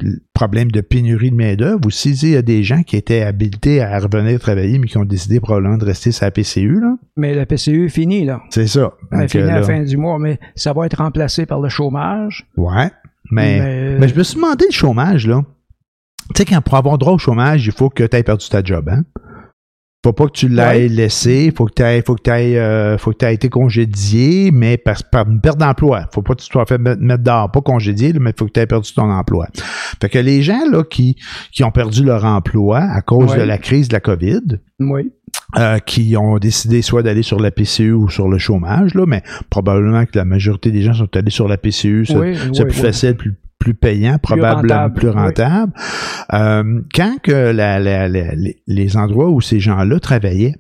problèmes 0.43 0.73
de 0.73 0.81
pénurie 0.81 1.31
de 1.31 1.37
main-d'œuvre. 1.37 1.81
Aussi, 1.87 2.11
il 2.23 2.31
y 2.31 2.37
a 2.37 2.43
des 2.43 2.65
gens 2.65 2.83
qui 2.83 2.97
étaient 2.97 3.23
habilités 3.23 3.81
à 3.81 3.99
revenir 4.01 4.41
travailler, 4.41 4.79
mais 4.81 4.89
qui 4.89 4.99
ont 4.99 5.05
décidé 5.05 5.39
probablement 5.39 5.77
de 5.79 5.85
rester 5.85 6.11
sur 6.11 6.25
la 6.25 6.33
PCU, 6.33 6.81
là. 6.81 6.97
Mais 7.17 7.33
la 7.35 7.47
PCU 7.47 7.87
est 7.87 7.89
finie, 7.89 8.25
là. 8.25 8.41
C'est 8.51 8.67
ça. 8.67 8.93
Elle 9.13 9.19
est 9.19 9.21
Donc, 9.23 9.31
finie 9.31 9.45
euh, 9.45 9.49
à 9.49 9.53
la 9.55 9.61
là, 9.61 9.67
fin 9.67 9.83
du 9.85 9.97
mois, 9.97 10.19
mais 10.19 10.41
ça 10.57 10.73
va 10.73 10.87
être 10.87 10.99
remplacé 10.99 11.47
par 11.47 11.61
le 11.61 11.69
chômage. 11.69 12.45
Ouais. 12.57 12.91
Mais, 13.31 13.61
Mais- 13.61 13.99
mais 14.01 14.09
je 14.09 14.15
me 14.17 14.23
suis 14.25 14.35
demandé 14.35 14.65
le 14.69 14.75
chômage, 14.75 15.29
là. 15.29 15.43
Tu 16.35 16.39
sais, 16.39 16.45
quand 16.45 16.61
pour 16.61 16.75
avoir 16.77 16.99
droit 16.99 17.13
au 17.13 17.19
chômage, 17.19 17.65
il 17.67 17.73
faut 17.73 17.89
que 17.89 18.03
tu 18.05 18.17
aies 18.17 18.23
perdu 18.25 18.49
ta 18.49 18.63
job, 18.65 18.89
hein? 18.89 19.05
Faut 20.05 20.13
pas 20.13 20.27
que 20.27 20.33
tu 20.33 20.49
l'aies 20.49 20.63
Ouais. 20.67 20.89
laissé, 20.89 21.53
faut 21.57 21.67
que 21.67 21.75
tu 21.75 22.05
faut 22.05 22.17
que 22.17 22.23
t'aies, 22.23 22.59
euh, 22.59 22.99
faut 22.99 23.13
que 23.13 23.25
aies 23.25 23.35
été 23.35 23.49
congédié, 23.49 24.51
mais 24.53 24.77
par, 24.77 24.97
par 25.13 25.29
une 25.29 25.41
perte 25.41 25.59
d'emploi. 25.59 26.07
Faut 26.13 26.23
pas 26.23 26.35
que 26.35 26.41
tu 26.43 26.47
sois 26.51 26.67
fait 26.67 26.79
mettre 26.79 27.23
dehors, 27.23 27.51
pas 27.53 27.61
congédié, 27.61 28.13
mais 28.21 28.33
faut 28.37 28.47
que 28.47 28.51
tu 28.53 28.59
aies 28.61 28.67
perdu 28.67 28.93
ton 28.93 29.11
emploi. 29.11 29.47
Fait 30.01 30.09
que 30.09 30.19
les 30.19 30.43
gens 30.43 30.65
là 30.71 30.83
qui, 30.83 31.17
qui 31.53 31.63
ont 31.63 31.71
perdu 31.71 32.03
leur 32.05 32.25
emploi 32.25 32.79
à 32.81 33.01
cause 33.01 33.31
Ouais. 33.31 33.39
de 33.39 33.43
la 33.43 33.59
crise 33.59 33.89
de 33.89 33.93
la 33.95 34.01
COVID, 34.01 34.41
Oui. 34.81 35.13
euh, 35.59 35.79
qui 35.79 36.17
ont 36.17 36.37
décidé 36.39 36.83
soit 36.83 37.05
d'aller 37.05 37.23
sur 37.23 37.39
la 37.39 37.53
PCU 37.53 37.93
ou 37.93 38.09
sur 38.09 38.29
le 38.29 38.39
chômage, 38.39 38.95
là, 38.95 39.05
mais 39.07 39.23
probablement 39.51 40.05
que 40.05 40.17
la 40.19 40.25
majorité 40.25 40.73
des 40.73 40.83
gens 40.83 40.95
sont 40.95 41.17
allés 41.17 41.31
sur 41.31 41.47
la 41.47 41.57
PCU. 41.59 42.07
C'est 42.07 42.17
Oui, 42.17 42.35
c'est 42.53 42.65
oui, 42.65 42.71
plus 42.71 42.77
oui. 42.81 42.87
facile, 42.87 43.15
plus, 43.15 43.35
plus 43.63 43.75
payant, 43.75 44.19
probablement 44.19 44.75
rentable, 44.77 44.95
plus 44.95 45.09
rentable. 45.09 45.73
Euh, 46.33 46.81
quand 46.95 47.17
que 47.23 47.31
la- 47.53 47.79
la- 47.79 48.09
la- 48.09 48.35
les, 48.35 48.63
les 48.67 48.97
endroits 48.97 49.31
où 49.31 49.41
ces 49.41 49.61
gens-là 49.61 50.01
travaillaient, 50.01 50.57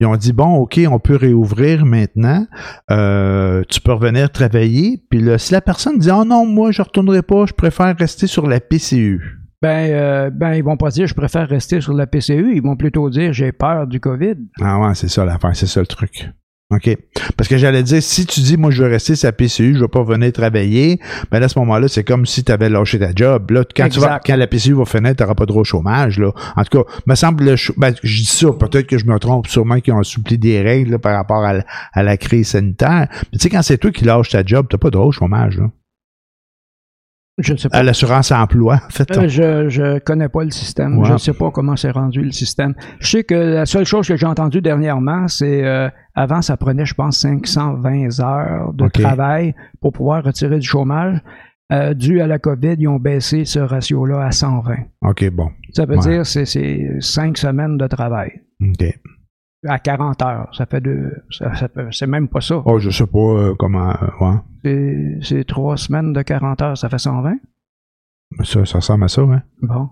ils 0.00 0.06
ont 0.06 0.16
dit 0.16 0.32
bon, 0.32 0.56
ok, 0.56 0.80
on 0.90 0.98
peut 0.98 1.14
réouvrir 1.14 1.84
maintenant. 1.86 2.44
Euh, 2.90 3.62
tu 3.68 3.80
peux 3.80 3.92
revenir 3.92 4.30
travailler. 4.30 5.00
Puis 5.08 5.20
là, 5.20 5.38
si 5.38 5.52
la 5.52 5.60
personne 5.60 5.98
dit 5.98 6.10
oh 6.10 6.24
non, 6.24 6.44
moi 6.44 6.72
je 6.72 6.82
retournerai 6.82 7.22
pas, 7.22 7.46
je 7.46 7.52
préfère 7.52 7.96
rester 7.96 8.26
sur 8.26 8.48
la 8.48 8.58
PCU. 8.58 9.22
Ben, 9.62 9.90
euh, 9.92 10.30
ben, 10.30 10.54
ils 10.54 10.64
vont 10.64 10.76
pas 10.76 10.90
dire 10.90 11.06
je 11.06 11.14
préfère 11.14 11.48
rester 11.48 11.80
sur 11.80 11.94
la 11.94 12.06
PCU, 12.08 12.54
ils 12.56 12.62
vont 12.62 12.76
plutôt 12.76 13.08
dire 13.08 13.32
j'ai 13.32 13.52
peur 13.52 13.86
du 13.86 14.00
COVID. 14.00 14.34
Ah 14.60 14.80
ouais, 14.80 14.94
c'est 14.94 15.08
ça 15.08 15.24
l'affaire, 15.24 15.54
c'est 15.54 15.66
ça 15.68 15.80
le 15.80 15.86
truc. 15.86 16.28
OK? 16.76 16.96
Parce 17.36 17.48
que 17.48 17.56
j'allais 17.56 17.82
dire, 17.82 18.02
si 18.02 18.26
tu 18.26 18.40
dis, 18.40 18.56
moi, 18.56 18.70
je 18.70 18.82
veux 18.82 18.88
rester 18.90 19.14
sur 19.16 19.26
la 19.28 19.32
PCU, 19.32 19.74
je 19.74 19.80
vais 19.80 19.88
pas 19.88 20.02
venir 20.02 20.32
travailler, 20.32 20.98
ben 21.30 21.38
là, 21.40 21.46
à 21.46 21.48
ce 21.48 21.58
moment-là, 21.60 21.88
c'est 21.88 22.04
comme 22.04 22.26
si 22.26 22.44
tu 22.44 22.52
avais 22.52 22.68
lâché 22.68 22.98
ta 22.98 23.10
job. 23.14 23.50
Là, 23.50 23.64
quand, 23.76 23.84
tu 23.88 24.00
vas, 24.00 24.20
quand 24.24 24.36
la 24.36 24.46
PCU 24.46 24.74
va 24.74 24.84
finir, 24.84 25.14
tu 25.16 25.22
n'auras 25.22 25.34
pas 25.34 25.46
droit 25.46 25.60
au 25.62 25.64
chômage. 25.64 26.18
Là. 26.18 26.30
En 26.56 26.64
tout 26.64 26.82
cas, 26.82 26.90
me 27.06 27.14
semble, 27.14 27.44
le 27.44 27.54
ben, 27.76 27.94
je 28.02 28.16
dis 28.16 28.26
ça, 28.26 28.48
peut-être 28.52 28.86
que 28.86 28.98
je 28.98 29.06
me 29.06 29.18
trompe, 29.18 29.46
sûrement 29.48 29.80
qu'ils 29.80 29.92
ont 29.94 30.00
assoupli 30.00 30.38
des 30.38 30.60
règles 30.62 30.92
là, 30.92 30.98
par 30.98 31.14
rapport 31.14 31.44
à, 31.44 31.52
la- 31.54 31.64
à 31.92 32.02
la 32.02 32.16
crise 32.16 32.48
sanitaire. 32.48 33.08
Mais 33.32 33.38
tu 33.38 33.42
sais, 33.44 33.48
quand 33.50 33.62
c'est 33.62 33.78
toi 33.78 33.90
qui 33.90 34.04
lâches 34.04 34.30
ta 34.30 34.44
job, 34.44 34.66
tu 34.70 34.76
pas 34.78 34.90
droit 34.90 35.06
au 35.06 35.12
chômage. 35.12 35.58
Là. 35.58 35.70
Je 37.38 37.52
ne 37.52 37.58
sais 37.58 37.68
pas. 37.68 37.78
À 37.78 37.82
l'assurance 37.82 38.30
emploi, 38.30 38.80
en 38.86 38.90
fait. 38.90 39.10
Euh, 39.16 39.26
Je 39.28 39.68
je 39.68 39.98
connais 39.98 40.28
pas 40.28 40.44
le 40.44 40.50
système. 40.50 40.98
Ouais. 40.98 41.06
Je 41.06 41.12
ne 41.14 41.18
sais 41.18 41.32
pas 41.32 41.50
comment 41.50 41.74
c'est 41.74 41.90
rendu 41.90 42.22
le 42.22 42.30
système. 42.30 42.74
Je 43.00 43.08
sais 43.08 43.24
que 43.24 43.34
la 43.34 43.66
seule 43.66 43.84
chose 43.84 44.06
que 44.06 44.14
j'ai 44.16 44.26
entendue 44.26 44.60
dernièrement, 44.60 45.26
c'est 45.26 45.64
euh, 45.64 45.88
avant 46.14 46.42
ça 46.42 46.56
prenait, 46.56 46.86
je 46.86 46.94
pense, 46.94 47.18
520 47.18 48.20
heures 48.20 48.72
de 48.72 48.88
travail 48.88 49.54
pour 49.80 49.92
pouvoir 49.92 50.22
retirer 50.22 50.58
du 50.60 50.66
chômage. 50.66 51.18
Euh, 51.72 51.94
dû 51.94 52.20
à 52.20 52.26
la 52.26 52.38
COVID, 52.38 52.76
ils 52.78 52.86
ont 52.88 52.98
baissé 53.00 53.44
ce 53.46 53.58
ratio-là 53.58 54.26
à 54.26 54.30
120. 54.30 54.74
OK, 55.02 55.28
bon. 55.30 55.50
Ça 55.72 55.86
veut 55.86 55.96
Ouais. 55.96 56.02
dire 56.02 56.26
c'est 56.26 56.44
c'est 56.44 56.88
cinq 57.00 57.38
semaines 57.38 57.78
de 57.78 57.86
travail 57.86 58.42
OK. 58.62 58.84
À 59.66 59.78
40 59.78 60.22
heures. 60.22 60.48
Ça 60.52 60.66
fait 60.66 60.80
deux. 60.80 61.12
Ça, 61.30 61.52
c'est 61.90 62.06
même 62.06 62.28
pas 62.28 62.40
ça. 62.40 62.62
Oh, 62.64 62.78
je 62.78 62.90
sais 62.90 63.06
pas 63.06 63.18
euh, 63.18 63.54
comment. 63.58 63.90
euh, 63.90 64.06
ouais. 64.20 65.18
C'est- 65.22 65.44
trois 65.44 65.76
semaines 65.76 66.12
de 66.12 66.22
40 66.22 66.62
heures, 66.62 66.76
ça 66.78 66.88
fait 66.88 66.98
120. 66.98 67.36
Mais 68.38 68.44
Ça, 68.44 68.64
ça 68.64 68.78
ressemble 68.78 69.04
à 69.04 69.08
ça, 69.08 69.22
hein? 69.22 69.42
Bon. 69.62 69.88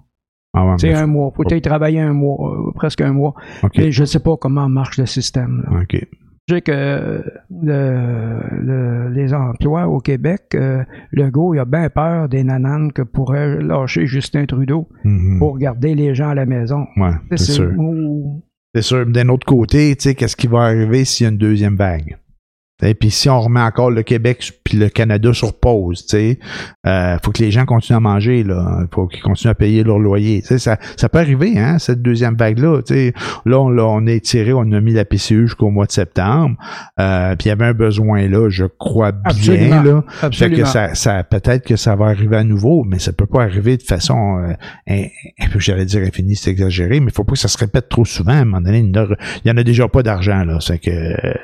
Ah 0.55 0.67
ouais, 0.67 0.75
C'est 0.79 0.93
un 0.93 1.07
mois. 1.07 1.31
Faut 1.35 1.45
peut-être 1.45 1.65
travailler 1.65 2.01
un 2.01 2.13
mois, 2.13 2.53
euh, 2.55 2.73
presque 2.75 3.01
un 3.01 3.13
mois. 3.13 3.35
OK. 3.63 3.73
Mais 3.79 3.91
je 3.93 4.03
ne 4.03 4.07
sais 4.07 4.21
pas 4.21 4.37
comment 4.37 4.69
marche 4.69 4.99
le 4.99 5.07
système. 5.07 5.65
là. 5.71 5.81
OK. 5.83 5.97
Je 6.49 6.55
sais 6.57 6.61
que 6.61 7.25
le- 7.63 8.41
le- 8.61 9.09
les 9.11 9.33
emplois 9.33 9.87
au 9.87 10.01
Québec, 10.01 10.43
euh, 10.55 10.83
Legault, 11.13 11.55
il 11.55 11.61
a 11.61 11.65
bien 11.65 11.89
peur 11.89 12.29
des 12.29 12.43
nananes 12.43 12.93
que 12.93 13.03
pourrait 13.03 13.63
lâcher 13.63 14.07
Justin 14.07 14.45
Trudeau 14.47 14.89
Mhm. 15.05 15.39
pour 15.39 15.57
garder 15.57 15.95
les 15.95 16.15
gens 16.17 16.31
à 16.31 16.35
la 16.35 16.45
maison. 16.45 16.87
Ouais, 16.97 17.13
c'est 17.31 17.53
sûr. 17.53 17.73
C'est 18.75 18.83
sûr. 18.83 19.05
D'un 19.07 19.29
autre 19.29 19.47
côté, 19.47 19.95
tu 19.97 20.03
sais, 20.03 20.15
qu'est-ce 20.15 20.37
qui 20.37 20.47
va 20.47 20.63
arriver 20.63 21.05
s'il 21.05 21.25
y 21.25 21.27
a 21.27 21.31
une 21.31 21.37
deuxième 21.37 21.77
vague? 21.77 22.17
Et 22.83 22.95
puis 22.95 23.11
si 23.11 23.29
on 23.31 23.41
remet 23.41 23.61
encore 23.61 23.91
le 23.91 24.03
Québec 24.03 24.53
puis 24.65 24.77
le 24.79 24.89
Canada 24.89 25.33
sur 25.33 25.59
pause, 25.59 26.05
tu 26.07 26.17
sais, 26.17 26.39
euh, 26.87 27.17
faut 27.25 27.31
que 27.33 27.43
les 27.43 27.51
gens 27.51 27.65
continuent 27.65 27.97
à 27.97 28.01
manger 28.01 28.43
là, 28.45 28.81
faut 28.93 29.07
qu'ils 29.07 29.23
continuent 29.23 29.51
à 29.53 29.55
payer 29.55 29.85
leur 29.85 29.99
loyer. 29.99 30.43
Tu 30.43 30.49
sais, 30.49 30.59
ça, 30.59 30.79
ça 30.97 31.09
peut 31.09 31.19
arriver, 31.19 31.59
hein, 31.59 31.79
cette 31.79 32.03
deuxième 32.03 32.37
vague 32.37 32.59
là. 32.59 32.81
Tu 32.83 32.95
sais, 32.95 33.15
là, 33.47 33.61
on, 33.61 33.69
là, 33.69 33.87
on 33.87 34.07
est 34.07 34.21
tiré, 34.25 34.53
on 34.53 34.61
a 34.73 34.81
mis 34.81 34.93
la 34.93 35.05
PCU 35.05 35.47
jusqu'au 35.47 35.71
mois 35.71 35.87
de 35.87 35.93
septembre, 35.93 36.57
euh, 37.01 37.37
puis 37.37 37.47
il 37.47 37.49
y 37.49 37.53
avait 37.53 37.67
un 37.67 37.73
besoin 37.75 38.27
là, 38.29 38.49
je 38.51 38.65
crois 38.65 39.13
bien 39.13 39.23
Absolument. 39.25 39.83
là. 39.83 40.05
Fait 40.09 40.27
Absolument. 40.27 40.57
que 40.63 40.69
ça, 40.69 40.95
ça 40.95 41.23
peut-être 41.25 41.65
que 41.67 41.77
ça 41.77 41.95
va 41.97 42.07
arriver 42.07 42.37
à 42.37 42.45
nouveau, 42.45 42.85
mais 42.85 42.99
ça 42.99 43.13
peut 43.13 43.27
pas 43.27 43.43
arriver 43.43 43.77
de 43.77 43.83
façon, 43.83 44.39
euh, 44.89 45.05
j'allais 45.59 45.85
dire 45.85 46.03
infinie, 46.03 46.37
c'est 46.37 46.51
exagéré, 46.51 47.01
mais 47.01 47.07
il 47.11 47.13
faut 47.15 47.25
pas 47.25 47.33
que 47.33 47.39
ça 47.39 47.49
se 47.49 47.59
répète 47.59 47.89
trop 47.89 48.05
souvent. 48.05 48.33
À 48.33 48.37
un 48.37 48.45
moment 48.45 48.61
donné, 48.61 48.79
il 48.81 48.87
y 48.95 48.99
en 48.99 49.03
a- 49.05 49.17
il 49.45 49.49
y 49.49 49.51
en 49.53 49.57
a 49.57 49.63
déjà 49.63 49.89
pas 49.89 50.03
d'argent 50.03 50.45
là, 50.45 50.59
c'est 50.61 50.79
que 50.79 50.91
euh, 50.91 51.35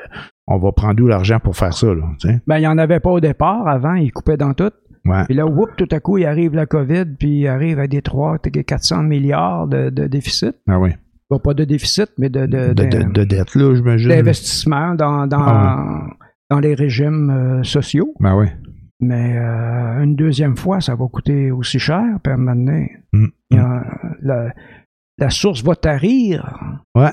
on 0.51 0.59
va 0.59 0.73
prendre 0.73 1.03
où 1.03 1.07
l'argent 1.07 1.39
pour 1.41 1.57
faire 1.57 1.73
ça 1.75 1.87
là. 1.95 2.03
Ben, 2.47 2.57
il 2.57 2.61
n'y 2.61 2.67
en 2.67 2.79
avait 2.79 3.01
pas 3.01 3.11
au 3.11 3.21
départ. 3.21 3.69
Avant, 3.69 3.95
il 3.95 4.11
coupait 4.13 4.37
dans 4.37 4.55
tout. 4.55 4.71
Ouais. 5.05 5.25
Puis 5.27 5.35
là, 5.35 5.47
whoop, 5.47 5.71
tout 5.77 5.89
à 5.93 6.01
coup, 6.01 6.19
il 6.19 6.27
arrive 6.27 6.55
la 6.55 6.67
COVID, 6.67 7.05
puis 7.19 7.41
il 7.41 7.49
arrive 7.49 7.79
à 7.79 7.87
des 7.87 8.03
3, 8.03 8.39
400 8.39 9.03
milliards 9.05 9.67
de, 9.69 9.91
de 9.91 10.07
déficit. 10.07 10.57
Ah 10.69 10.79
oui. 10.79 10.91
Bon, 11.31 11.39
pas 11.39 11.55
de 11.55 11.65
déficit, 11.65 12.11
mais 12.19 12.29
de, 12.31 12.47
de, 12.47 12.73
De, 12.73 12.85
de, 12.85 13.13
de 13.13 13.25
dette 13.25 13.55
là, 13.55 13.75
j'imagine. 13.75 14.09
d'investissement 14.09 14.95
dans, 14.95 15.27
dans, 15.27 15.39
Ah 15.41 16.07
dans 16.51 16.61
les 16.61 16.75
régimes 16.75 17.31
euh, 17.31 17.63
sociaux. 17.63 18.15
Ben 18.21 18.35
oui. 18.35 18.47
Mais 19.01 19.37
euh, 19.37 20.03
une 20.03 20.17
deuxième 20.17 20.57
fois, 20.57 20.81
ça 20.81 20.95
va 20.95 21.07
coûter 21.07 21.51
aussi 21.53 21.79
cher. 21.79 22.03
Puis 22.25 22.33
à 22.33 22.35
un 22.35 22.39
moment 22.39 22.57
donné, 22.57 22.93
Mm. 23.13 23.27
a- 23.59 24.53
la 25.19 25.31
source 25.31 25.63
va 25.65 25.75
tarir. 25.75 26.81
Ouais. 26.95 27.11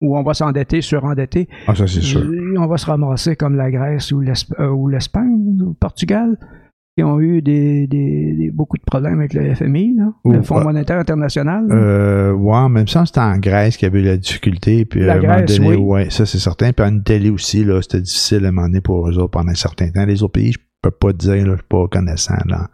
Ou 0.00 0.16
on 0.16 0.22
va 0.22 0.32
s'endetter, 0.34 0.80
surendetter. 0.80 1.48
Ah 1.66 1.74
ça 1.74 1.86
c'est 1.86 2.00
sûr. 2.00 2.22
Et 2.22 2.58
on 2.58 2.66
va 2.66 2.78
se 2.78 2.86
ramasser 2.86 3.36
comme 3.36 3.56
la 3.56 3.70
Grèce 3.70 4.12
ou 4.12 4.20
l'Esp- 4.20 4.54
euh, 4.58 4.68
ou 4.70 4.88
l'Espagne 4.88 5.30
ou 5.60 5.68
le 5.68 5.74
Portugal, 5.74 6.38
qui 6.96 7.04
ont 7.04 7.20
eu 7.20 7.42
des, 7.42 7.86
des- 7.86 8.34
des- 8.34 8.50
beaucoup 8.50 8.76
de 8.78 8.82
problèmes 8.82 9.18
avec 9.20 9.34
le 9.34 9.54
FMI, 9.54 9.94
là, 9.96 10.12
Ou- 10.24 10.32
le 10.32 10.42
Fonds 10.42 10.56
ouais. 10.58 10.64
monétaire 10.64 10.98
international. 10.98 11.66
Euh, 11.70 12.32
ouais, 12.32 12.68
même 12.70 12.88
ça, 12.88 13.04
c'était 13.04 13.20
en 13.20 13.36
Grèce 13.38 13.76
qu'il 13.76 13.86
y 13.86 13.90
avait 13.90 14.00
eu 14.00 14.04
la 14.06 14.16
difficulté. 14.16 14.84
Puis 14.86 15.00
La 15.00 15.18
Grèce, 15.18 15.58
donné, 15.58 15.70
oui. 15.70 15.76
ouais, 15.76 16.10
ça 16.10 16.24
c'est 16.26 16.38
certain. 16.38 16.72
Puis 16.72 16.84
en 16.86 16.96
Italie 16.96 17.30
aussi, 17.30 17.64
là, 17.64 17.80
c'était 17.82 18.00
difficile 18.00 18.44
à 18.46 18.48
un 18.48 18.52
moment 18.52 18.68
donné 18.68 18.80
pour 18.80 19.06
eux 19.08 19.18
autres 19.18 19.30
pendant 19.30 19.50
un 19.52 19.54
certain 19.54 19.90
temps. 19.90 20.04
Les 20.06 20.22
autres 20.22 20.32
pays, 20.32 20.52
je 20.52 20.58
peux 20.82 20.90
pas 20.90 21.12
dire, 21.12 21.46
là, 21.46 21.52
je 21.52 21.56
suis 21.56 21.66
pas 21.68 21.86
connaissant 21.88 22.38
dans, 22.46 22.66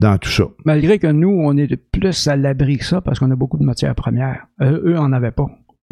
dans 0.00 0.16
tout 0.18 0.30
ça. 0.30 0.44
Malgré 0.64 0.98
que 0.98 1.06
nous, 1.06 1.28
on 1.30 1.54
est 1.56 1.76
plus 1.76 2.26
à 2.28 2.36
l'abri 2.36 2.78
que 2.78 2.84
ça 2.86 3.00
parce 3.02 3.18
qu'on 3.18 3.30
a 3.30 3.36
beaucoup 3.36 3.58
de 3.58 3.64
matières 3.64 3.94
premières. 3.94 4.46
Euh, 4.62 4.80
eux 4.84 4.98
en 4.98 5.12
avaient 5.12 5.30
pas. 5.30 5.46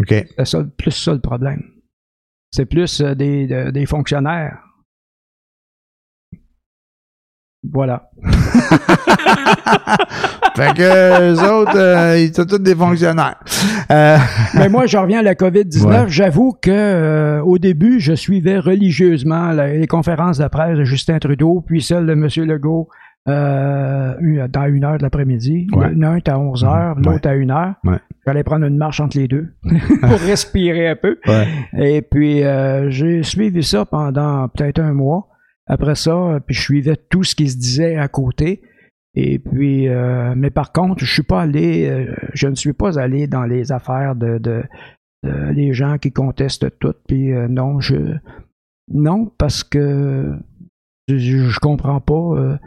C'est 0.09 0.45
ça, 0.45 0.65
plus 0.77 0.91
ça 0.91 1.13
le 1.13 1.21
problème. 1.21 1.63
C'est 2.53 2.67
plus 2.67 3.01
euh, 3.01 3.15
des, 3.15 3.47
de- 3.47 3.71
des 3.71 3.87
fonctionnaires. 3.87 4.59
Voilà. 7.73 8.11
fait 10.57 10.75
que 10.75 11.31
eux 11.33 11.39
autres, 11.53 11.77
euh, 11.77 12.19
ils 12.19 12.35
sont 12.35 12.47
tous 12.47 12.59
des 12.59 12.75
fonctionnaires. 12.75 13.37
Euh, 13.91 14.17
Mais 14.55 14.69
moi, 14.71 14.87
je 14.87 14.97
reviens 14.97 15.19
à 15.19 15.23
la 15.23 15.35
COVID-19. 15.35 15.85
Ouais. 15.85 16.05
J'avoue 16.09 16.53
que 16.53 16.71
euh, 16.71 17.43
au 17.43 17.59
début, 17.59 18.01
je 18.01 18.15
suivais 18.15 18.59
religieusement 18.59 19.53
les 19.53 19.87
conférences 19.87 20.39
de 20.39 20.49
presse 20.49 20.79
de 20.79 20.85
Justin 20.85 21.19
Trudeau, 21.19 21.61
puis 21.61 21.83
celle 21.83 22.07
de 22.07 22.13
M. 22.13 22.27
Legault 22.49 22.89
euh, 23.29 24.49
dans 24.49 24.67
une 24.67 24.85
heure 24.85 24.99
de 24.99 25.03
l'après-midi. 25.03 25.67
Ouais. 25.73 25.93
L'un 25.95 26.17
est 26.17 26.29
à 26.29 26.39
11 26.39 26.65
heures, 26.65 26.95
l'autre 26.97 27.29
à 27.29 27.35
une 27.35 27.51
heure. 27.51 27.75
Ouais. 27.85 27.99
J'allais 28.27 28.45
prendre 28.45 28.65
une 28.65 28.77
marche 28.77 29.01
entre 29.01 29.19
les 29.19 29.29
deux 29.29 29.49
pour 29.63 30.19
respirer 30.21 30.89
un 30.89 30.97
peu. 30.97 31.19
Et 31.79 32.03
puis, 32.03 32.45
euh, 32.45 32.91
j'ai 32.91 33.23
suivi 33.23 33.63
ça 33.63 33.85
pendant 33.85 34.49
peut-être 34.49 34.81
un 34.81 34.93
mois. 34.93 35.29
Après 35.67 35.95
ça, 35.95 36.13
euh, 36.13 36.41
puis 36.41 36.55
je 36.55 36.63
suivais 36.63 36.97
tout 36.97 37.23
ce 37.23 37.35
qui 37.35 37.49
se 37.49 37.57
disait 37.57 37.97
à 37.97 38.09
côté. 38.09 38.63
Et 39.15 39.39
puis, 39.39 39.89
euh, 39.89 40.35
mais 40.37 40.51
par 40.51 40.73
contre, 40.73 41.05
je 41.05 41.13
suis 41.13 41.23
pas 41.23 41.43
allé, 41.43 42.09
je 42.33 42.47
ne 42.47 42.55
suis 42.55 42.73
pas 42.73 42.99
allé 42.99 43.27
dans 43.27 43.45
les 43.45 43.73
affaires 43.73 44.15
de, 44.15 44.39
de, 44.39 44.63
de 45.25 45.51
les 45.53 45.73
gens 45.73 45.99
qui 45.99 46.13
contestent 46.13 46.79
tout. 46.79 46.95
Puis 47.09 47.33
non, 47.49 47.81
je 47.81 48.17
non 48.93 49.33
parce 49.39 49.63
que 49.65 50.33
je, 51.09 51.17
je 51.17 51.59
comprends 51.59 52.01
pas 52.01 52.59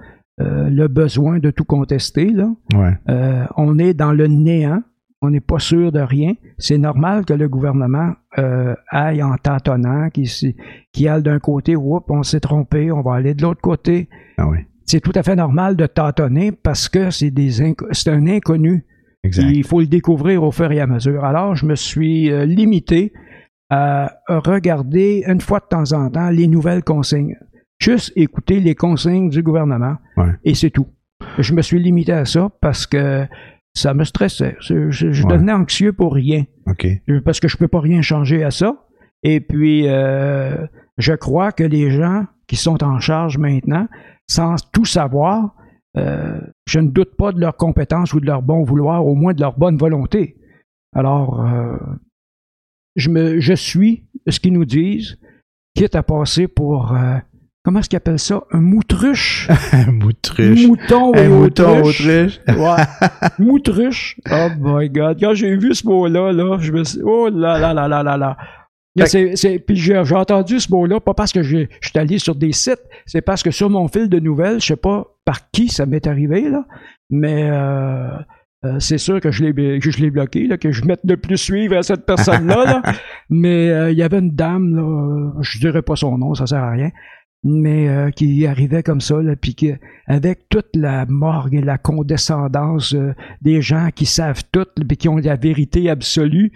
euh, 0.41 0.69
le 0.69 0.87
besoin 0.87 1.39
de 1.39 1.51
tout 1.51 1.63
contester 1.65 2.31
là. 2.31 2.49
Ouais. 2.75 2.93
Euh, 3.09 3.45
on 3.57 3.77
est 3.79 3.93
dans 3.93 4.11
le 4.13 4.27
néant, 4.27 4.81
on 5.21 5.29
n'est 5.29 5.39
pas 5.39 5.59
sûr 5.59 5.91
de 5.91 5.99
rien. 5.99 6.33
C'est 6.57 6.77
normal 6.77 7.23
que 7.25 7.33
le 7.33 7.47
gouvernement 7.47 8.13
euh, 8.39 8.75
aille 8.89 9.21
en 9.23 9.35
tâtonnant, 9.37 10.09
qui, 10.09 10.23
s- 10.23 10.45
qui 10.91 11.07
aille 11.07 11.23
d'un 11.23 11.39
côté, 11.39 11.75
oups, 11.75 12.05
on 12.09 12.23
s'est 12.23 12.39
trompé, 12.39 12.91
on 12.91 13.01
va 13.01 13.15
aller 13.15 13.33
de 13.33 13.41
l'autre 13.43 13.61
côté. 13.61 14.09
Ah 14.37 14.47
oui. 14.49 14.57
C'est 14.85 14.99
tout 14.99 15.13
à 15.15 15.23
fait 15.23 15.35
normal 15.35 15.75
de 15.77 15.85
tâtonner 15.85 16.51
parce 16.51 16.89
que 16.89 17.09
c'est 17.09 17.31
un 18.07 18.27
inconnu. 18.27 18.85
Exact. 19.23 19.47
Il 19.49 19.63
faut 19.63 19.79
le 19.79 19.87
découvrir 19.87 20.43
au 20.43 20.51
fur 20.51 20.69
et 20.71 20.81
à 20.81 20.87
mesure. 20.87 21.23
Alors, 21.23 21.55
je 21.55 21.65
me 21.65 21.75
suis 21.75 22.29
limité 22.45 23.13
à 23.69 24.11
regarder 24.27 25.23
une 25.25 25.39
fois 25.41 25.59
de 25.59 25.65
temps 25.69 25.93
en 25.93 26.09
temps 26.09 26.29
les 26.29 26.47
nouvelles 26.47 26.83
consignes. 26.83 27.37
Juste 27.83 28.13
écouter 28.15 28.59
les 28.59 28.75
consignes 28.75 29.29
du 29.29 29.43
gouvernement 29.43 29.97
Ouais. 30.17 30.31
et 30.43 30.55
c'est 30.55 30.69
tout. 30.69 30.87
Je 31.39 31.53
me 31.53 31.61
suis 31.61 31.79
limité 31.81 32.11
à 32.13 32.25
ça 32.25 32.49
parce 32.61 32.85
que 32.87 33.25
ça 33.75 33.93
me 33.93 34.03
stressait. 34.03 34.55
Je, 34.59 34.89
je- 34.91 35.11
je 35.11 35.23
Ouais. 35.23 35.33
devenais 35.33 35.51
anxieux 35.53 35.93
pour 35.93 36.13
rien 36.13 36.45
parce 37.25 37.39
que 37.39 37.47
je 37.47 37.57
peux 37.57 37.67
pas 37.67 37.79
rien 37.81 38.01
changer 38.01 38.43
à 38.43 38.51
ça. 38.51 38.85
Et 39.23 39.39
puis, 39.39 39.87
euh, 39.87 40.65
je 40.97 41.13
crois 41.13 41.51
que 41.51 41.63
les 41.63 41.91
gens 41.91 42.25
qui 42.47 42.55
sont 42.55 42.83
en 42.83 42.99
charge 42.99 43.37
maintenant, 43.37 43.87
sans 44.29 44.55
tout 44.71 44.85
savoir, 44.85 45.55
euh, 45.97 46.39
je 46.67 46.79
ne 46.79 46.89
doute 46.89 47.15
pas 47.17 47.31
de 47.31 47.39
leurs 47.39 47.55
compétences 47.57 48.13
ou 48.13 48.19
de 48.19 48.25
leur 48.25 48.41
bon 48.41 48.63
vouloir, 48.63 49.05
au 49.05 49.15
moins 49.15 49.33
de 49.33 49.39
leur 49.41 49.57
bonne 49.57 49.77
volonté. 49.77 50.37
Alors, 50.95 51.41
euh, 51.41 51.77
je, 52.95 53.09
me, 53.09 53.39
je 53.39 53.53
suis 53.53 54.03
ce 54.27 54.39
qu'ils 54.39 54.53
nous 54.53 54.65
disent, 54.65 55.17
quitte 55.75 55.95
à 55.95 56.03
passer 56.03 56.47
pour, 56.47 56.93
comment 57.63 57.79
est-ce 57.79 57.89
qu'ils 57.89 57.97
appellent 57.97 58.19
ça, 58.19 58.43
un 58.51 58.61
moutruche? 58.61 59.49
Un 59.71 59.91
moutruche. 59.91 60.67
Mouton, 60.67 61.13
Un 61.15 61.23
et 61.23 61.27
mouton 61.27 61.81
autruche. 61.81 62.39
Ouais. 62.47 62.83
Moutruche. 63.39 64.19
Oh 64.31 64.49
my 64.59 64.89
God. 64.89 65.17
Quand 65.19 65.33
j'ai 65.33 65.55
vu 65.55 65.73
ce 65.73 65.87
mot-là, 65.87 66.31
là, 66.31 66.57
je 66.59 66.71
me 66.71 66.83
suis. 66.83 67.01
Oh 67.03 67.29
là 67.29 67.57
là 67.57 67.73
là 67.73 67.87
là 67.87 68.03
là 68.03 68.17
là. 68.17 68.37
C'est, 69.05 69.59
puis 69.59 69.75
j'ai, 69.75 70.01
j'ai 70.05 70.15
entendu 70.15 70.59
ce 70.59 70.71
mot-là, 70.71 70.99
pas 70.99 71.13
parce 71.13 71.31
que 71.31 71.41
je 71.41 71.65
suis 71.81 71.97
allé 71.99 72.19
sur 72.19 72.35
des 72.35 72.51
sites, 72.51 72.83
c'est 73.05 73.21
parce 73.21 73.41
que 73.41 73.49
sur 73.49 73.69
mon 73.69 73.87
fil 73.87 74.07
de 74.07 74.19
nouvelles, 74.19 74.61
je 74.61 74.67
sais 74.67 74.75
pas 74.75 75.07
par 75.25 75.49
qui 75.51 75.69
ça 75.69 75.85
m'est 75.85 76.05
arrivé, 76.05 76.49
là, 76.49 76.65
mais 77.09 77.49
euh, 77.49 78.07
euh, 78.65 78.79
c'est 78.79 78.99
sûr 78.99 79.19
que 79.19 79.31
je 79.31 79.43
l'ai, 79.43 79.79
que 79.79 79.89
je 79.89 79.99
l'ai 79.99 80.11
bloqué, 80.11 80.45
là, 80.45 80.57
que 80.57 80.71
je 80.71 80.85
mette 80.85 81.05
de 81.05 81.15
plus 81.15 81.37
suivre 81.37 81.75
à 81.75 81.81
cette 81.81 82.05
personne-là. 82.05 82.65
là. 82.65 82.81
mais 83.29 83.69
euh, 83.69 83.91
il 83.91 83.97
y 83.97 84.03
avait 84.03 84.19
une 84.19 84.35
dame, 84.35 84.75
là, 84.75 85.33
je 85.41 85.59
dirais 85.59 85.81
pas 85.81 85.95
son 85.95 86.17
nom, 86.19 86.35
ça 86.35 86.45
sert 86.45 86.63
à 86.63 86.71
rien, 86.71 86.91
mais 87.43 87.89
euh, 87.89 88.09
qui 88.09 88.45
arrivait 88.45 88.83
comme 88.83 89.01
ça, 89.01 89.21
là, 89.21 89.35
puis 89.35 89.53
qui, 89.53 89.71
avec 90.07 90.47
toute 90.49 90.69
la 90.75 91.05
morgue 91.05 91.55
et 91.55 91.61
la 91.61 91.77
condescendance 91.77 92.93
euh, 92.93 93.13
des 93.41 93.61
gens 93.61 93.89
qui 93.93 94.05
savent 94.05 94.43
tout, 94.51 94.67
puis 94.87 94.97
qui 94.97 95.09
ont 95.09 95.17
la 95.17 95.35
vérité 95.35 95.89
absolue, 95.89 96.51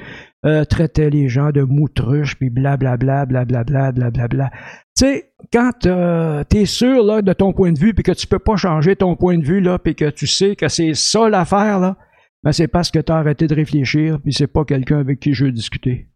euh, 0.46 0.64
les 0.98 1.28
gens 1.28 1.52
de 1.52 1.62
moutruches, 1.62 2.36
puis 2.38 2.50
blablabla, 2.50 3.26
blablabla, 3.26 3.92
blablabla. 3.92 4.50
Tu 4.98 5.06
sais, 5.06 5.34
quand 5.52 5.86
euh, 5.86 6.44
t'es 6.44 6.66
sûr 6.66 7.04
là, 7.04 7.22
de 7.22 7.34
ton 7.34 7.54
point 7.54 7.72
de 7.72 7.80
vue, 7.80 7.94
puis 7.94 8.04
que 8.04 8.14
tu 8.14 8.28
peux 8.28 8.40
pas 8.40 8.56
changer 8.56 8.96
ton 8.96 9.16
point 9.16 9.38
de 9.38 9.46
vue, 9.46 9.60
là, 9.60 9.80
puis 9.80 9.96
que 9.96 10.10
tu 10.10 10.26
sais 10.26 10.56
que 10.56 10.68
c'est 10.68 10.94
ça 10.94 11.28
l'affaire, 11.30 11.80
là, 11.80 11.98
ben 12.44 12.52
c'est 12.52 12.68
parce 12.68 12.92
que 12.92 13.00
t'as 13.00 13.18
arrêté 13.18 13.48
de 13.48 13.56
réfléchir, 13.56 14.20
puis 14.22 14.32
c'est 14.32 14.48
pas 14.48 14.64
quelqu'un 14.64 15.00
avec 15.00 15.20
qui 15.20 15.34
je 15.34 15.46
veux 15.46 15.52
discuter. 15.52 16.08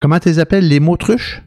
Comment 0.00 0.18
tu 0.18 0.28
les 0.28 0.38
appelles? 0.38 0.68
Les 0.68 0.80
moutruches? 0.80 1.45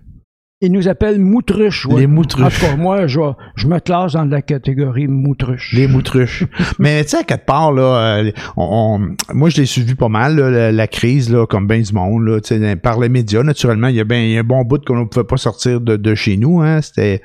Ils 0.62 0.74
nous 0.74 0.90
appellent 0.90 1.20
moutruches. 1.22 1.86
ouais. 1.86 2.02
Les 2.02 2.08
moutruches. 2.08 2.44
En 2.46 2.50
tout 2.50 2.72
cas, 2.72 2.76
moi, 2.76 3.08
je, 3.08 3.22
je 3.56 3.66
me 3.68 3.80
classe 3.80 4.12
dans 4.14 4.26
la 4.26 4.42
catégorie 4.42 5.08
moutruche. 5.08 5.72
Les 5.72 5.88
moutruches. 5.88 6.44
Mais 6.80 7.02
tu 7.06 7.12
sais, 7.12 7.20
à 7.20 7.24
quelque 7.24 7.46
part, 7.46 7.72
là, 7.72 8.18
euh, 8.26 8.32
on, 8.58 9.00
on- 9.00 9.34
moi, 9.34 9.48
je 9.50 9.62
l'ai 9.62 9.66
suivi 9.66 9.96
pas 9.96 10.10
mal, 10.10 10.36
là, 10.36 10.50
la, 10.50 10.72
la 10.74 10.88
crise, 10.88 11.32
là, 11.32 11.46
comme 11.48 11.66
bien 11.66 11.80
du 11.80 11.94
monde, 11.94 12.26
là, 12.26 12.42
tu 12.42 12.60
sais, 12.60 12.76
par 12.76 13.00
les 13.00 13.08
médias, 13.08 13.42
naturellement. 13.42 13.88
Il 13.88 13.96
y 13.96 14.02
a 14.02 14.04
bien 14.04 14.22
il 14.22 14.32
y 14.32 14.38
a 14.38 14.42
un 14.42 14.44
bon 14.44 14.64
bout 14.66 14.84
qu'on 14.84 14.98
ne 15.00 15.06
pouvait 15.06 15.24
pas 15.24 15.38
sortir 15.38 15.80
de, 15.80 15.96
de 15.96 16.14
chez 16.14 16.36
nous. 16.36 16.60
Hein, 16.62 16.82
c'était 16.82 17.22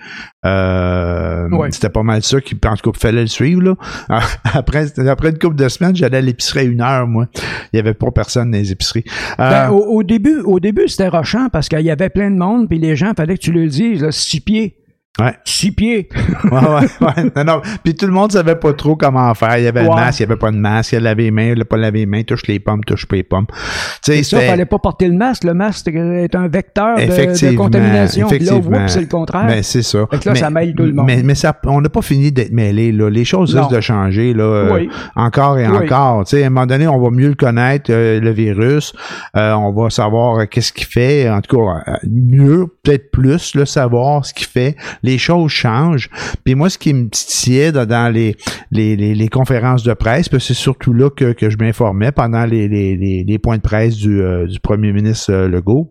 euh, 0.46 1.48
Ouais. 1.50 1.72
c'était 1.72 1.88
pas 1.88 2.02
mal 2.04 2.22
ça 2.22 2.40
qui, 2.40 2.54
en 2.64 2.76
tout 2.76 2.92
cas, 2.92 2.98
fallait 2.98 3.22
le 3.22 3.26
suivre. 3.26 3.62
Là. 3.62 3.74
Après, 4.54 4.86
après 5.08 5.30
une 5.30 5.38
couple 5.38 5.56
de 5.56 5.68
semaines, 5.68 5.96
j'allais 5.96 6.18
à 6.18 6.20
l'épicerie 6.20 6.60
à 6.60 6.62
une 6.62 6.80
heure, 6.80 7.08
moi. 7.08 7.26
Il 7.72 7.76
y 7.76 7.80
avait 7.80 7.94
pas 7.94 8.12
personne 8.12 8.52
dans 8.52 8.58
les 8.58 8.70
épiceries. 8.70 9.04
Euh, 9.40 9.50
Ben, 9.50 9.70
au, 9.70 9.78
au 9.96 10.02
début, 10.04 10.38
au 10.44 10.60
début 10.60 10.86
c'était 10.86 11.08
rochant 11.08 11.48
parce 11.52 11.68
qu'il 11.68 11.80
y 11.80 11.90
avait 11.90 12.10
plein 12.10 12.30
de 12.30 12.36
monde, 12.36 12.68
puis 12.68 12.78
les 12.78 12.94
gens, 12.94 13.12
fallait 13.24 13.38
que 13.38 13.42
tu 13.42 13.52
le 13.52 13.66
dises, 13.66 14.02
là, 14.02 14.12
six 14.12 14.40
pieds. 14.40 14.76
Ouais. 15.20 15.32
Six 15.44 15.70
pieds. 15.70 16.08
ouais, 16.44 16.50
ouais, 16.50 16.86
ouais. 17.00 17.30
Non, 17.36 17.44
non. 17.44 17.62
Puis 17.84 17.94
tout 17.94 18.06
le 18.06 18.12
monde 18.12 18.32
savait 18.32 18.56
pas 18.56 18.72
trop 18.72 18.96
comment 18.96 19.32
faire. 19.34 19.58
Il 19.58 19.64
y 19.64 19.68
avait 19.68 19.84
le 19.84 19.88
masque, 19.88 20.18
il 20.18 20.22
y 20.24 20.26
avait 20.26 20.36
pas 20.36 20.50
de 20.50 20.56
masque, 20.56 20.90
il 20.90 20.94
y 20.94 20.98
avait 20.98 21.04
laver 21.04 21.22
les 21.24 21.30
mains, 21.30 21.44
il 21.44 21.52
avait 21.52 21.64
pas 21.64 21.76
laver 21.76 22.00
les 22.00 22.06
mains, 22.06 22.22
touche 22.24 22.46
les 22.48 22.58
pommes, 22.58 22.82
touche 22.84 23.06
pas 23.06 23.14
les 23.16 23.22
pommes. 23.22 23.46
Tu 23.46 23.54
sais, 24.02 24.18
Et 24.18 24.22
ça, 24.24 24.38
c'était- 24.38 24.50
fallait 24.50 24.64
pas 24.64 24.78
porter 24.80 25.06
le 25.06 25.14
masque. 25.14 25.44
Le 25.44 25.54
masque 25.54 25.86
est 25.86 26.34
un 26.34 26.48
vecteur 26.48 26.96
de, 26.96 27.54
contamination. 27.56 28.26
Puis 28.28 28.40
là, 28.40 28.44
effectivement. 28.52 28.78
whoops, 28.78 28.88
c'est 28.90 29.00
le 29.00 29.06
contraire. 29.06 29.46
Ben, 29.46 29.62
c'est 29.62 29.82
ça. 29.82 30.04
Fait 30.10 30.18
que 30.18 30.28
là, 30.30 30.34
ça 30.34 30.50
mêle 30.50 30.74
tout 30.74 30.82
le 30.82 30.92
monde. 30.92 31.06
Mais, 31.06 31.22
mais 31.22 31.36
ça, 31.36 31.56
on 31.66 31.80
n'a 31.80 31.88
pas 31.88 32.02
fini 32.02 32.32
d'être 32.32 32.52
mêlés, 32.52 32.90
là. 32.90 33.08
Les 33.08 33.24
choses 33.24 33.54
risquent 33.54 33.70
de 33.72 33.80
changer, 33.80 34.34
là. 34.34 34.42
euh, 34.44 34.74
oui. 34.74 34.88
Encore 35.14 35.58
et 35.58 35.68
Oui. 35.68 35.76
encore. 35.76 36.24
Tu 36.24 36.36
sais, 36.36 36.42
à 36.42 36.46
un 36.46 36.50
moment 36.50 36.66
donné, 36.66 36.88
on 36.88 37.00
va 37.00 37.10
mieux 37.10 37.28
le 37.28 37.34
connaître, 37.34 37.90
euh, 37.92 38.18
le 38.18 38.30
virus. 38.30 38.92
Euh, 39.36 39.52
on 39.52 39.72
va 39.72 39.90
savoir 39.90 40.40
euh, 40.40 40.46
qu'est-ce 40.46 40.72
qu'il 40.72 40.86
fait. 40.86 41.30
En 41.30 41.40
tout 41.40 41.56
cas, 41.56 41.98
mieux, 42.10 42.66
peut-être 42.82 43.10
plus, 43.12 43.54
le 43.54 43.64
savoir 43.64 44.24
ce 44.24 44.34
qu'il 44.34 44.46
fait. 44.48 44.74
Les 45.04 45.18
choses 45.18 45.50
changent. 45.50 46.08
Puis 46.44 46.54
moi, 46.54 46.70
ce 46.70 46.78
qui 46.78 46.94
me 46.94 47.08
titillait 47.08 47.72
dans, 47.72 48.12
les, 48.12 48.36
les, 48.72 49.28
conférences 49.28 49.82
de 49.82 49.92
presse, 49.92 50.30
puis 50.30 50.40
c'est 50.40 50.54
surtout 50.54 50.94
là 50.94 51.10
que, 51.10 51.32
que 51.32 51.50
je 51.50 51.58
m'informais 51.58 52.10
pendant 52.10 52.46
les, 52.46 52.68
les, 52.68 53.38
points 53.38 53.58
de 53.58 53.62
presse 53.62 53.96
du, 53.96 54.22
euh, 54.22 54.46
premier 54.62 54.92
ministre 54.92 55.30
euh, 55.30 55.48
Legault. 55.48 55.90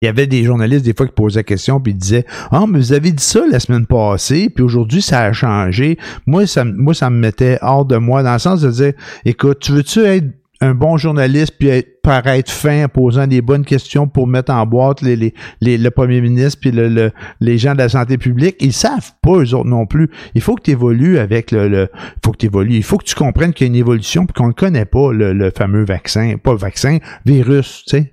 Il 0.00 0.06
y 0.06 0.08
avait 0.08 0.26
des 0.26 0.42
journalistes 0.42 0.84
des 0.84 0.94
fois 0.96 1.06
qui 1.06 1.12
posaient 1.12 1.40
la 1.40 1.44
question 1.44 1.80
puis 1.80 1.94
disaient 1.94 2.24
"Ah, 2.50 2.64
mais 2.66 2.78
vous 2.78 2.92
avez 2.94 3.12
dit 3.12 3.22
ça 3.22 3.42
la 3.48 3.60
semaine 3.60 3.86
passée, 3.86 4.48
puis 4.50 4.64
aujourd'hui 4.64 5.02
ça 5.02 5.20
a 5.20 5.32
changé." 5.32 5.98
Moi 6.26 6.46
ça 6.46 6.64
moi 6.64 6.94
ça 6.94 7.10
me 7.10 7.18
mettait 7.18 7.58
hors 7.60 7.84
de 7.84 7.96
moi 7.96 8.22
dans 8.22 8.32
le 8.32 8.38
sens 8.40 8.62
de 8.62 8.70
dire 8.70 8.92
"Écoute, 9.24 9.60
tu 9.60 9.72
veux-tu 9.72 10.00
être 10.00 10.26
un 10.62 10.74
bon 10.74 10.96
journaliste 10.96 11.54
puis 11.58 11.68
paraître 12.04 12.50
fin 12.50 12.84
en 12.84 12.88
posant 12.88 13.26
des 13.26 13.42
bonnes 13.42 13.64
questions 13.64 14.06
pour 14.06 14.26
mettre 14.26 14.52
en 14.52 14.64
boîte 14.64 15.02
les, 15.02 15.16
les, 15.16 15.34
les- 15.60 15.76
le 15.76 15.90
premier 15.90 16.20
ministre 16.20 16.60
puis 16.60 16.70
le, 16.70 16.88
le- 16.88 17.10
les 17.40 17.58
gens 17.58 17.72
de 17.72 17.78
la 17.78 17.88
santé 17.88 18.16
publique. 18.16 18.56
Ils 18.60 18.72
savent 18.72 19.12
pas, 19.22 19.32
eux 19.38 19.54
autres 19.54 19.68
non 19.68 19.86
plus. 19.86 20.08
Il 20.34 20.40
faut 20.40 20.54
que 20.54 20.62
tu 20.62 20.70
évolues 20.70 21.18
avec 21.18 21.50
le, 21.50 21.68
le 21.68 21.88
faut 22.24 22.30
que 22.32 22.38
tu 22.38 22.46
évolues. 22.46 22.76
Il 22.76 22.82
faut 22.84 22.96
que 22.96 23.04
tu 23.04 23.14
comprennes 23.16 23.52
qu'il 23.52 23.66
y 23.66 23.68
a 23.68 23.72
une 23.72 23.76
évolution 23.78 24.24
puis 24.24 24.34
qu'on 24.34 24.48
ne 24.48 24.52
connaît 24.52 24.84
pas 24.84 25.12
le, 25.12 25.32
le 25.32 25.50
fameux 25.50 25.84
vaccin, 25.84 26.36
pas 26.42 26.54
vaccin, 26.54 26.98
virus, 27.26 27.84
tu 27.88 27.96
sais. 27.98 28.12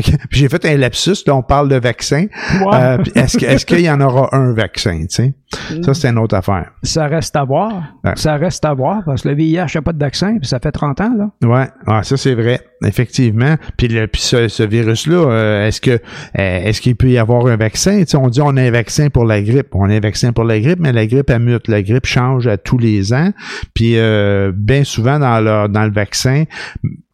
J'ai 0.30 0.48
fait 0.48 0.64
un 0.64 0.76
lapsus, 0.76 1.16
là, 1.26 1.34
on 1.34 1.42
parle 1.42 1.68
de 1.68 1.76
vaccin. 1.76 2.26
Euh, 2.72 2.98
est-ce 3.14 3.44
est-ce 3.44 3.66
qu'il 3.66 3.80
y 3.80 3.90
en 3.90 4.00
aura 4.00 4.28
un 4.32 4.52
vaccin, 4.52 5.06
tu 5.08 5.08
sais? 5.08 5.34
Ça, 5.82 5.94
c'est 5.94 6.08
une 6.08 6.18
autre 6.18 6.36
affaire. 6.36 6.72
Ça 6.82 7.06
reste 7.06 7.34
à 7.36 7.44
voir. 7.44 7.94
Ouais. 8.04 8.12
Ça 8.16 8.36
reste 8.36 8.64
à 8.64 8.74
voir 8.74 9.02
parce 9.04 9.22
que 9.22 9.28
le 9.28 9.34
VIH 9.34 9.66
n'a 9.74 9.82
pas 9.82 9.92
de 9.92 9.98
vaccin, 9.98 10.36
puis 10.38 10.48
ça 10.48 10.58
fait 10.58 10.72
30 10.72 11.00
ans, 11.00 11.14
là. 11.16 11.30
Ouais, 11.42 11.68
ouais 11.86 12.02
ça 12.02 12.16
c'est 12.16 12.34
vrai. 12.34 12.60
Effectivement. 12.84 13.56
Puis, 13.76 13.88
le, 13.88 14.06
puis 14.06 14.20
ce, 14.20 14.48
ce 14.48 14.62
virus-là, 14.62 15.16
euh, 15.30 15.66
est-ce 15.66 15.80
que 15.80 15.90
euh, 15.90 15.98
est-ce 16.36 16.80
qu'il 16.80 16.96
peut 16.96 17.08
y 17.10 17.18
avoir 17.18 17.46
un 17.46 17.56
vaccin? 17.56 18.00
Tu 18.00 18.06
sais, 18.08 18.16
on 18.16 18.28
dit 18.28 18.40
on 18.40 18.56
a 18.56 18.62
un 18.62 18.70
vaccin 18.70 19.10
pour 19.10 19.24
la 19.24 19.42
grippe. 19.42 19.74
On 19.74 19.88
a 19.90 19.94
un 19.94 20.00
vaccin 20.00 20.32
pour 20.32 20.44
la 20.44 20.60
grippe, 20.60 20.78
mais 20.80 20.92
la 20.92 21.06
grippe 21.06 21.30
elle 21.30 21.40
mute. 21.40 21.68
La 21.68 21.82
grippe 21.82 22.06
change 22.06 22.46
à 22.46 22.56
tous 22.56 22.78
les 22.78 23.12
ans. 23.12 23.32
Puis 23.74 23.94
euh, 23.96 24.52
bien 24.54 24.84
souvent 24.84 25.18
dans 25.18 25.40
le, 25.40 25.68
dans 25.68 25.84
le 25.84 25.92
vaccin, 25.92 26.44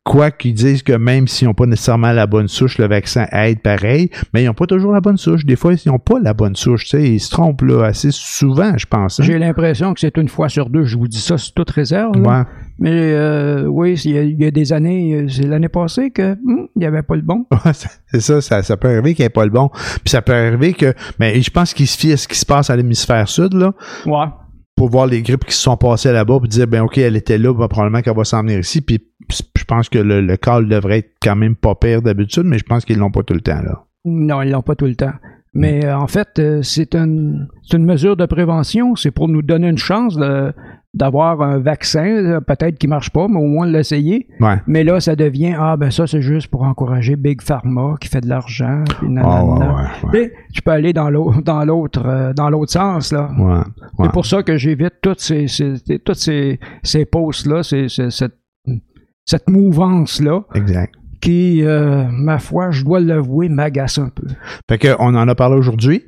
quoi 0.04 0.30
qu'ils 0.30 0.52
disent 0.52 0.82
que 0.82 0.92
même 0.92 1.26
s'ils 1.26 1.48
n'ont 1.48 1.54
pas 1.54 1.64
nécessairement 1.64 2.12
la 2.12 2.26
bonne 2.26 2.46
souche, 2.48 2.76
le 2.76 2.86
vaccin 2.86 3.26
aide 3.32 3.60
pareil, 3.62 4.10
mais 4.34 4.42
ils 4.42 4.46
n'ont 4.46 4.52
pas 4.52 4.66
toujours 4.66 4.92
la 4.92 5.00
bonne 5.00 5.16
souche. 5.16 5.46
Des 5.46 5.56
fois, 5.56 5.72
ils 5.72 5.88
n'ont 5.88 5.98
pas 5.98 6.18
la 6.22 6.34
bonne 6.34 6.54
souche. 6.56 6.84
Tu 6.84 6.90
sais, 6.90 7.02
ils 7.02 7.20
se 7.20 7.30
trompent 7.30 7.62
là, 7.62 7.84
assez 7.86 8.10
souvent, 8.10 8.76
je 8.76 8.84
pense. 8.84 9.18
hein. 9.18 9.22
J'ai 9.24 9.38
l'impression 9.38 9.94
que 9.94 10.00
c'est 10.00 10.16
une 10.18 10.28
fois 10.28 10.50
sur 10.50 10.68
deux. 10.68 10.84
Je 10.84 10.98
vous 10.98 11.08
dis 11.08 11.20
ça, 11.20 11.38
c'est 11.38 11.54
toute 11.54 11.70
réserve. 11.70 12.20
là. 12.22 12.40
Ouais. 12.40 12.44
Mais 12.78 12.90
euh, 13.12 13.66
oui, 13.66 13.94
il 14.04 14.10
y, 14.10 14.18
a, 14.18 14.22
il 14.22 14.40
y 14.40 14.44
a 14.46 14.50
des 14.50 14.72
années, 14.72 15.26
c'est 15.28 15.46
l'année 15.46 15.68
passée 15.68 16.10
que 16.10 16.32
hum, 16.32 16.68
il 16.74 16.80
n'y 16.80 16.86
avait 16.86 17.02
pas 17.02 17.14
le 17.16 17.22
bon. 17.22 17.46
Ouais, 17.64 17.72
c'est 17.72 18.20
ça, 18.20 18.40
ça, 18.40 18.62
ça 18.62 18.76
peut 18.76 18.88
arriver 18.88 19.14
qu'il 19.14 19.22
n'y 19.22 19.26
ait 19.26 19.30
pas 19.30 19.44
le 19.44 19.50
bon. 19.50 19.68
Puis 19.68 20.08
ça 20.10 20.22
peut 20.22 20.32
arriver 20.34 20.72
que, 20.74 20.92
mais 21.20 21.40
je 21.40 21.50
pense 21.50 21.72
qu'il 21.72 21.86
se 21.86 21.96
fie 21.96 22.12
à 22.12 22.16
ce 22.16 22.26
qui 22.26 22.38
se 22.38 22.44
passe 22.46 22.70
à 22.70 22.76
l'hémisphère 22.76 23.28
sud, 23.28 23.54
là, 23.54 23.72
Ouais. 24.06 24.26
pour 24.76 24.88
voir 24.90 25.06
les 25.06 25.22
grippes 25.22 25.44
qui 25.44 25.54
se 25.54 25.62
sont 25.62 25.76
passées 25.76 26.12
là-bas, 26.12 26.38
puis 26.40 26.48
dire, 26.48 26.66
ben 26.66 26.82
ok, 26.82 26.98
elle 26.98 27.16
était 27.16 27.38
là, 27.38 27.54
ben, 27.54 27.68
probablement 27.68 28.02
qu'elle 28.02 28.16
va 28.16 28.24
s'en 28.24 28.42
venir 28.42 28.58
ici. 28.58 28.80
Puis 28.80 28.98
je 29.30 29.64
pense 29.64 29.88
que 29.88 29.98
le, 29.98 30.20
le 30.20 30.36
devrait 30.68 30.98
être 30.98 31.12
quand 31.22 31.36
même 31.36 31.54
pas 31.54 31.74
pire 31.76 32.02
d'habitude, 32.02 32.42
mais 32.44 32.58
je 32.58 32.64
pense 32.64 32.84
qu'ils 32.84 32.98
l'ont 32.98 33.10
pas 33.12 33.22
tout 33.22 33.34
le 33.34 33.40
temps, 33.40 33.62
là. 33.62 33.84
Non, 34.04 34.42
ils 34.42 34.50
l'ont 34.50 34.62
pas 34.62 34.74
tout 34.74 34.84
le 34.86 34.96
temps. 34.96 35.12
Mais 35.54 35.84
euh, 35.86 35.96
en 35.96 36.08
fait, 36.08 36.40
euh, 36.40 36.60
c'est 36.62 36.96
une, 36.96 37.46
c'est 37.62 37.76
une 37.76 37.84
mesure 37.86 38.16
de 38.16 38.26
prévention. 38.26 38.96
C'est 38.96 39.12
pour 39.12 39.28
nous 39.28 39.40
donner 39.40 39.68
une 39.68 39.78
chance 39.78 40.16
de- 40.16 40.52
d'avoir 40.94 41.42
un 41.42 41.58
vaccin, 41.58 42.40
peut-être 42.46 42.78
qui 42.78 42.86
marche 42.86 43.10
pas, 43.10 43.26
mais 43.28 43.38
au 43.38 43.46
moins 43.46 43.66
l'essayer. 43.66 44.28
Ouais. 44.40 44.56
Mais 44.68 44.84
là, 44.84 45.00
ça 45.00 45.16
devient 45.16 45.54
ah 45.58 45.76
ben 45.76 45.90
ça 45.90 46.06
c'est 46.06 46.22
juste 46.22 46.46
pour 46.48 46.62
encourager 46.62 47.16
Big 47.16 47.42
Pharma 47.42 47.96
qui 48.00 48.08
fait 48.08 48.20
de 48.20 48.28
l'argent. 48.28 48.84
nanana. 49.02 49.88
ouais, 50.04 50.20
ouais, 50.20 50.32
tu 50.52 50.62
peux 50.62 50.70
aller 50.70 50.92
dans 50.92 51.10
l'autre 51.10 51.42
dans 51.42 51.64
l'autre 51.64 52.02
euh, 52.06 52.32
dans 52.32 52.48
l'autre 52.48 52.70
sens 52.72 53.12
là. 53.12 53.28
C'est 54.00 54.12
pour 54.12 54.24
ça 54.24 54.42
que 54.42 54.56
j'évite 54.56 54.94
toutes 55.02 55.20
ces, 55.20 55.48
ces- 55.48 55.98
toutes 56.04 56.14
ces, 56.16 56.60
ces 56.82 57.04
posts 57.04 57.46
là, 57.46 57.62
ces- 57.62 57.88
ces- 57.88 58.10
cette 58.10 58.36
cette 59.24 59.48
mouvance 59.48 60.20
là 60.20 60.42
Exact. 60.54 60.92
qui, 61.20 61.64
euh, 61.64 62.04
ma 62.10 62.38
foi, 62.38 62.70
je 62.70 62.84
dois 62.84 63.00
l'avouer, 63.00 63.48
m'agace 63.48 63.98
un 63.98 64.10
peu. 64.10 64.26
Fait 64.68 64.78
que 64.78 64.88
on 64.98 65.14
en 65.14 65.26
a 65.28 65.34
parlé 65.34 65.56
aujourd'hui? 65.56 66.04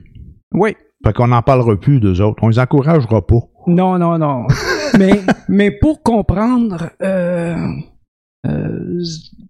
Oui, 0.52 0.76
Fait 1.04 1.12
qu'on 1.12 1.28
n'en 1.28 1.42
parlera 1.42 1.76
plus 1.76 1.98
d'eux 2.00 2.20
autres. 2.20 2.38
On 2.42 2.48
les 2.48 2.58
encouragera 2.58 3.26
pas. 3.26 3.40
non, 3.66 3.98
non, 3.98 4.18
non. 4.18 4.46
mais, 4.98 5.20
mais 5.48 5.70
pour 5.70 6.02
comprendre 6.02 6.90
euh, 7.02 7.56
euh, 8.46 9.02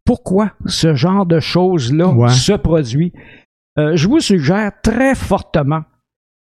pourquoi 0.04 0.52
ce 0.66 0.94
genre 0.94 1.26
de 1.26 1.40
choses-là 1.40 2.08
Ouais. 2.08 2.28
se 2.30 2.52
produit, 2.52 3.12
euh, 3.78 3.96
je 3.96 4.08
vous 4.08 4.20
suggère 4.20 4.72
très 4.82 5.14
fortement 5.14 5.82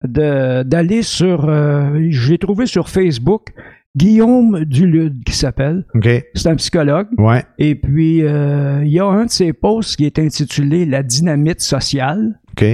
d'aller 0.05 1.01
sur, 1.01 1.45
euh, 1.47 2.07
j'ai 2.09 2.37
trouvé 2.37 2.65
sur 2.65 2.89
Facebook, 2.89 3.53
Guillaume 3.95 4.65
Dulude 4.65 5.23
qui 5.23 5.33
s'appelle, 5.33 5.85
OK? 5.95 6.09
c'est 6.33 6.49
un 6.49 6.55
psychologue, 6.55 7.07
Ouais. 7.17 7.43
et 7.57 7.75
puis 7.75 8.23
euh, 8.23 8.81
il 8.83 8.91
y 8.91 8.99
a 8.99 9.05
un 9.05 9.25
de 9.25 9.29
ses 9.29 9.53
posts 9.53 9.95
qui 9.95 10.05
est 10.05 10.19
intitulé 10.19 10.85
La 10.85 11.03
dynamite 11.03 11.61
sociale. 11.61 12.39
OK? 12.51 12.65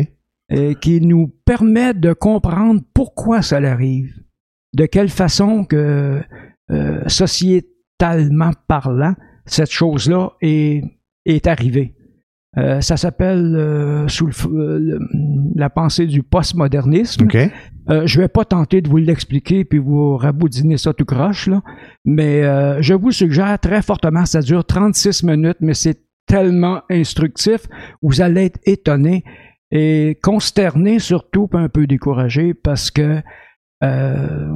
euh, 0.51 0.73
qui 0.73 0.99
nous 0.99 1.27
permet 1.45 1.93
de 1.93 2.11
comprendre 2.11 2.81
pourquoi 2.95 3.43
ça 3.43 3.57
arrive, 3.57 4.11
de 4.73 4.85
quelle 4.85 5.09
façon 5.09 5.65
que 5.65 6.21
euh, 6.71 7.03
sociétalement 7.07 8.51
parlant, 8.67 9.15
cette 9.45 9.71
chose-là 9.71 10.31
est, 10.41 10.83
est 11.25 11.47
arrivée? 11.47 11.95
Euh, 12.57 12.81
ça 12.81 12.97
s'appelle 12.97 13.55
euh, 13.55 14.07
sous 14.07 14.25
le 14.25 14.99
la 15.55 15.69
pensée 15.69 16.07
du 16.07 16.23
postmodernisme. 16.23 17.25
OK? 17.25 17.37
Euh, 17.89 18.05
je 18.05 18.21
vais 18.21 18.27
pas 18.27 18.45
tenter 18.45 18.81
de 18.81 18.89
vous 18.89 18.97
l'expliquer 18.97 19.65
puis 19.65 19.79
vous 19.79 20.15
raboudiner 20.17 20.77
ça 20.77 20.93
tout 20.93 21.05
croche, 21.05 21.47
là. 21.47 21.61
mais 22.05 22.43
euh, 22.43 22.81
je 22.81 22.93
vous 22.93 23.11
suggère 23.11 23.57
très 23.59 23.81
fortement, 23.81 24.25
ça 24.25 24.41
dure 24.41 24.65
36 24.65 25.23
minutes, 25.23 25.57
mais 25.59 25.73
c'est 25.73 25.99
tellement 26.27 26.81
instructif, 26.91 27.61
vous 28.01 28.21
allez 28.21 28.45
être 28.45 28.59
étonné 28.65 29.23
et 29.71 30.17
consterné 30.21 30.99
surtout, 30.99 31.49
un 31.53 31.69
peu 31.69 31.87
découragé 31.87 32.53
parce 32.53 32.91
que 32.91 33.21
euh, 33.83 34.49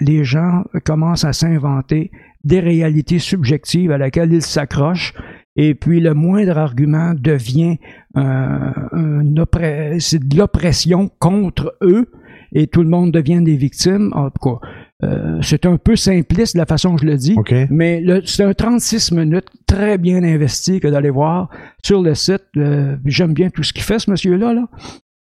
les 0.00 0.24
gens 0.24 0.64
commencent 0.84 1.24
à 1.24 1.32
s'inventer 1.32 2.10
des 2.44 2.60
réalités 2.60 3.18
subjectives 3.18 3.92
à 3.92 3.98
laquelle 3.98 4.32
ils 4.32 4.42
s'accrochent 4.42 5.14
et 5.54 5.74
puis 5.74 6.00
le 6.00 6.14
moindre 6.14 6.58
argument 6.58 7.14
devient 7.14 7.78
euh, 8.16 9.98
c'est 9.98 10.26
de 10.26 10.36
l'oppression 10.36 11.10
contre 11.18 11.76
eux 11.82 12.06
et 12.54 12.66
tout 12.66 12.82
le 12.82 12.88
monde 12.88 13.12
devient 13.12 13.42
des 13.42 13.56
victimes. 13.56 14.10
En 14.14 14.30
tout 14.30 14.58
cas, 14.60 14.66
euh, 15.04 15.38
c'est 15.42 15.66
un 15.66 15.76
peu 15.76 15.96
simpliste 15.96 16.56
la 16.56 16.66
façon 16.66 16.94
que 16.94 17.02
je 17.02 17.06
le 17.06 17.16
dis, 17.16 17.36
mais 17.70 18.02
c'est 18.24 18.44
un 18.44 18.54
36 18.54 19.12
minutes 19.12 19.48
très 19.66 19.98
bien 19.98 20.22
investi 20.22 20.80
que 20.80 20.88
d'aller 20.88 21.10
voir 21.10 21.48
sur 21.82 22.02
le 22.02 22.14
site. 22.14 22.44
Euh, 22.56 22.96
J'aime 23.04 23.32
bien 23.32 23.50
tout 23.50 23.62
ce 23.62 23.72
qu'il 23.72 23.82
fait, 23.82 23.98
ce 23.98 24.10
monsieur-là. 24.10 24.54
Là. 24.54 24.68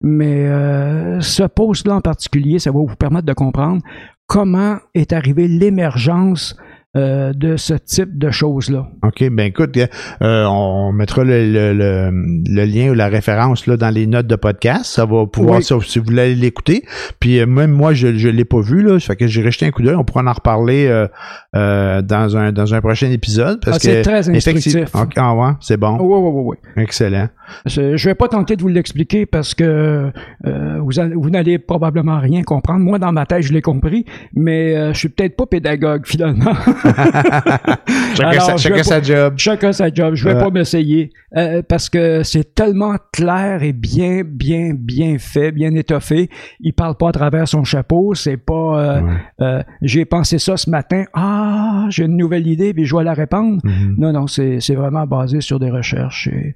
Mais 0.08 0.48
euh, 0.48 1.20
ce 1.20 1.42
post-là 1.42 1.96
en 1.96 2.02
particulier, 2.02 2.60
ça 2.60 2.70
va 2.70 2.78
vous 2.78 2.96
permettre 2.96 3.26
de 3.26 3.34
comprendre 3.34 3.82
comment 4.28 4.78
est 4.94 5.14
arrivée 5.14 5.48
l'émergence 5.48 6.56
euh, 6.96 7.34
de 7.34 7.58
ce 7.58 7.74
type 7.74 8.18
de 8.18 8.32
choses-là. 8.32 8.88
OK, 9.04 9.24
ben 9.32 9.48
écoute, 9.48 9.78
euh, 9.78 10.46
on 10.46 10.92
mettra 10.94 11.24
le, 11.24 11.52
le, 11.52 11.74
le, 11.74 12.12
le 12.12 12.66
lien 12.66 12.90
ou 12.90 12.94
la 12.94 13.08
référence 13.08 13.68
là, 13.68 13.76
dans 13.78 13.90
les 13.90 14.08
notes 14.08 14.28
de 14.28 14.36
podcast. 14.36 14.86
Ça 14.86 15.06
va 15.06 15.26
pouvoir, 15.26 15.58
Oui. 15.60 15.64
si 15.86 16.00
vous 16.00 16.06
voulez 16.06 16.36
l'écouter. 16.36 16.84
Puis 17.20 17.40
euh, 17.40 17.46
même 17.46 17.72
moi, 17.72 17.94
je 17.94 18.08
ne 18.08 18.30
l'ai 18.32 18.46
pas 18.46 18.62
vu, 18.62 18.82
là. 18.82 19.00
Ça 19.00 19.08
fait 19.08 19.16
que 19.18 19.28
j'ai 19.28 19.44
rejeté 19.44 19.66
un 19.66 19.72
coup 19.72 19.82
d'œil. 19.82 19.96
On 19.96 20.04
pourra 20.04 20.24
en 20.24 20.32
reparler 20.34 20.88
euh, 20.88 21.08
euh, 21.56 22.02
dans, 22.02 22.38
un, 22.38 22.52
dans 22.52 22.74
un 22.74 22.82
prochain 22.82 23.12
épisode. 23.12 23.60
Parce 23.64 23.78
Ah, 23.78 23.80
c'est 23.82 24.02
très 24.02 24.30
instructif. 24.30 24.96
OK, 24.96 25.12
ah 25.18 25.36
ouais, 25.36 25.52
c'est 25.60 25.78
bon. 25.78 25.98
Oui, 26.00 26.18
oui, 26.20 26.32
oui, 26.34 26.58
oui. 26.76 26.84
Excellent. 26.84 27.28
Je 27.66 27.96
je 27.98 28.10
vais 28.10 28.16
pas 28.16 28.28
tenter 28.28 28.56
de 28.56 28.62
vous 28.62 28.68
l'expliquer 28.70 29.26
parce 29.26 29.54
que 29.54 30.12
euh, 30.46 30.78
vous, 30.80 30.92
vous 31.16 31.30
n'allez 31.30 31.60
probablement 31.60 32.20
rien 32.20 32.42
comprendre. 32.44 32.80
Moi, 32.80 32.98
dans 33.00 33.12
ma 33.12 33.26
tête, 33.26 33.44
je 33.44 33.54
l'ai 33.54 33.62
compris, 33.62 34.06
mais 34.34 34.76
euh, 34.76 34.94
je 34.94 35.00
suis 35.00 35.10
peut-être 35.10 35.36
pas 35.36 35.46
pédagogue 35.46 36.04
finalement. 36.06 36.54
Chacun, 38.16 38.30
Alors, 38.30 38.44
sa, 38.44 38.58
chacun 38.58 39.02
job. 39.04 39.34
Chacun 39.38 39.72
sa 39.74 39.94
job. 39.94 40.16
Je 40.16 40.28
vais 40.28 40.36
pas 40.38 40.50
m'essayer 40.50 41.12
euh, 41.36 41.62
parce 41.68 41.90
que 41.90 42.24
c'est 42.24 42.54
tellement 42.56 42.96
clair 43.12 43.64
et 43.64 43.74
bien, 43.74 44.22
bien, 44.26 44.74
bien 44.74 45.18
fait, 45.20 45.52
bien 45.52 45.74
étoffé. 45.76 46.30
Il 46.60 46.74
parle 46.74 46.96
pas 46.96 47.10
à 47.10 47.12
travers 47.12 47.48
son 47.48 47.64
chapeau. 47.64 48.14
C'est 48.14 48.38
pas. 48.38 48.54
euh, 48.54 49.02
Ouais. 49.02 49.12
euh, 49.42 49.64
J'ai 49.82 50.06
pensé 50.06 50.40
ça 50.40 50.56
ce 50.58 50.70
matin. 50.70 51.04
Ah, 51.14 51.86
j'ai 51.90 52.06
une 52.06 52.18
nouvelle 52.18 52.48
idée, 52.48 52.74
puis 52.74 52.86
je 52.86 52.96
vais 52.96 53.04
la 53.04 53.14
répandre. 53.14 53.60
Mhm. 53.64 53.96
Non, 53.98 54.14
non, 54.14 54.28
c'est 54.28 54.60
c'est 54.60 54.76
vraiment 54.76 55.06
basé 55.06 55.42
sur 55.42 55.60
des 55.60 55.70
recherches 55.70 56.28
et 56.28 56.56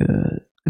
euh, 0.00 0.04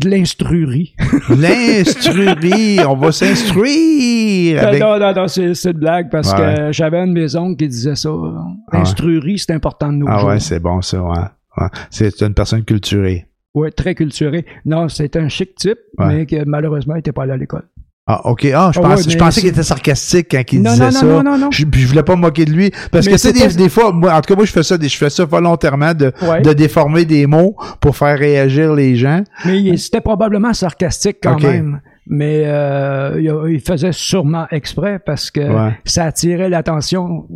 de 0.00 0.08
l'instruerie. 0.10 0.94
L'instruerie, 1.30 2.78
on 2.86 2.96
va 2.96 3.12
s'instruire. 3.12 4.62
avec- 4.62 4.80
Non, 4.80 4.98
non, 4.98 5.12
non, 5.14 5.28
c'est 5.28 5.52
une 5.64 5.72
blague 5.72 6.10
parce 6.10 6.32
Ouais. 6.32 6.54
que 6.56 6.72
j'avais 6.72 6.98
un 6.98 7.06
de 7.08 7.12
mes 7.12 7.34
oncles 7.36 7.56
qui 7.56 7.68
disait 7.68 7.94
ça. 7.96 8.12
ouais. 8.12 8.30
Instruerie, 8.72 9.38
c'est 9.38 9.52
important 9.52 9.92
de 9.92 9.98
nos 9.98 10.06
Ah 10.08 10.18
jours. 10.18 10.28
ouais, 10.30 10.40
c'est 10.40 10.60
bon 10.60 10.80
ça, 10.82 11.02
ouais. 11.02 11.16
Ouais. 11.58 11.66
C'est 11.90 12.20
une 12.22 12.34
personne 12.34 12.64
culturée. 12.64 13.26
Ouais, 13.54 13.70
très 13.72 13.94
culturé. 13.94 14.44
Non, 14.64 14.88
c'est 14.88 15.16
un 15.16 15.28
chic 15.28 15.54
type, 15.56 15.78
mais 15.98 16.26
que 16.26 16.44
malheureusement, 16.44 16.94
il 16.94 16.98
n'était 16.98 17.12
pas 17.12 17.24
allé 17.24 17.32
à 17.32 17.36
l'école. 17.36 17.64
Ah, 18.10 18.22
OK. 18.24 18.46
Ah, 18.46 18.70
je, 18.74 18.80
Ah 18.80 18.82
pense, 18.82 19.04
ouais, 19.04 19.12
je 19.12 19.18
pensais 19.18 19.40
qu'il 19.42 19.50
était 19.50 19.62
sarcastique 19.62 20.28
quand 20.30 20.42
il 20.50 20.62
Non, 20.62 20.70
disait 20.70 20.84
non, 20.84 20.90
non, 20.90 20.98
ça. 21.00 21.06
non, 21.06 21.22
non, 21.22 21.38
non. 21.38 21.48
Je, 21.52 21.64
je 21.70 21.86
voulais 21.86 22.02
pas 22.02 22.16
me 22.16 22.22
moquer 22.22 22.46
de 22.46 22.52
lui. 22.52 22.70
Parce 22.90 23.04
Mais 23.04 23.12
que, 23.12 23.16
tu 23.16 23.22
sais, 23.22 23.34
c'est 23.34 23.48
des, 23.48 23.54
des 23.64 23.68
fois, 23.68 23.92
moi, 23.92 24.14
en 24.14 24.20
tout 24.22 24.28
cas, 24.32 24.34
moi, 24.34 24.46
je 24.46 24.50
fais 24.52 24.62
ça, 24.62 24.78
des- 24.78 24.88
je 24.88 24.96
fais 24.96 25.10
ça 25.10 25.26
volontairement 25.26 25.92
de, 25.92 26.10
Ouais. 26.22 26.40
de 26.40 26.52
déformer 26.54 27.04
des 27.04 27.26
mots 27.26 27.54
pour 27.80 27.96
faire 27.98 28.18
réagir 28.18 28.72
les 28.72 28.96
gens. 28.96 29.22
Mais 29.44 29.76
c'était 29.76 30.00
probablement 30.00 30.54
sarcastique 30.54 31.18
quand 31.22 31.38
même. 31.40 31.80
Mais 32.10 32.44
euh, 32.46 33.48
il, 33.50 33.60
faisait 33.60 33.92
sûrement 33.92 34.46
exprès 34.50 34.98
parce 34.98 35.30
que 35.30 35.40
Ouais. 35.40 35.72
ça 35.84 36.04
attirait 36.04 36.48
l'attention. 36.48 37.26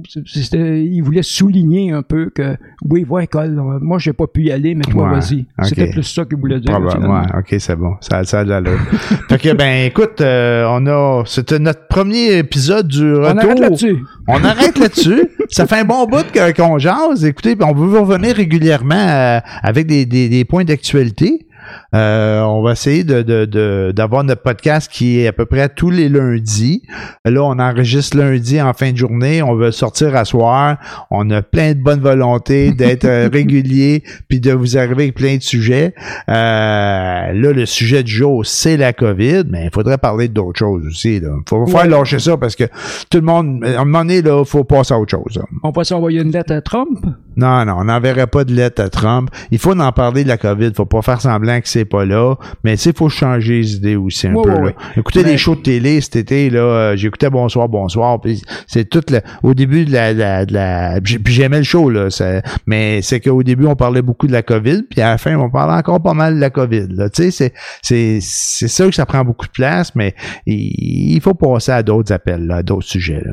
Il 0.54 1.00
voulait 1.02 1.22
souligner 1.22 1.92
un 1.92 2.02
peu 2.02 2.30
que 2.34 2.56
oui, 2.88 3.04
va 3.08 3.18
à 3.18 3.20
l'école. 3.22 3.60
Moi, 3.80 3.98
j'ai 3.98 4.12
pas 4.12 4.26
pu 4.26 4.44
y 4.44 4.52
aller, 4.52 4.74
mais 4.74 4.84
toi, 4.84 5.04
Ouais, 5.04 5.18
vas-y. 5.20 5.46
C'était 5.62 5.90
plus 5.90 6.02
ça 6.02 6.24
qu'il 6.24 6.38
voulait 6.38 6.60
dire. 6.60 6.78
Ouais, 6.80 7.38
OK, 7.38 7.54
c'est 7.58 7.76
bon. 7.76 7.94
Ça, 8.00 8.24
ça 8.24 8.40
a 8.40 8.44
de 8.44 8.50
l'allure. 8.50 8.78
fait 9.28 9.38
que, 9.38 9.52
ben, 9.54 9.86
écoute, 9.86 10.20
euh, 10.20 10.64
on 10.68 10.86
a, 10.86 11.22
c'était 11.26 11.58
notre 11.58 11.86
premier 11.88 12.38
épisode 12.38 12.88
du 12.88 13.14
retour. 13.14 13.34
On 13.34 13.38
arrête 13.38 13.58
là-dessus. 13.58 13.96
On 14.28 14.44
arrête 14.44 14.78
là-dessus. 14.78 15.28
Ça 15.48 15.66
fait 15.66 15.80
un 15.80 15.84
bon 15.84 16.06
bout 16.06 16.24
qu'on 16.56 16.78
jase. 16.78 17.24
Écoutez, 17.24 17.56
on 17.60 17.74
veut 17.74 17.86
vous 17.86 18.04
revenir 18.04 18.34
régulièrement 18.36 18.94
euh, 18.94 19.38
avec 19.62 19.86
des, 19.86 20.06
des, 20.06 20.28
des 20.30 20.44
points 20.44 20.64
d'actualité. 20.64 21.46
Euh, 21.94 22.40
on 22.42 22.62
va 22.62 22.72
essayer 22.72 23.04
de, 23.04 23.22
de, 23.22 23.44
de- 23.44 23.92
d'avoir 23.94 24.24
notre 24.24 24.42
podcast 24.42 24.90
qui 24.90 25.20
est 25.20 25.26
à 25.28 25.32
peu 25.32 25.44
près 25.46 25.68
tous 25.68 25.90
les 25.90 26.08
lundis. 26.08 26.82
Là, 27.24 27.42
on 27.42 27.58
enregistre 27.58 28.16
lundi 28.16 28.60
en 28.60 28.72
fin 28.72 28.92
de 28.92 28.96
journée. 28.96 29.42
On 29.42 29.54
veut 29.54 29.70
sortir 29.72 30.14
à 30.16 30.24
soir. 30.24 30.76
On 31.10 31.30
a 31.30 31.42
plein 31.42 31.72
de 31.74 31.80
bonne 31.82 32.00
volonté 32.00 32.72
d'être 32.72 33.04
euh, 33.04 33.28
régulier 33.32 34.02
puis 34.28 34.40
de 34.40 34.52
vous 34.52 34.76
arriver 34.78 35.04
avec 35.04 35.14
plein 35.14 35.36
de 35.36 35.42
sujets. 35.42 35.94
Euh, 36.28 37.32
là, 37.32 37.52
le 37.52 37.66
sujet 37.66 38.02
du 38.02 38.12
jour, 38.12 38.44
c'est 38.46 38.76
la 38.76 38.92
COVID, 38.92 39.44
mais 39.48 39.64
il 39.66 39.70
faudrait 39.72 39.98
parler 39.98 40.28
d'autres 40.28 40.58
choses 40.58 40.86
aussi. 40.86 41.16
Il 41.16 41.28
faut 41.48 41.66
faire 41.66 41.82
Ouais. 41.82 41.88
lâcher 41.88 42.18
ça 42.18 42.36
parce 42.36 42.54
que 42.56 42.64
tout 43.10 43.18
le 43.18 43.22
monde, 43.22 43.64
à 43.64 43.80
un 43.80 43.84
moment 43.84 44.00
donné, 44.00 44.22
là, 44.22 44.44
faut 44.44 44.64
passer 44.64 44.94
à 44.94 44.98
autre 44.98 45.10
chose. 45.10 45.36
là. 45.36 45.42
On 45.62 45.72
peut 45.72 45.84
s'envoyer 45.84 46.20
une 46.20 46.30
lettre 46.32 46.52
à 46.52 46.60
Trump? 46.60 46.98
Non, 47.36 47.64
non, 47.64 47.76
on 47.78 47.84
n'enverrait 47.84 48.26
pas 48.26 48.44
de 48.44 48.52
lettre 48.52 48.82
à 48.82 48.88
Trump. 48.90 49.30
Il 49.50 49.58
faut 49.58 49.78
en 49.78 49.92
parler 49.92 50.22
de 50.24 50.28
la 50.28 50.36
COVID. 50.36 50.72
Faut 50.76 50.84
pas 50.86 51.00
faire 51.02 51.20
semblant 51.20 51.54
que 51.62 51.68
c'est 51.68 51.84
pas 51.84 52.04
là. 52.04 52.34
Mais 52.64 52.76
tu 52.76 52.82
sais, 52.82 52.90
il 52.90 52.96
faut 52.96 53.08
changer 53.08 53.58
les 53.58 53.74
idées 53.76 53.96
aussi 53.96 54.26
un 54.26 54.34
Ouais, 54.34 54.42
peu. 54.44 54.50
ouais, 54.50 54.56
là. 54.56 54.62
ouais. 54.64 54.74
Mais- 55.16 55.22
des 55.24 55.38
shows 55.38 55.54
de 55.54 55.60
télé 55.62 56.00
cet 56.00 56.16
été, 56.16 56.50
là, 56.50 56.60
euh, 56.60 56.96
j'écoutais 56.96 57.30
Bonsoir, 57.30 57.68
Bonsoir. 57.68 58.20
Puis 58.20 58.42
c'est 58.66 58.88
tout 58.88 59.02
le, 59.10 59.20
au 59.42 59.54
début 59.54 59.84
de 59.84 59.92
la, 59.92 60.12
la, 60.12 60.44
de 60.44 60.52
la 60.52 60.98
j'ai- 61.04 61.18
puis 61.18 61.32
j'aimais 61.32 61.58
le 61.58 61.62
show, 61.64 61.88
là. 61.90 62.10
ça- 62.10 62.42
mais 62.66 63.00
c'est 63.02 63.20
qu'au 63.20 63.42
début, 63.42 63.66
on 63.66 63.76
parlait 63.76 64.02
beaucoup 64.02 64.26
de 64.26 64.32
la 64.32 64.42
COVID, 64.42 64.82
puis 64.90 65.00
à 65.00 65.10
la 65.10 65.18
fin, 65.18 65.36
on 65.36 65.48
parlait 65.50 65.78
encore 65.78 66.02
pas 66.02 66.14
mal 66.14 66.34
de 66.34 66.40
la 66.40 66.50
COVID. 66.50 66.88
Là. 66.90 67.08
Tu 67.08 67.22
sais, 67.24 67.30
c'est, 67.30 67.52
c'est, 67.82 68.18
c'est 68.20 68.68
sûr 68.68 68.88
que 68.88 68.94
ça 68.94 69.06
prend 69.06 69.24
beaucoup 69.24 69.46
de 69.46 69.52
place, 69.52 69.94
mais 69.94 70.14
il, 70.46 71.14
il 71.14 71.20
faut 71.20 71.34
passer 71.34 71.72
à 71.72 71.82
d'autres 71.82 72.12
appels, 72.12 72.46
là, 72.46 72.56
à 72.56 72.62
d'autres 72.62 72.86
sujets. 72.88 73.22
Là. 73.24 73.32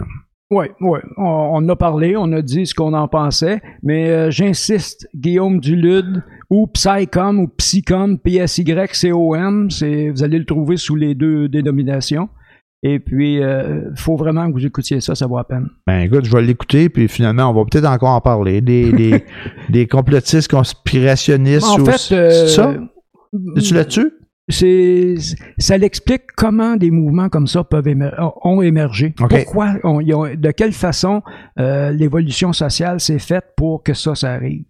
Oui, 0.51 0.65
oui. 0.81 0.99
On, 1.17 1.67
a 1.69 1.75
parlé, 1.75 2.15
on 2.17 2.31
a 2.33 2.41
dit 2.41 2.65
ce 2.65 2.73
qu'on 2.73 2.93
en 2.93 3.07
pensait, 3.07 3.61
mais 3.83 4.09
euh, 4.09 4.31
j'insiste, 4.31 5.07
Guillaume 5.15 5.59
Dulude 5.59 6.23
ou 6.49 6.67
Psycom 6.67 7.39
ou 7.39 7.47
Psycom, 7.47 8.17
P-S-Y-C-O-M, 8.19 9.69
c'est, 9.69 10.09
vous 10.09 10.23
allez 10.23 10.39
le 10.39 10.45
trouver 10.45 10.77
sous 10.77 10.95
les 10.95 11.15
deux 11.15 11.47
dénominations. 11.49 12.29
Et 12.81 12.99
puis, 12.99 13.35
il 13.35 13.91
faut 13.97 14.15
vraiment 14.15 14.47
que 14.47 14.53
vous 14.53 14.65
écoutiez 14.65 15.01
ça, 15.01 15.13
ça 15.13 15.27
vaut 15.27 15.35
la 15.37 15.43
peine. 15.43 15.67
Ben 15.85 15.99
écoute, 15.99 16.23
je 16.23 16.31
vais 16.33 16.41
l'écouter, 16.41 16.87
puis 16.87 17.09
finalement, 17.09 17.49
on 17.49 17.53
va 17.53 17.65
peut-être 17.69 17.85
encore 17.89 18.11
en 18.15 18.21
parler. 18.21 18.61
Des, 18.61 18.91
des, 18.93 19.23
des 19.69 19.85
complotistes 19.85 20.49
conspirationnistes. 20.49 21.65
En 21.67 21.79
ou- 21.81 21.85
fait, 21.85 22.15
euh, 22.15 22.29
c'est 22.31 22.47
ça? 22.47 22.73
Es-tu 23.57 23.73
là-dessus? 23.73 24.11
c'est 24.51 25.13
ça 25.59 25.77
l'explique 25.77 26.23
comment 26.35 26.75
des 26.75 26.89
mouvements 26.89 27.29
comme 27.29 27.45
ça 27.45 27.63
peuvent 27.63 27.87
émer- 27.87 28.09
ont 28.43 28.63
émergé. 28.63 29.13
Pourquoi, 29.15 29.75
ont- 29.83 29.99
de 30.01 30.51
quelle 30.51 30.71
façon 30.73 31.21
euh, 31.59 31.91
l'évolution 31.91 32.51
sociale 32.51 32.99
s'est 32.99 33.19
faite 33.19 33.45
pour 33.55 33.83
que 33.83 33.93
ça, 33.93 34.15
ça 34.15 34.31
arrive. 34.31 34.63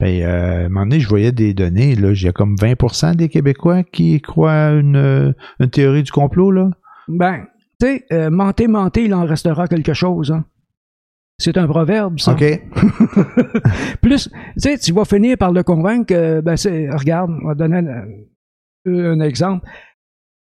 Ben, 0.00 0.22
euh, 0.22 0.62
à 0.62 0.66
un 0.66 0.68
moment 0.68 0.86
donné, 0.86 1.00
je 1.00 1.08
voyais 1.08 1.32
des 1.32 1.52
données, 1.54 1.94
là. 1.94 2.10
Il 2.12 2.22
y 2.22 2.28
a 2.28 2.32
comme 2.32 2.54
20% 2.56 3.14
des 3.14 3.28
Québécois 3.28 3.82
qui 3.82 4.20
croient 4.20 4.52
à 4.52 4.72
une, 4.72 4.96
euh, 4.96 5.32
une 5.60 5.70
théorie 5.70 6.02
du 6.02 6.12
complot, 6.12 6.50
là. 6.50 6.70
Ben, 7.08 7.44
tu 7.80 7.86
sais, 7.86 8.04
euh, 8.12 8.30
mentez, 8.30 8.68
mentez, 8.68 9.04
il 9.04 9.14
en 9.14 9.24
restera 9.26 9.68
quelque 9.68 9.92
chose. 9.92 10.32
hein. 10.32 10.44
C'est 11.38 11.58
un 11.58 11.66
proverbe, 11.66 12.18
ça. 12.18 12.32
OK. 12.32 12.42
Plus, 14.00 14.30
tu 14.30 14.38
sais, 14.56 14.78
tu 14.78 14.92
vas 14.92 15.04
finir 15.04 15.36
par 15.36 15.52
le 15.52 15.62
convaincre 15.62 16.06
que, 16.06 16.40
ben, 16.40 16.56
c'est, 16.56 16.88
regarde, 16.90 17.30
on 17.42 17.48
va 17.48 17.54
donner 17.54 17.78
un, 17.78 18.04
un 18.86 19.20
exemple. 19.20 19.68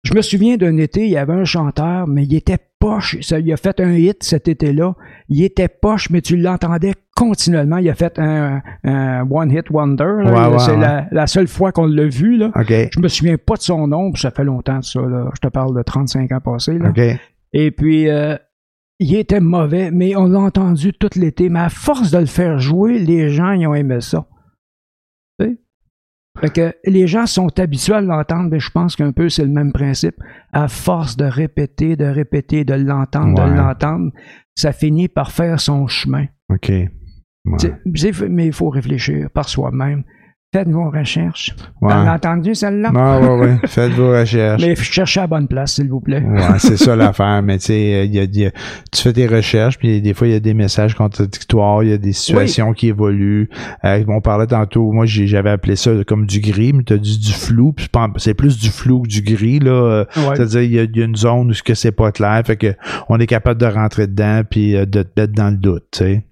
Je 0.05 0.15
me 0.15 0.21
souviens 0.23 0.57
d'un 0.57 0.77
été, 0.79 1.05
il 1.05 1.11
y 1.13 1.17
avait 1.17 1.33
un 1.33 1.45
chanteur, 1.45 2.09
mais 2.09 2.25
il 2.25 2.35
était 2.35 2.59
poche. 2.83 3.17
Ça, 3.21 3.39
il 3.39 3.53
a 3.53 3.57
fait 3.57 3.79
un 3.79 3.93
hit 3.93 4.25
cet 4.25 4.49
été-là. 4.49 4.95
Il 5.29 5.43
était 5.45 5.69
poche, 5.69 6.11
mais 6.11 6.21
tu 6.21 6.37
l'entendais 6.37 6.95
continuellement. 7.15 7.77
Il 7.77 7.89
a 7.89 7.95
fait 7.95 8.19
un, 8.19 8.61
un 8.83 9.25
One 9.31 9.53
Hit 9.53 9.71
Wonder. 9.71 10.23
C'est 10.59 10.73
ouais. 10.73 10.79
La, 10.79 11.07
la 11.13 11.27
seule 11.29 11.47
fois 11.47 11.71
qu'on 11.71 11.87
l'a 11.87 12.07
vu. 12.07 12.37
Là. 12.37 12.51
OK. 12.57 12.73
Je 12.93 13.01
me 13.01 13.07
souviens 13.07 13.37
pas 13.37 13.55
de 13.55 13.63
son 13.63 13.87
nom, 13.87 14.13
ça 14.17 14.33
fait 14.33 14.43
longtemps 14.43 14.81
de 14.81 14.85
ça. 14.85 15.01
Là. 15.01 15.31
Je 15.33 15.41
te 15.41 15.49
parle 15.49 15.77
de 15.77 15.83
35 15.83 16.33
ans 16.33 16.41
passés. 16.41 16.77
Là. 16.77 16.93
Et 17.53 17.71
puis, 17.71 18.09
euh, 18.09 18.37
il 18.99 19.15
était 19.15 19.41
mauvais, 19.41 19.91
mais 19.93 20.17
on 20.17 20.27
l'a 20.27 20.41
entendu 20.41 20.93
tout 20.93 21.11
l'été. 21.15 21.51
Mais 21.51 21.61
à 21.61 21.69
force 21.69 22.11
de 22.11 22.19
le 22.19 22.27
faire 22.27 22.59
jouer, 22.59 22.99
les 22.99 23.31
gens, 23.31 23.53
ils 23.53 23.67
ont 23.67 23.75
aimé 23.75 24.01
ça. 24.01 24.27
Fait 26.41 26.51
que 26.51 26.75
les 26.87 27.07
gens 27.07 27.27
sont 27.27 27.59
habitués 27.61 27.95
à 27.95 28.01
l'entendre, 28.01 28.49
mais 28.51 28.59
je 28.59 28.71
pense 28.71 28.97
qu'un 28.97 29.13
peu 29.13 29.29
c'est 29.29 29.45
le 29.45 29.51
même 29.51 29.73
principe. 29.73 30.17
À 30.53 30.67
force 30.69 31.17
de 31.17 31.25
répéter, 31.25 31.95
de 31.97 32.07
répéter, 32.07 32.65
de 32.65 32.75
l'entendre, 32.75 33.43
Ouais. 33.43 33.51
de 33.51 33.55
l'entendre, 33.57 34.11
ça 34.55 34.73
finit 34.73 35.09
par 35.09 35.31
faire 35.31 35.61
son 35.61 35.87
chemin. 35.87 36.27
OK. 36.49 36.71
Ouais. 36.71 37.75
Mais 38.31 38.47
il 38.47 38.53
faut 38.53 38.71
réfléchir 38.71 39.29
par 39.35 39.49
soi-même. 39.49 40.05
Faites 40.55 40.69
vos 40.69 40.91
recherches. 40.91 41.57
Ouais. 41.81 41.91
T'en 41.91 42.07
as 42.07 42.15
entendu 42.17 42.55
celle-là? 42.55 42.93
Ah, 42.95 43.19
ouais, 43.21 43.39
ouais. 43.41 43.57
Faites 43.67 43.93
vos 43.93 44.11
recherches. 44.11 44.61
Mais 44.61 44.77
cherchez 44.77 45.21
à 45.21 45.23
la 45.23 45.27
bonne 45.29 45.49
place, 45.49 45.77
s'il 45.77 45.89
vous 45.89 46.01
plaît. 46.01 46.23
Ouais, 46.23 46.59
c'est 46.59 46.77
ça 46.77 46.95
l'affaire. 46.97 47.43
Mais 47.43 47.57
tu 47.57 47.67
sais, 47.69 47.95
euh, 47.95 48.05
il 48.05 48.15
y 48.15 48.19
a, 48.19 48.25
y 48.25 48.45
a- 48.47 48.51
tu 48.93 49.01
fais 49.03 49.15
tes 49.15 49.27
recherches, 49.27 49.79
puis 49.79 50.03
des 50.03 50.13
fois, 50.13 50.27
il 50.27 50.33
y 50.35 50.37
a 50.37 50.41
des 50.41 50.53
messages 50.53 50.95
contradictoires, 50.95 51.83
il 51.85 51.89
y 51.89 51.93
a 51.95 51.97
des 51.97 52.13
situations 52.13 52.75
qui 52.75 52.89
évoluent. 52.89 53.49
Euh, 53.87 54.05
on 54.09 54.21
parlait 54.21 54.47
tantôt, 54.47 54.93
moi, 54.93 55.07
j'avais 55.07 55.49
appelé 55.49 55.75
ça 55.75 55.91
comme 56.07 56.27
du 56.27 56.41
gris, 56.41 56.75
mais 56.75 56.83
tu 56.83 56.93
as 56.93 56.99
dit 56.99 57.19
du 57.19 57.33
flou, 57.33 57.73
puis 57.73 57.89
c'est 58.19 58.35
plus 58.35 58.59
du 58.59 58.69
flou 58.69 59.03
que 59.03 59.09
du 59.09 59.23
gris, 59.23 59.59
là. 59.59 59.71
Euh, 59.71 60.05
Ouais. 60.17 60.37
C'est-à-dire, 60.37 60.63
il 60.63 60.73
y, 60.73 60.79
a, 60.79 60.83
il 60.83 60.95
y 60.97 61.01
a 61.01 61.07
une 61.07 61.17
zone 61.17 61.49
où 61.51 61.55
ce 61.55 61.63
que 61.63 61.73
c'est 61.75 61.93
pas 61.93 62.13
clair, 62.13 62.43
fait 62.45 62.57
que 62.57 62.75
on 63.09 63.19
est 63.19 63.27
capable 63.27 63.59
de 63.59 63.67
rentrer 63.67 64.07
dedans, 64.07 64.43
puis 64.49 64.73
de 64.75 65.03
te 65.03 65.21
mettre 65.21 65.33
dans 65.33 65.49
le 65.49 65.57
doute, 65.57 65.85
tu 65.93 65.99
sais. 66.01 66.25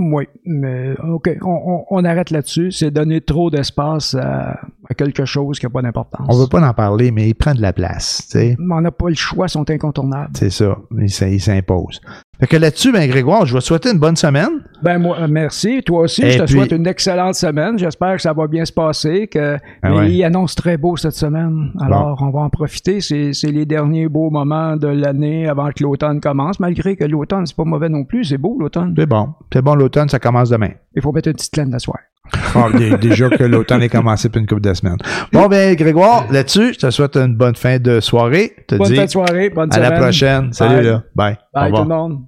Oui, 0.00 0.28
mais 0.44 0.94
OK, 1.02 1.28
on, 1.42 1.48
on- 1.50 1.84
on 1.90 2.04
arrête 2.04 2.30
là-dessus. 2.30 2.70
C'est 2.70 2.90
donner 2.92 3.20
trop 3.20 3.50
d'espace 3.50 4.14
à, 4.14 4.52
à 4.88 4.94
quelque 4.96 5.24
chose 5.24 5.58
qui 5.58 5.66
n'a 5.66 5.70
pas 5.70 5.82
d'importance. 5.82 6.26
On 6.30 6.38
veut 6.38 6.46
pas 6.46 6.60
en 6.66 6.72
parler, 6.72 7.10
mais 7.10 7.28
il 7.28 7.34
prend 7.34 7.52
de 7.54 7.60
la 7.60 7.72
place, 7.72 8.28
tu 8.30 8.38
sais. 8.38 8.56
Mais 8.60 8.74
on 8.76 8.80
n'a 8.80 8.92
pas 8.92 9.08
le 9.08 9.16
choix, 9.16 9.46
ils 9.46 9.50
sont 9.50 9.68
incontournables. 9.68 10.30
C'est 10.34 10.50
ça. 10.50 10.78
Il, 10.96 11.04
s- 11.04 11.24
il 11.26 11.40
s'impose. 11.40 12.00
Fait 12.40 12.46
que 12.46 12.56
là-dessus, 12.56 12.92
ben, 12.92 13.08
Grégoire, 13.08 13.46
je 13.46 13.52
vais 13.54 13.58
te 13.60 13.64
souhaiter 13.64 13.90
une 13.90 13.98
bonne 13.98 14.14
semaine. 14.14 14.48
Ben 14.82 14.98
moi, 14.98 15.16
euh, 15.20 15.26
merci. 15.28 15.82
Toi 15.84 16.02
aussi, 16.02 16.22
Et 16.22 16.30
je 16.30 16.38
te 16.38 16.44
puis- 16.44 16.54
souhaite 16.54 16.70
une 16.72 16.86
excellente 16.86 17.34
semaine. 17.34 17.76
J'espère 17.78 18.14
que 18.14 18.22
ça 18.22 18.32
va 18.32 18.46
bien 18.46 18.64
se 18.64 18.72
passer. 18.72 19.26
Que 19.26 19.58
Ah 19.82 19.94
ouais. 19.96 20.12
il 20.12 20.22
annonce 20.22 20.54
très 20.54 20.76
beau 20.76 20.96
cette 20.96 21.14
semaine. 21.14 21.72
Alors, 21.80 22.18
on 22.22 22.30
va 22.30 22.40
en 22.40 22.48
profiter. 22.50 23.00
C'est 23.00 23.32
c'est 23.32 23.50
les 23.50 23.66
derniers 23.66 24.08
beaux 24.08 24.30
moments 24.30 24.76
de 24.76 24.86
l'année 24.86 25.48
avant 25.48 25.70
que 25.70 25.82
l'automne 25.82 26.20
commence. 26.20 26.60
Malgré 26.60 26.94
que 26.94 27.04
l'automne, 27.04 27.44
c'est 27.44 27.56
pas 27.56 27.64
mauvais 27.64 27.88
non 27.88 28.04
plus. 28.04 28.24
C'est 28.24 28.38
beau 28.38 28.56
l'automne. 28.60 28.94
C'est 28.96 29.06
bon. 29.06 29.30
C'est 29.52 29.62
bon, 29.62 29.74
l'automne, 29.74 30.08
ça 30.08 30.20
commence 30.20 30.50
demain. 30.50 30.70
Il 30.94 31.02
faut 31.02 31.10
mettre 31.10 31.28
une 31.28 31.34
petite 31.34 31.56
laine 31.56 31.70
d'asseoir. 31.70 31.98
Ah, 32.54 32.66
dé- 32.76 32.96
déjà 32.98 33.30
que 33.30 33.42
l'automne 33.42 33.82
est 33.82 33.88
commencé 33.88 34.28
depuis 34.28 34.40
une 34.40 34.46
couple 34.46 34.60
de 34.60 34.74
semaines. 34.74 34.98
Bon, 35.32 35.46
ben, 35.48 35.74
Grégoire, 35.74 36.26
là-dessus, 36.30 36.74
je 36.74 36.78
te 36.78 36.90
souhaite 36.90 37.16
une 37.16 37.34
bonne 37.34 37.56
fin 37.56 37.78
de 37.78 38.00
soirée. 38.00 38.52
Te 38.66 38.74
Bonne 38.74 38.86
dis 38.88 38.96
fin 38.96 39.04
de 39.06 39.10
soirée. 39.10 39.48
Bonne 39.48 39.70
à 39.72 39.76
semaine. 39.76 39.90
la 39.90 39.98
prochaine. 39.98 40.52
Salut, 40.52 40.74
Bye. 40.76 40.84
là. 40.84 41.02
Bye. 41.16 41.36
Bye 41.52 41.72
tout 41.72 41.82
revoir. 41.82 41.82
le 41.82 41.88
monde. 41.88 42.26